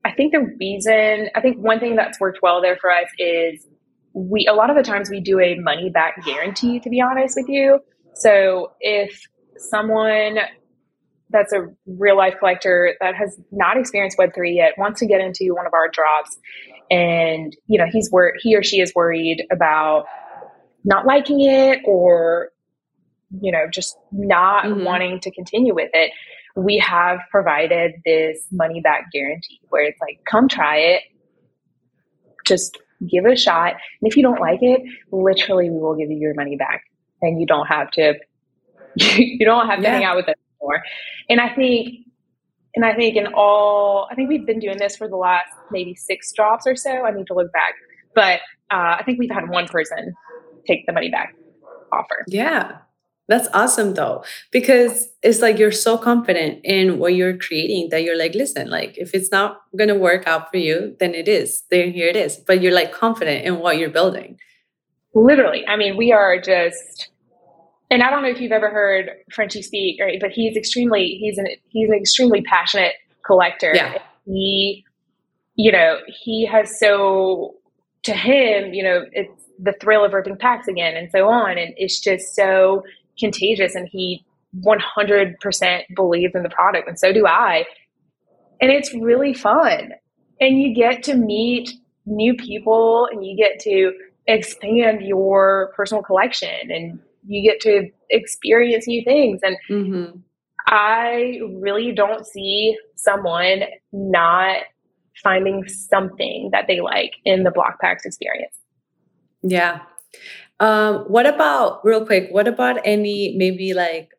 I 0.06 0.12
think 0.12 0.32
the 0.32 0.56
reason, 0.60 1.30
I 1.36 1.42
think 1.42 1.58
one 1.58 1.80
thing 1.80 1.96
that's 1.96 2.20
worked 2.20 2.40
well 2.44 2.62
there 2.62 2.78
for 2.78 2.92
us 2.92 3.08
is 3.18 3.66
we, 4.14 4.46
a 4.48 4.54
lot 4.54 4.70
of 4.70 4.76
the 4.76 4.84
times 4.84 5.10
we 5.10 5.22
do 5.22 5.40
a 5.40 5.56
money 5.56 5.90
back 5.90 6.24
guarantee, 6.24 6.80
to 6.80 6.90
be 6.90 7.02
honest 7.02 7.36
with 7.36 7.50
you. 7.50 7.80
So 8.14 8.74
if 8.80 9.22
someone 9.58 10.38
that's 11.30 11.54
a 11.54 11.68
real 11.86 12.18
life 12.18 12.36
collector 12.40 12.96
that 13.02 13.16
has 13.16 13.38
not 13.52 13.78
experienced 13.78 14.18
Web3 14.18 14.56
yet 14.56 14.74
wants 14.78 15.00
to 15.00 15.06
get 15.06 15.22
into 15.22 15.54
one 15.54 15.66
of 15.66 15.74
our 15.74 15.90
drops. 15.90 16.38
And 16.90 17.56
you 17.68 17.78
know 17.78 17.86
he's 17.92 18.10
wor- 18.12 18.36
he 18.42 18.56
or 18.56 18.64
she 18.64 18.80
is 18.80 18.94
worried 18.96 19.46
about 19.52 20.06
not 20.86 21.06
liking 21.06 21.42
it 21.42 21.82
or 21.84 22.50
you 23.42 23.52
know 23.52 23.66
just 23.70 23.98
not 24.12 24.66
mm-hmm. 24.66 24.84
wanting 24.84 25.20
to 25.22 25.32
continue 25.32 25.76
with 25.76 25.90
it. 25.94 26.12
We 26.56 26.78
have 26.80 27.20
provided 27.30 27.96
this 28.06 28.46
money 28.52 28.80
back 28.80 29.12
guarantee 29.12 29.60
where 29.70 29.84
it's 29.84 30.00
like 30.00 30.22
come 30.30 30.48
try 30.48 30.78
it. 30.78 31.04
Just 32.46 32.78
give 33.06 33.26
it 33.26 33.34
a 33.34 33.36
shot. 33.36 33.74
And 33.74 34.10
if 34.10 34.16
you 34.16 34.24
don't 34.24 34.40
like 34.40 34.60
it 34.62 34.82
literally 35.12 35.70
we 35.70 35.78
will 35.78 35.96
give 35.96 36.10
you 36.10 36.18
your 36.18 36.34
money 36.36 36.56
back 36.56 36.84
and 37.22 37.40
you 37.40 37.46
don't 37.46 37.68
have 37.68 37.92
to 37.92 38.14
you 38.96 39.46
don't 39.46 39.68
have 39.68 39.80
to 39.80 39.84
yeah. 39.84 39.92
hang 39.92 40.04
out 40.06 40.16
with 40.16 40.30
us 40.30 40.36
and 41.30 41.40
i 41.40 41.54
think 41.54 42.08
and 42.78 42.86
I 42.86 42.94
think 42.94 43.16
in 43.16 43.26
all, 43.34 44.08
I 44.12 44.14
think 44.14 44.30
we've 44.30 44.46
been 44.46 44.60
doing 44.60 44.78
this 44.78 44.96
for 44.96 45.08
the 45.08 45.16
last 45.16 45.50
maybe 45.72 45.96
six 45.96 46.32
drops 46.32 46.68
or 46.68 46.76
so. 46.76 47.08
I 47.08 47.12
need 47.12 47.26
to 47.26 47.34
look 47.34 47.52
back, 47.52 47.74
but 48.14 48.40
uh, 48.70 48.98
I 49.00 49.04
think 49.04 49.18
we've 49.18 49.32
had 49.32 49.50
one 49.50 49.68
person 49.68 50.14
take 50.68 50.86
the 50.86 50.94
money 50.94 51.10
back 51.10 51.34
offer. 51.92 52.24
Yeah. 52.28 52.78
That's 53.28 53.48
awesome 53.52 53.96
though, 53.96 54.24
because 54.52 55.10
it's 55.24 55.42
like 55.42 55.58
you're 55.58 55.72
so 55.72 55.98
confident 55.98 56.62
in 56.64 57.00
what 57.00 57.16
you're 57.16 57.36
creating 57.36 57.90
that 57.90 58.04
you're 58.04 58.18
like, 58.18 58.36
listen, 58.36 58.70
like 58.70 58.96
if 58.96 59.16
it's 59.16 59.32
not 59.32 59.60
going 59.76 59.90
to 59.90 59.96
work 59.96 60.28
out 60.28 60.52
for 60.52 60.58
you, 60.58 60.96
then 61.00 61.16
it 61.16 61.28
is. 61.28 61.64
Then 61.72 61.92
here 61.92 62.08
it 62.08 62.16
is. 62.16 62.38
But 62.38 62.62
you're 62.62 62.74
like 62.74 62.94
confident 62.94 63.44
in 63.44 63.58
what 63.58 63.80
you're 63.80 63.90
building. 63.90 64.38
Literally. 65.16 65.66
I 65.68 65.78
mean, 65.78 65.98
we 65.98 66.12
are 66.12 66.40
just 66.40 67.10
and 67.90 68.04
I 68.04 68.10
don't 68.10 68.22
know 68.22 68.30
if 68.30 68.42
you've 68.42 68.52
ever 68.52 68.70
heard 68.70 69.12
Frenchie 69.32 69.62
speak, 69.62 70.00
right? 70.02 70.20
But 70.20 70.32
he's 70.32 70.58
extremely 70.58 71.18
he's 71.20 71.38
an 71.38 71.48
he's 71.70 71.90
an 71.90 71.96
extremely 71.96 72.42
passionate 72.42 72.94
collector. 73.26 73.72
Yeah. 73.74 74.00
He, 74.26 74.84
you 75.56 75.72
know, 75.72 75.98
he 76.08 76.46
has 76.46 76.80
so 76.80 77.56
to 78.04 78.14
him, 78.14 78.74
you 78.74 78.84
know, 78.84 79.06
it's 79.12 79.44
the 79.60 79.74
thrill 79.82 80.06
of 80.06 80.14
ripping 80.14 80.38
packs 80.38 80.68
again 80.68 80.96
and 80.96 81.10
so 81.12 81.28
on, 81.28 81.58
and 81.58 81.74
it's 81.78 82.00
just 82.00 82.36
so 82.36 82.84
contagious. 83.20 83.76
And 83.76 83.88
he 83.90 84.24
100% 84.66 85.82
believes 85.96 86.36
in 86.36 86.44
the 86.44 86.50
product, 86.50 86.88
and 86.88 87.00
so 87.00 87.12
do 87.14 87.26
I. 87.26 87.66
And 88.60 88.72
it's 88.72 88.94
really 88.94 89.34
fun, 89.34 89.94
and 90.42 90.62
you 90.62 90.74
get 90.74 91.04
to 91.04 91.16
meet 91.16 91.72
new 92.06 92.34
people, 92.34 93.08
and 93.12 93.26
you 93.26 93.36
get 93.38 93.60
to 93.62 93.94
expand 94.28 95.02
your 95.02 95.72
personal 95.76 96.04
collection 96.04 96.70
and 96.70 97.00
you 97.28 97.50
get 97.50 97.62
to 97.62 97.90
experience 98.10 98.88
new 98.88 99.04
things. 99.04 99.42
And 99.44 99.58
mm-hmm. 99.70 100.20
I 100.68 101.40
really 101.60 101.92
don't 101.92 102.26
see 102.26 102.78
someone 102.96 103.64
not 103.92 104.64
finding 105.24 105.68
something 105.68 106.50
that 106.52 106.66
they 106.68 106.80
like 106.82 107.14
in 107.26 107.44
the 107.44 107.52
Blokpax 107.52 108.06
experience. 108.06 108.56
Yeah. 109.42 109.82
Um, 110.60 111.00
what 111.08 111.26
about 111.26 111.86
real 111.86 112.06
quick? 112.06 112.30
What 112.32 112.48
about 112.48 112.80
any 112.84 113.36
maybe 113.38 113.74
like 113.74 114.10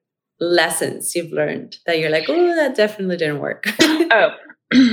lessons 0.40 1.14
you've 1.14 1.32
learned 1.32 1.76
that 1.86 1.98
you're 1.98 2.10
like, 2.10 2.26
oh, 2.28 2.54
that 2.56 2.76
definitely 2.76 3.16
didn't 3.16 3.40
work? 3.40 3.66
oh, 3.80 4.30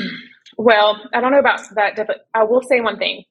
well, 0.57 1.01
I 1.13 1.21
don't 1.21 1.31
know 1.31 1.39
about 1.39 1.61
that, 1.75 1.95
but 1.95 2.27
I 2.33 2.43
will 2.43 2.61
say 2.61 2.81
one 2.81 2.97
thing. 2.97 3.23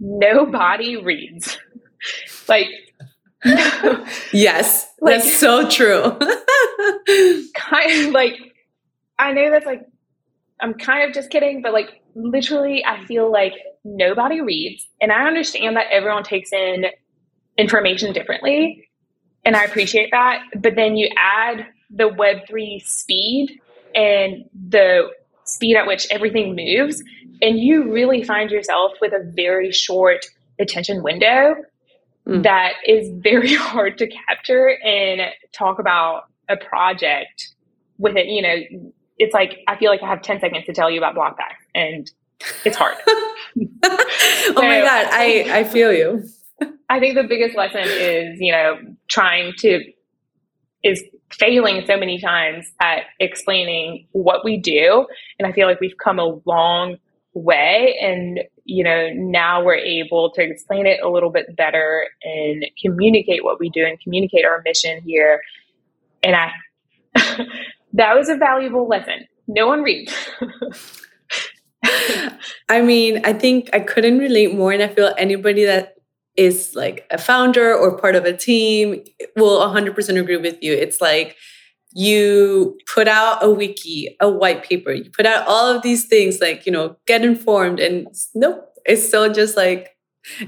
Nobody 0.00 0.96
reads. 0.96 1.58
like, 2.48 2.68
yes, 3.44 4.88
like, 5.00 5.16
that's 5.16 5.36
so 5.38 5.68
true. 5.68 6.02
kind 7.54 8.06
of 8.06 8.12
like, 8.12 8.34
I 9.18 9.32
know 9.32 9.50
that's 9.50 9.66
like, 9.66 9.86
I'm 10.60 10.74
kind 10.74 11.08
of 11.08 11.14
just 11.14 11.30
kidding, 11.30 11.62
but 11.62 11.72
like, 11.72 12.02
literally, 12.14 12.84
I 12.84 13.04
feel 13.04 13.30
like 13.30 13.54
nobody 13.84 14.40
reads. 14.40 14.86
And 15.00 15.12
I 15.12 15.26
understand 15.26 15.76
that 15.76 15.86
everyone 15.90 16.22
takes 16.22 16.52
in 16.52 16.86
information 17.58 18.12
differently. 18.12 18.88
And 19.44 19.56
I 19.56 19.64
appreciate 19.64 20.10
that. 20.12 20.42
But 20.56 20.76
then 20.76 20.96
you 20.96 21.10
add 21.16 21.66
the 21.90 22.04
Web3 22.04 22.80
speed 22.82 23.60
and 23.94 24.44
the 24.68 25.10
speed 25.44 25.76
at 25.76 25.86
which 25.86 26.06
everything 26.10 26.54
moves, 26.56 27.02
and 27.42 27.58
you 27.58 27.92
really 27.92 28.22
find 28.22 28.50
yourself 28.50 28.92
with 29.00 29.12
a 29.12 29.30
very 29.34 29.72
short 29.72 30.24
attention 30.58 31.02
window 31.02 31.56
mm. 32.26 32.42
that 32.42 32.74
is 32.86 33.10
very 33.22 33.54
hard 33.54 33.98
to 33.98 34.06
capture 34.06 34.76
and 34.84 35.22
talk 35.52 35.78
about 35.78 36.24
a 36.48 36.56
project 36.56 37.50
with 37.98 38.16
it. 38.16 38.26
You 38.26 38.42
know, 38.42 38.92
it's 39.18 39.34
like 39.34 39.60
I 39.68 39.76
feel 39.76 39.90
like 39.90 40.02
I 40.02 40.08
have 40.08 40.22
10 40.22 40.40
seconds 40.40 40.66
to 40.66 40.72
tell 40.72 40.90
you 40.90 40.98
about 40.98 41.14
Blokpax, 41.14 41.54
and 41.74 42.10
it's 42.64 42.76
hard. 42.76 42.96
oh 43.84 44.52
my 44.56 44.80
God, 44.80 45.06
I, 45.10 45.46
I 45.50 45.64
feel 45.64 45.92
you. 45.92 46.24
I 46.88 47.00
think 47.00 47.14
the 47.14 47.24
biggest 47.24 47.56
lesson 47.56 47.84
is, 47.84 48.38
you 48.40 48.52
know, 48.52 48.78
trying 49.08 49.52
to, 49.58 49.82
is 50.84 51.02
failing 51.30 51.84
so 51.86 51.96
many 51.96 52.20
times 52.20 52.70
at 52.80 53.04
explaining 53.18 54.06
what 54.12 54.44
we 54.44 54.58
do. 54.58 55.06
And 55.38 55.46
I 55.46 55.52
feel 55.52 55.66
like 55.66 55.80
we've 55.80 55.96
come 56.02 56.18
a 56.18 56.38
long 56.44 56.96
way. 57.34 57.96
And, 58.00 58.40
you 58.64 58.84
know, 58.84 59.10
now 59.14 59.64
we're 59.64 59.76
able 59.76 60.30
to 60.32 60.42
explain 60.42 60.86
it 60.86 61.00
a 61.02 61.08
little 61.08 61.30
bit 61.30 61.56
better 61.56 62.06
and 62.22 62.66
communicate 62.80 63.44
what 63.44 63.58
we 63.58 63.70
do 63.70 63.84
and 63.84 63.98
communicate 64.00 64.44
our 64.44 64.62
mission 64.64 65.02
here. 65.02 65.40
And 66.22 66.36
I, 66.36 66.52
that 67.94 68.14
was 68.14 68.28
a 68.28 68.36
valuable 68.36 68.86
lesson. 68.86 69.26
No 69.48 69.66
one 69.66 69.82
reads. 69.82 70.14
I 72.68 72.80
mean, 72.80 73.22
I 73.24 73.32
think 73.32 73.70
I 73.72 73.80
couldn't 73.80 74.18
relate 74.18 74.54
more. 74.54 74.72
And 74.72 74.82
I 74.82 74.88
feel 74.88 75.14
anybody 75.18 75.64
that 75.64 75.96
is 76.36 76.74
like 76.74 77.06
a 77.10 77.18
founder 77.18 77.74
or 77.74 77.98
part 77.98 78.14
of 78.14 78.24
a 78.24 78.36
team 78.36 79.04
will 79.36 79.60
100% 79.60 80.20
agree 80.20 80.36
with 80.36 80.62
you. 80.62 80.72
It's 80.72 81.00
like 81.00 81.36
you 81.94 82.78
put 82.92 83.08
out 83.08 83.42
a 83.42 83.50
wiki, 83.50 84.16
a 84.20 84.30
white 84.30 84.64
paper, 84.64 84.92
you 84.92 85.10
put 85.10 85.26
out 85.26 85.46
all 85.46 85.74
of 85.74 85.82
these 85.82 86.06
things 86.06 86.40
like, 86.40 86.66
you 86.66 86.72
know, 86.72 86.96
get 87.06 87.24
informed 87.24 87.80
and 87.80 88.06
nope, 88.34 88.64
it's 88.84 89.06
still 89.06 89.32
just 89.32 89.56
like 89.56 89.90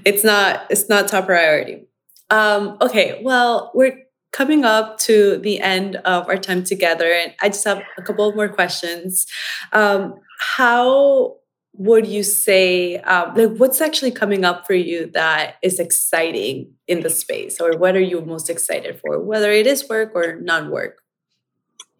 it's 0.04 0.24
not 0.24 0.66
it's 0.70 0.88
not 0.88 1.08
top 1.08 1.26
priority. 1.26 1.86
Um 2.30 2.76
okay, 2.80 3.20
well, 3.22 3.70
we're 3.74 3.98
coming 4.32 4.64
up 4.64 4.98
to 4.98 5.38
the 5.38 5.60
end 5.60 5.96
of 5.96 6.28
our 6.28 6.36
time 6.36 6.64
together 6.64 7.06
and 7.12 7.34
I 7.40 7.48
just 7.48 7.64
have 7.64 7.82
a 7.98 8.02
couple 8.02 8.32
more 8.32 8.48
questions. 8.48 9.26
Um 9.72 10.14
how 10.56 11.36
would 11.76 12.06
you 12.06 12.22
say 12.22 12.98
um, 12.98 13.34
like 13.34 13.56
what's 13.56 13.80
actually 13.80 14.12
coming 14.12 14.44
up 14.44 14.66
for 14.66 14.74
you 14.74 15.10
that 15.12 15.56
is 15.62 15.80
exciting 15.80 16.72
in 16.86 17.00
the 17.00 17.10
space 17.10 17.60
or 17.60 17.76
what 17.76 17.96
are 17.96 18.00
you 18.00 18.20
most 18.20 18.48
excited 18.48 19.00
for 19.00 19.20
whether 19.20 19.50
it 19.50 19.66
is 19.66 19.88
work 19.88 20.12
or 20.14 20.36
non-work 20.40 20.98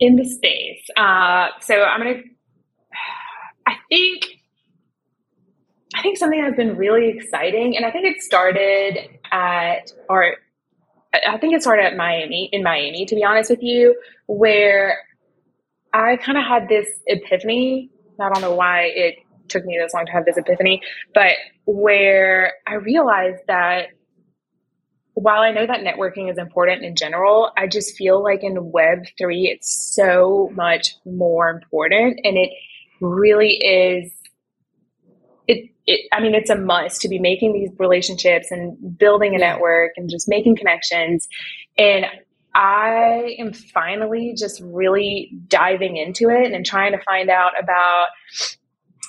in 0.04 0.16
the 0.16 0.24
space 0.24 0.84
uh, 0.96 1.48
so 1.60 1.82
i'm 1.82 2.00
gonna 2.00 2.20
i 3.66 3.74
think 3.88 4.24
i 5.94 6.02
think 6.02 6.18
something 6.18 6.42
that's 6.42 6.56
been 6.56 6.76
really 6.76 7.08
exciting 7.08 7.76
and 7.76 7.84
i 7.86 7.90
think 7.90 8.04
it 8.06 8.20
started 8.22 9.08
at 9.32 9.92
or 10.08 10.36
i 11.26 11.36
think 11.38 11.54
it 11.54 11.62
started 11.62 11.84
at 11.84 11.96
miami 11.96 12.48
in 12.52 12.62
miami 12.62 13.06
to 13.06 13.14
be 13.14 13.24
honest 13.24 13.48
with 13.50 13.62
you 13.62 13.94
where 14.26 14.98
i 15.92 16.16
kind 16.16 16.36
of 16.36 16.44
had 16.44 16.68
this 16.68 16.88
epiphany. 17.06 17.90
I 18.20 18.28
don't 18.28 18.42
know 18.42 18.54
why 18.54 18.92
it 18.94 19.16
took 19.48 19.64
me 19.64 19.78
this 19.78 19.94
long 19.94 20.06
to 20.06 20.12
have 20.12 20.24
this 20.24 20.36
epiphany, 20.36 20.80
but 21.14 21.32
where 21.66 22.54
I 22.66 22.74
realized 22.74 23.42
that 23.46 23.88
while 25.14 25.40
I 25.40 25.52
know 25.52 25.66
that 25.66 25.80
networking 25.80 26.30
is 26.30 26.38
important 26.38 26.82
in 26.82 26.96
general, 26.96 27.52
I 27.56 27.66
just 27.66 27.96
feel 27.96 28.22
like 28.22 28.42
in 28.42 28.54
Web3, 28.54 29.44
it's 29.44 29.94
so 29.94 30.50
much 30.54 30.94
more 31.04 31.48
important. 31.48 32.20
And 32.24 32.36
it 32.36 32.50
really 33.00 33.52
is, 33.52 34.12
it, 35.46 35.70
it, 35.86 36.08
I 36.12 36.20
mean, 36.20 36.34
it's 36.34 36.50
a 36.50 36.56
must 36.56 37.00
to 37.02 37.08
be 37.08 37.20
making 37.20 37.52
these 37.52 37.70
relationships 37.78 38.50
and 38.50 38.98
building 38.98 39.34
a 39.34 39.38
network 39.38 39.92
and 39.96 40.10
just 40.10 40.28
making 40.28 40.56
connections. 40.56 41.28
And 41.78 42.06
I 42.54 43.36
am 43.38 43.52
finally 43.52 44.34
just 44.36 44.60
really 44.64 45.30
diving 45.48 45.96
into 45.96 46.28
it 46.28 46.52
and 46.52 46.66
trying 46.66 46.92
to 46.92 46.98
find 47.04 47.30
out 47.30 47.52
about 47.60 48.06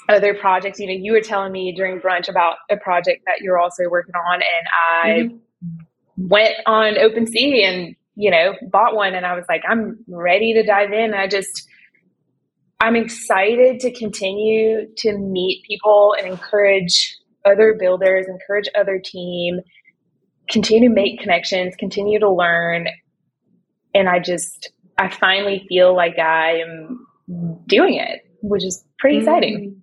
other 0.09 0.33
projects. 0.33 0.79
You 0.79 0.87
know, 0.87 0.93
you 0.93 1.13
were 1.13 1.21
telling 1.21 1.51
me 1.51 1.71
during 1.71 1.99
brunch 1.99 2.27
about 2.27 2.57
a 2.69 2.77
project 2.77 3.23
that 3.25 3.41
you're 3.41 3.59
also 3.59 3.83
working 3.89 4.15
on, 4.15 4.35
and 4.35 4.67
I 4.71 5.09
mm-hmm. 5.09 5.37
Went 6.17 6.55
on 6.65 6.95
OpenSea 6.95 7.63
and 7.63 7.95
you 8.15 8.31
know 8.31 8.53
bought 8.71 8.95
one, 8.95 9.15
and 9.15 9.25
I 9.25 9.35
was 9.35 9.45
like, 9.49 9.61
I'm 9.67 9.99
ready 10.07 10.53
to 10.53 10.63
dive 10.63 10.91
in. 10.93 11.13
I 11.13 11.27
just 11.27 11.67
I'm 12.79 12.95
excited 12.95 13.79
to 13.81 13.91
continue 13.91 14.87
to 14.97 15.17
meet 15.17 15.63
people 15.67 16.15
and 16.17 16.27
encourage 16.27 17.17
other 17.45 17.75
builders, 17.79 18.27
encourage 18.27 18.67
other 18.77 18.99
team, 19.03 19.61
continue 20.49 20.89
to 20.89 20.93
make 20.93 21.19
connections, 21.19 21.75
continue 21.77 22.19
to 22.19 22.29
learn. 22.29 22.87
And 23.93 24.09
I 24.09 24.19
just, 24.19 24.71
I 24.97 25.09
finally 25.09 25.65
feel 25.69 25.95
like 25.95 26.19
I 26.19 26.59
am 26.59 27.07
doing 27.67 27.95
it, 27.95 28.21
which 28.41 28.65
is 28.65 28.83
pretty 28.99 29.17
exciting. 29.17 29.57
Mm-hmm. 29.57 29.79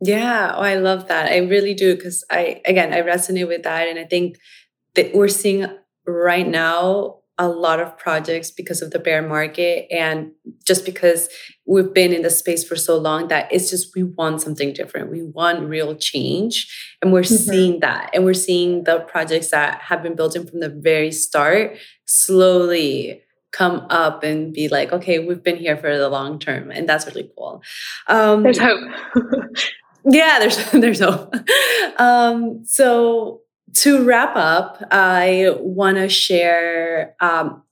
Yeah, 0.00 0.52
oh, 0.56 0.62
I 0.62 0.74
love 0.74 1.08
that. 1.08 1.32
I 1.32 1.38
really 1.38 1.72
do 1.72 1.94
because 1.94 2.24
I 2.30 2.60
again 2.66 2.92
I 2.92 3.00
resonate 3.00 3.48
with 3.48 3.62
that, 3.62 3.88
and 3.88 3.98
I 3.98 4.04
think 4.04 4.36
that 4.94 5.14
we're 5.14 5.28
seeing 5.28 5.66
right 6.06 6.46
now 6.46 7.18
a 7.36 7.48
lot 7.48 7.80
of 7.80 7.98
projects 7.98 8.50
because 8.52 8.80
of 8.80 8.92
the 8.92 8.98
bear 8.98 9.20
market 9.20 9.86
and 9.90 10.30
just 10.64 10.84
because 10.84 11.28
we've 11.66 11.92
been 11.92 12.12
in 12.12 12.22
the 12.22 12.30
space 12.30 12.62
for 12.62 12.76
so 12.76 12.96
long 12.96 13.26
that 13.26 13.52
it's 13.52 13.70
just 13.70 13.92
we 13.96 14.04
want 14.04 14.40
something 14.40 14.72
different. 14.72 15.10
We 15.10 15.24
want 15.24 15.68
real 15.68 15.96
change. 15.96 16.72
And 17.02 17.12
we're 17.12 17.22
mm-hmm. 17.22 17.50
seeing 17.50 17.80
that. 17.80 18.10
And 18.14 18.24
we're 18.24 18.34
seeing 18.34 18.84
the 18.84 19.00
projects 19.00 19.50
that 19.50 19.80
have 19.82 20.02
been 20.02 20.14
built 20.14 20.36
in 20.36 20.46
from 20.46 20.60
the 20.60 20.68
very 20.68 21.10
start 21.10 21.76
slowly 22.04 23.20
come 23.50 23.86
up 23.88 24.24
and 24.24 24.52
be 24.52 24.66
like 24.66 24.92
okay 24.92 25.20
we've 25.20 25.44
been 25.44 25.56
here 25.56 25.76
for 25.76 25.96
the 25.96 26.08
long 26.08 26.38
term. 26.38 26.70
And 26.70 26.88
that's 26.88 27.06
really 27.06 27.30
cool. 27.36 27.62
Um, 28.06 28.42
there's 28.44 28.58
hope. 28.58 28.80
Yeah, 30.06 30.38
there's 30.38 30.70
there's 30.72 31.00
hope. 31.00 31.34
Um, 31.98 32.64
so 32.64 33.40
to 33.74 34.04
wrap 34.04 34.36
up, 34.36 34.82
I 34.90 35.56
want 35.58 35.96
to 35.96 36.08
share. 36.08 37.14
Um, 37.20 37.62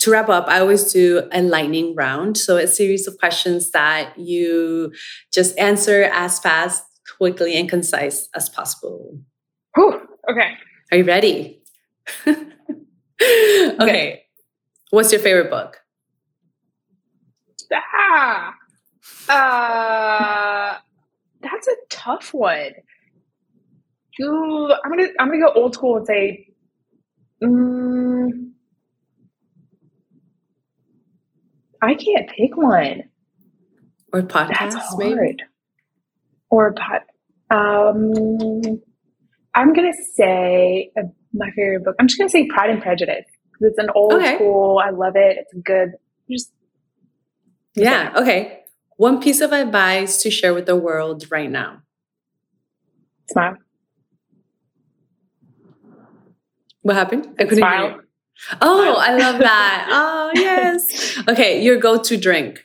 to 0.00 0.10
wrap 0.10 0.28
up, 0.28 0.48
I 0.48 0.58
always 0.58 0.92
do 0.92 1.28
a 1.30 1.40
lightning 1.42 1.94
round. 1.94 2.36
So 2.36 2.56
a 2.56 2.66
series 2.66 3.06
of 3.06 3.16
questions 3.18 3.70
that 3.70 4.18
you 4.18 4.92
just 5.32 5.56
answer 5.58 6.10
as 6.12 6.40
fast, 6.40 6.84
quickly, 7.18 7.54
and 7.54 7.68
concise 7.68 8.28
as 8.34 8.48
possible. 8.48 9.20
Whew, 9.76 10.00
okay. 10.28 10.54
Are 10.90 10.98
you 10.98 11.04
ready? 11.04 11.62
okay. 12.26 12.46
okay. 13.20 14.22
What's 14.90 15.12
your 15.12 15.20
favorite 15.20 15.50
book? 15.50 15.78
Ah. 17.72 18.54
Uh 19.28 20.78
that's 21.42 21.68
a 21.68 21.74
tough 21.90 22.32
one. 22.32 22.72
Ooh, 24.20 24.68
I'm 24.84 24.90
gonna 24.90 25.08
I'm 25.18 25.28
gonna 25.28 25.40
go 25.46 25.52
old 25.54 25.74
school 25.74 25.96
and 25.96 26.06
say, 26.06 26.48
um, 27.42 28.54
I 31.82 31.94
can't 31.94 32.28
pick 32.28 32.56
one. 32.56 33.04
Or 34.12 34.22
podcast, 34.22 34.48
That's 34.60 34.74
hard. 34.76 34.98
Maybe? 34.98 35.36
Or 36.50 36.74
pot. 36.74 37.02
Um, 37.50 38.80
I'm 39.54 39.72
gonna 39.72 39.92
say 40.14 40.90
uh, 40.98 41.02
my 41.32 41.50
favorite 41.56 41.84
book. 41.84 41.96
I'm 41.98 42.06
just 42.06 42.18
gonna 42.18 42.28
say 42.30 42.46
Pride 42.46 42.70
and 42.70 42.82
Prejudice 42.82 43.24
because 43.52 43.70
it's 43.72 43.78
an 43.78 43.88
old 43.94 44.14
Okay. 44.14 44.34
school. 44.36 44.80
I 44.84 44.90
love 44.90 45.14
it. 45.16 45.38
It's 45.40 45.54
good. 45.64 45.92
Just 46.30 46.52
Yeah. 47.74 48.12
Okay. 48.16 48.60
One 48.98 49.20
piece 49.20 49.40
of 49.40 49.52
advice 49.52 50.22
to 50.22 50.30
share 50.30 50.54
with 50.54 50.66
the 50.66 50.76
world 50.76 51.24
right 51.30 51.50
now. 51.50 51.82
smile. 53.30 53.56
What 56.82 56.96
happened? 56.96 57.26
I 57.38 57.44
couldn't 57.44 57.58
Smile. 57.58 57.86
hear. 57.88 57.96
you. 57.96 58.02
Oh. 58.60 58.96
I 58.98 59.16
love 59.16 59.38
that. 59.38 59.88
Oh, 60.08 60.30
yes. 60.34 61.18
Okay, 61.28 61.62
your 61.62 61.76
go-to 61.76 62.16
drink. 62.16 62.64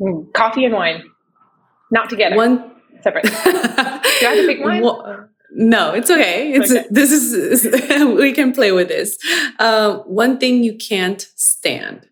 Mm, 0.00 0.32
Coffee 0.34 0.64
and 0.64 0.74
wine, 0.74 1.04
not 1.92 2.10
together. 2.10 2.36
One. 2.36 2.72
separate. 3.02 3.22
Do 3.24 3.30
I 3.32 4.00
have 4.22 4.34
to 4.34 4.46
pick 4.46 4.60
one? 4.64 4.82
No, 5.56 5.92
it's 5.94 6.10
okay. 6.10 6.52
It's 6.52 6.72
Okay. 6.72 6.84
this 6.90 7.12
is 7.12 7.64
we 8.18 8.32
can 8.32 8.52
play 8.52 8.72
with 8.72 8.88
this. 8.88 9.16
Uh, 9.60 9.98
one 9.98 10.38
thing 10.38 10.64
you 10.64 10.74
can't 10.76 11.20
stand. 11.36 12.08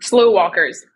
Slow 0.00 0.30
walkers. 0.30 0.86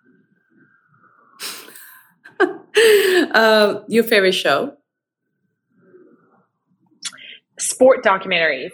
uh, 2.41 3.81
your 3.89 4.05
favorite 4.05 4.33
show. 4.33 4.77
Sport 7.63 8.03
documentaries. 8.05 8.73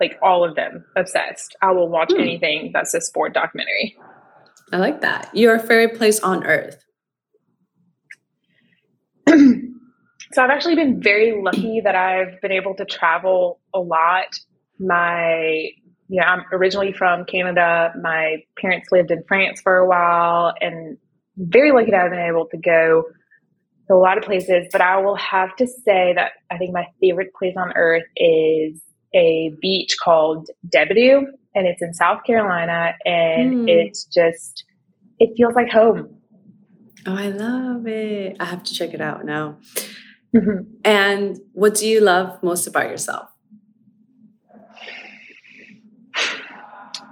Like 0.00 0.18
all 0.22 0.46
of 0.46 0.54
them. 0.56 0.84
Obsessed. 0.96 1.56
I 1.62 1.72
will 1.72 1.88
watch 1.88 2.12
Hmm. 2.12 2.20
anything 2.20 2.70
that's 2.72 2.92
a 2.94 3.00
sport 3.00 3.32
documentary. 3.32 3.96
I 4.72 4.76
like 4.78 5.00
that. 5.00 5.30
Your 5.34 5.58
favorite 5.58 5.96
place 5.96 6.20
on 6.20 6.44
earth. 6.44 6.82
so 9.28 10.42
I've 10.42 10.50
actually 10.50 10.74
been 10.74 11.00
very 11.02 11.40
lucky 11.40 11.80
that 11.82 11.94
I've 11.94 12.40
been 12.42 12.52
able 12.52 12.74
to 12.74 12.84
travel 12.84 13.60
a 13.74 13.78
lot. 13.80 14.26
My 14.78 15.70
yeah, 16.08 16.24
I'm 16.30 16.44
originally 16.52 16.92
from 16.92 17.24
Canada. 17.24 17.92
My 18.00 18.36
parents 18.60 18.88
lived 18.92 19.10
in 19.10 19.24
France 19.26 19.60
for 19.62 19.78
a 19.78 19.88
while 19.88 20.52
and 20.60 20.98
very 21.36 21.72
lucky 21.72 21.90
that 21.90 22.00
I've 22.04 22.10
been 22.10 22.20
able 22.28 22.46
to 22.48 22.56
go 22.58 23.04
to 23.88 23.94
a 23.94 23.96
lot 23.96 24.18
of 24.18 24.24
places. 24.24 24.66
But 24.72 24.80
I 24.80 24.98
will 24.98 25.16
have 25.16 25.54
to 25.56 25.66
say 25.66 26.12
that 26.14 26.32
I 26.50 26.58
think 26.58 26.72
my 26.72 26.86
favorite 27.00 27.32
place 27.38 27.54
on 27.56 27.72
earth 27.76 28.04
is 28.16 28.80
a 29.14 29.52
beach 29.60 29.96
called 30.02 30.48
DeBordieu 30.74 31.22
and 31.54 31.66
it's 31.66 31.80
in 31.80 31.94
South 31.94 32.24
Carolina 32.24 32.94
and 33.04 33.54
Hmm. 33.54 33.68
it's 33.68 34.04
just 34.04 34.64
it 35.18 35.30
feels 35.36 35.54
like 35.54 35.70
home. 35.70 36.10
Oh, 37.06 37.14
I 37.16 37.28
love 37.28 37.86
it. 37.86 38.36
I 38.40 38.44
have 38.44 38.62
to 38.64 38.74
check 38.74 38.92
it 38.92 39.00
out 39.00 39.24
now. 39.24 39.56
Mhm. 40.34 40.66
And 40.84 41.38
what 41.52 41.74
do 41.74 41.88
you 41.88 42.00
love 42.00 42.42
most 42.42 42.66
about 42.66 42.90
yourself? 42.90 43.28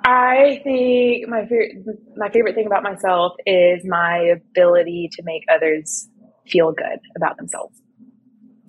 I 0.07 0.61
think 0.64 1.29
my 1.29 1.43
favorite 1.47 1.77
my 2.16 2.29
favorite 2.31 2.55
thing 2.55 2.66
about 2.66 2.83
myself 2.83 3.33
is 3.47 3.83
my 3.87 4.18
ability 4.18 5.09
to 5.12 5.22
make 5.25 5.43
others 5.51 6.09
feel 6.47 6.72
good 6.72 7.01
about 7.16 7.36
themselves. 7.36 7.80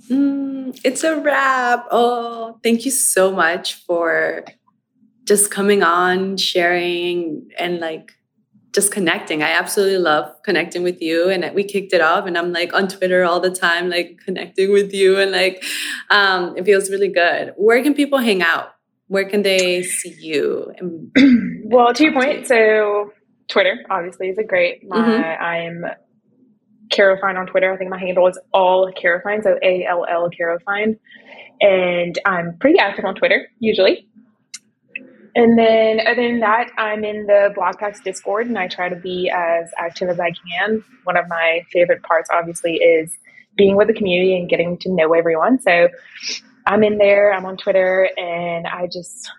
Mm, 0.09 0.79
it's 0.83 1.03
a 1.03 1.19
wrap. 1.19 1.87
Oh, 1.91 2.59
thank 2.63 2.85
you 2.85 2.91
so 2.91 3.31
much 3.31 3.75
for 3.85 4.45
just 5.25 5.49
coming 5.49 5.81
on, 5.81 6.37
sharing, 6.37 7.49
and 7.57 7.79
like 7.79 8.11
just 8.73 8.91
connecting. 8.91 9.41
I 9.41 9.51
absolutely 9.51 9.97
love 9.97 10.31
connecting 10.43 10.83
with 10.83 11.01
you. 11.01 11.29
And 11.29 11.49
we 11.55 11.63
kicked 11.63 11.93
it 11.93 12.01
off, 12.01 12.27
and 12.27 12.37
I'm 12.37 12.51
like 12.53 12.73
on 12.73 12.87
Twitter 12.87 13.23
all 13.23 13.39
the 13.39 13.49
time, 13.49 13.89
like 13.89 14.19
connecting 14.23 14.71
with 14.71 14.93
you, 14.93 15.17
and 15.17 15.31
like 15.31 15.63
um, 16.11 16.55
it 16.55 16.65
feels 16.65 16.89
really 16.89 17.07
good. 17.07 17.53
Where 17.57 17.81
can 17.81 17.95
people 17.95 18.19
hang 18.19 18.43
out? 18.43 18.73
Where 19.07 19.27
can 19.27 19.41
they 19.41 19.83
see 19.83 20.15
you? 20.19 20.71
And 20.77 21.11
well, 21.65 21.93
to 21.93 22.03
your 22.03 22.13
point, 22.13 22.47
so 22.47 23.11
Twitter 23.47 23.77
obviously 23.89 24.29
is 24.29 24.37
a 24.37 24.43
great. 24.43 24.87
My 24.87 24.97
Mhm. 24.97 25.41
I'm 25.41 25.85
Carofine 26.89 27.37
on 27.37 27.47
Twitter. 27.47 27.73
I 27.73 27.77
think 27.77 27.89
my 27.89 27.99
handle 27.99 28.27
is 28.27 28.39
all 28.53 28.91
Carofine, 28.91 29.43
so 29.43 29.57
A 29.63 29.85
L 29.85 30.05
L 30.09 30.29
Carofine, 30.29 30.97
and 31.61 32.17
I'm 32.25 32.57
pretty 32.59 32.79
active 32.79 33.05
on 33.05 33.15
Twitter 33.15 33.47
usually. 33.59 34.07
And 35.37 35.59
then, 35.59 35.99
other 36.07 36.25
than 36.25 36.39
that, 36.39 36.69
I'm 36.77 37.03
in 37.03 37.25
the 37.25 37.51
Blog 37.53 37.75
Discord, 38.05 38.47
and 38.47 38.57
I 38.57 38.69
try 38.69 38.87
to 38.87 38.95
be 38.95 39.29
as 39.29 39.69
active 39.77 40.07
as 40.07 40.17
I 40.17 40.31
can. 40.31 40.81
One 41.03 41.17
of 41.17 41.27
my 41.27 41.61
favorite 41.73 42.03
parts, 42.03 42.29
obviously, 42.31 42.75
is 42.75 43.11
being 43.57 43.75
with 43.75 43.87
the 43.87 43.93
community 43.93 44.37
and 44.37 44.47
getting 44.47 44.77
to 44.77 44.89
know 44.93 45.13
everyone. 45.13 45.59
So, 45.61 45.89
I'm 46.65 46.83
in 46.83 46.97
there. 46.99 47.33
I'm 47.33 47.45
on 47.45 47.57
Twitter, 47.57 48.09
and 48.17 48.65
I 48.65 48.87
just 48.87 49.29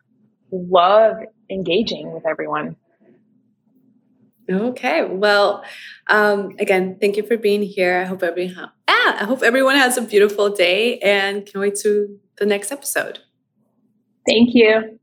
love 0.52 1.16
engaging 1.50 2.12
with 2.12 2.26
everyone. 2.26 2.76
Okay. 4.50 5.04
Well, 5.04 5.64
um, 6.08 6.54
again, 6.60 6.98
thank 7.00 7.16
you 7.16 7.24
for 7.24 7.36
being 7.36 7.62
here. 7.62 7.98
I 8.00 8.04
hope 8.04 8.22
everyone, 8.22 8.70
ah, 8.88 9.16
I 9.20 9.24
hope 9.24 9.42
everyone 9.42 9.74
has 9.76 9.96
a 9.96 10.02
beautiful 10.02 10.50
day 10.50 10.98
and 11.00 11.44
can't 11.44 11.56
wait 11.60 11.74
to 11.82 12.18
the 12.38 12.46
next 12.46 12.70
episode. 12.70 13.18
Thank 14.26 14.54
you. 14.54 14.98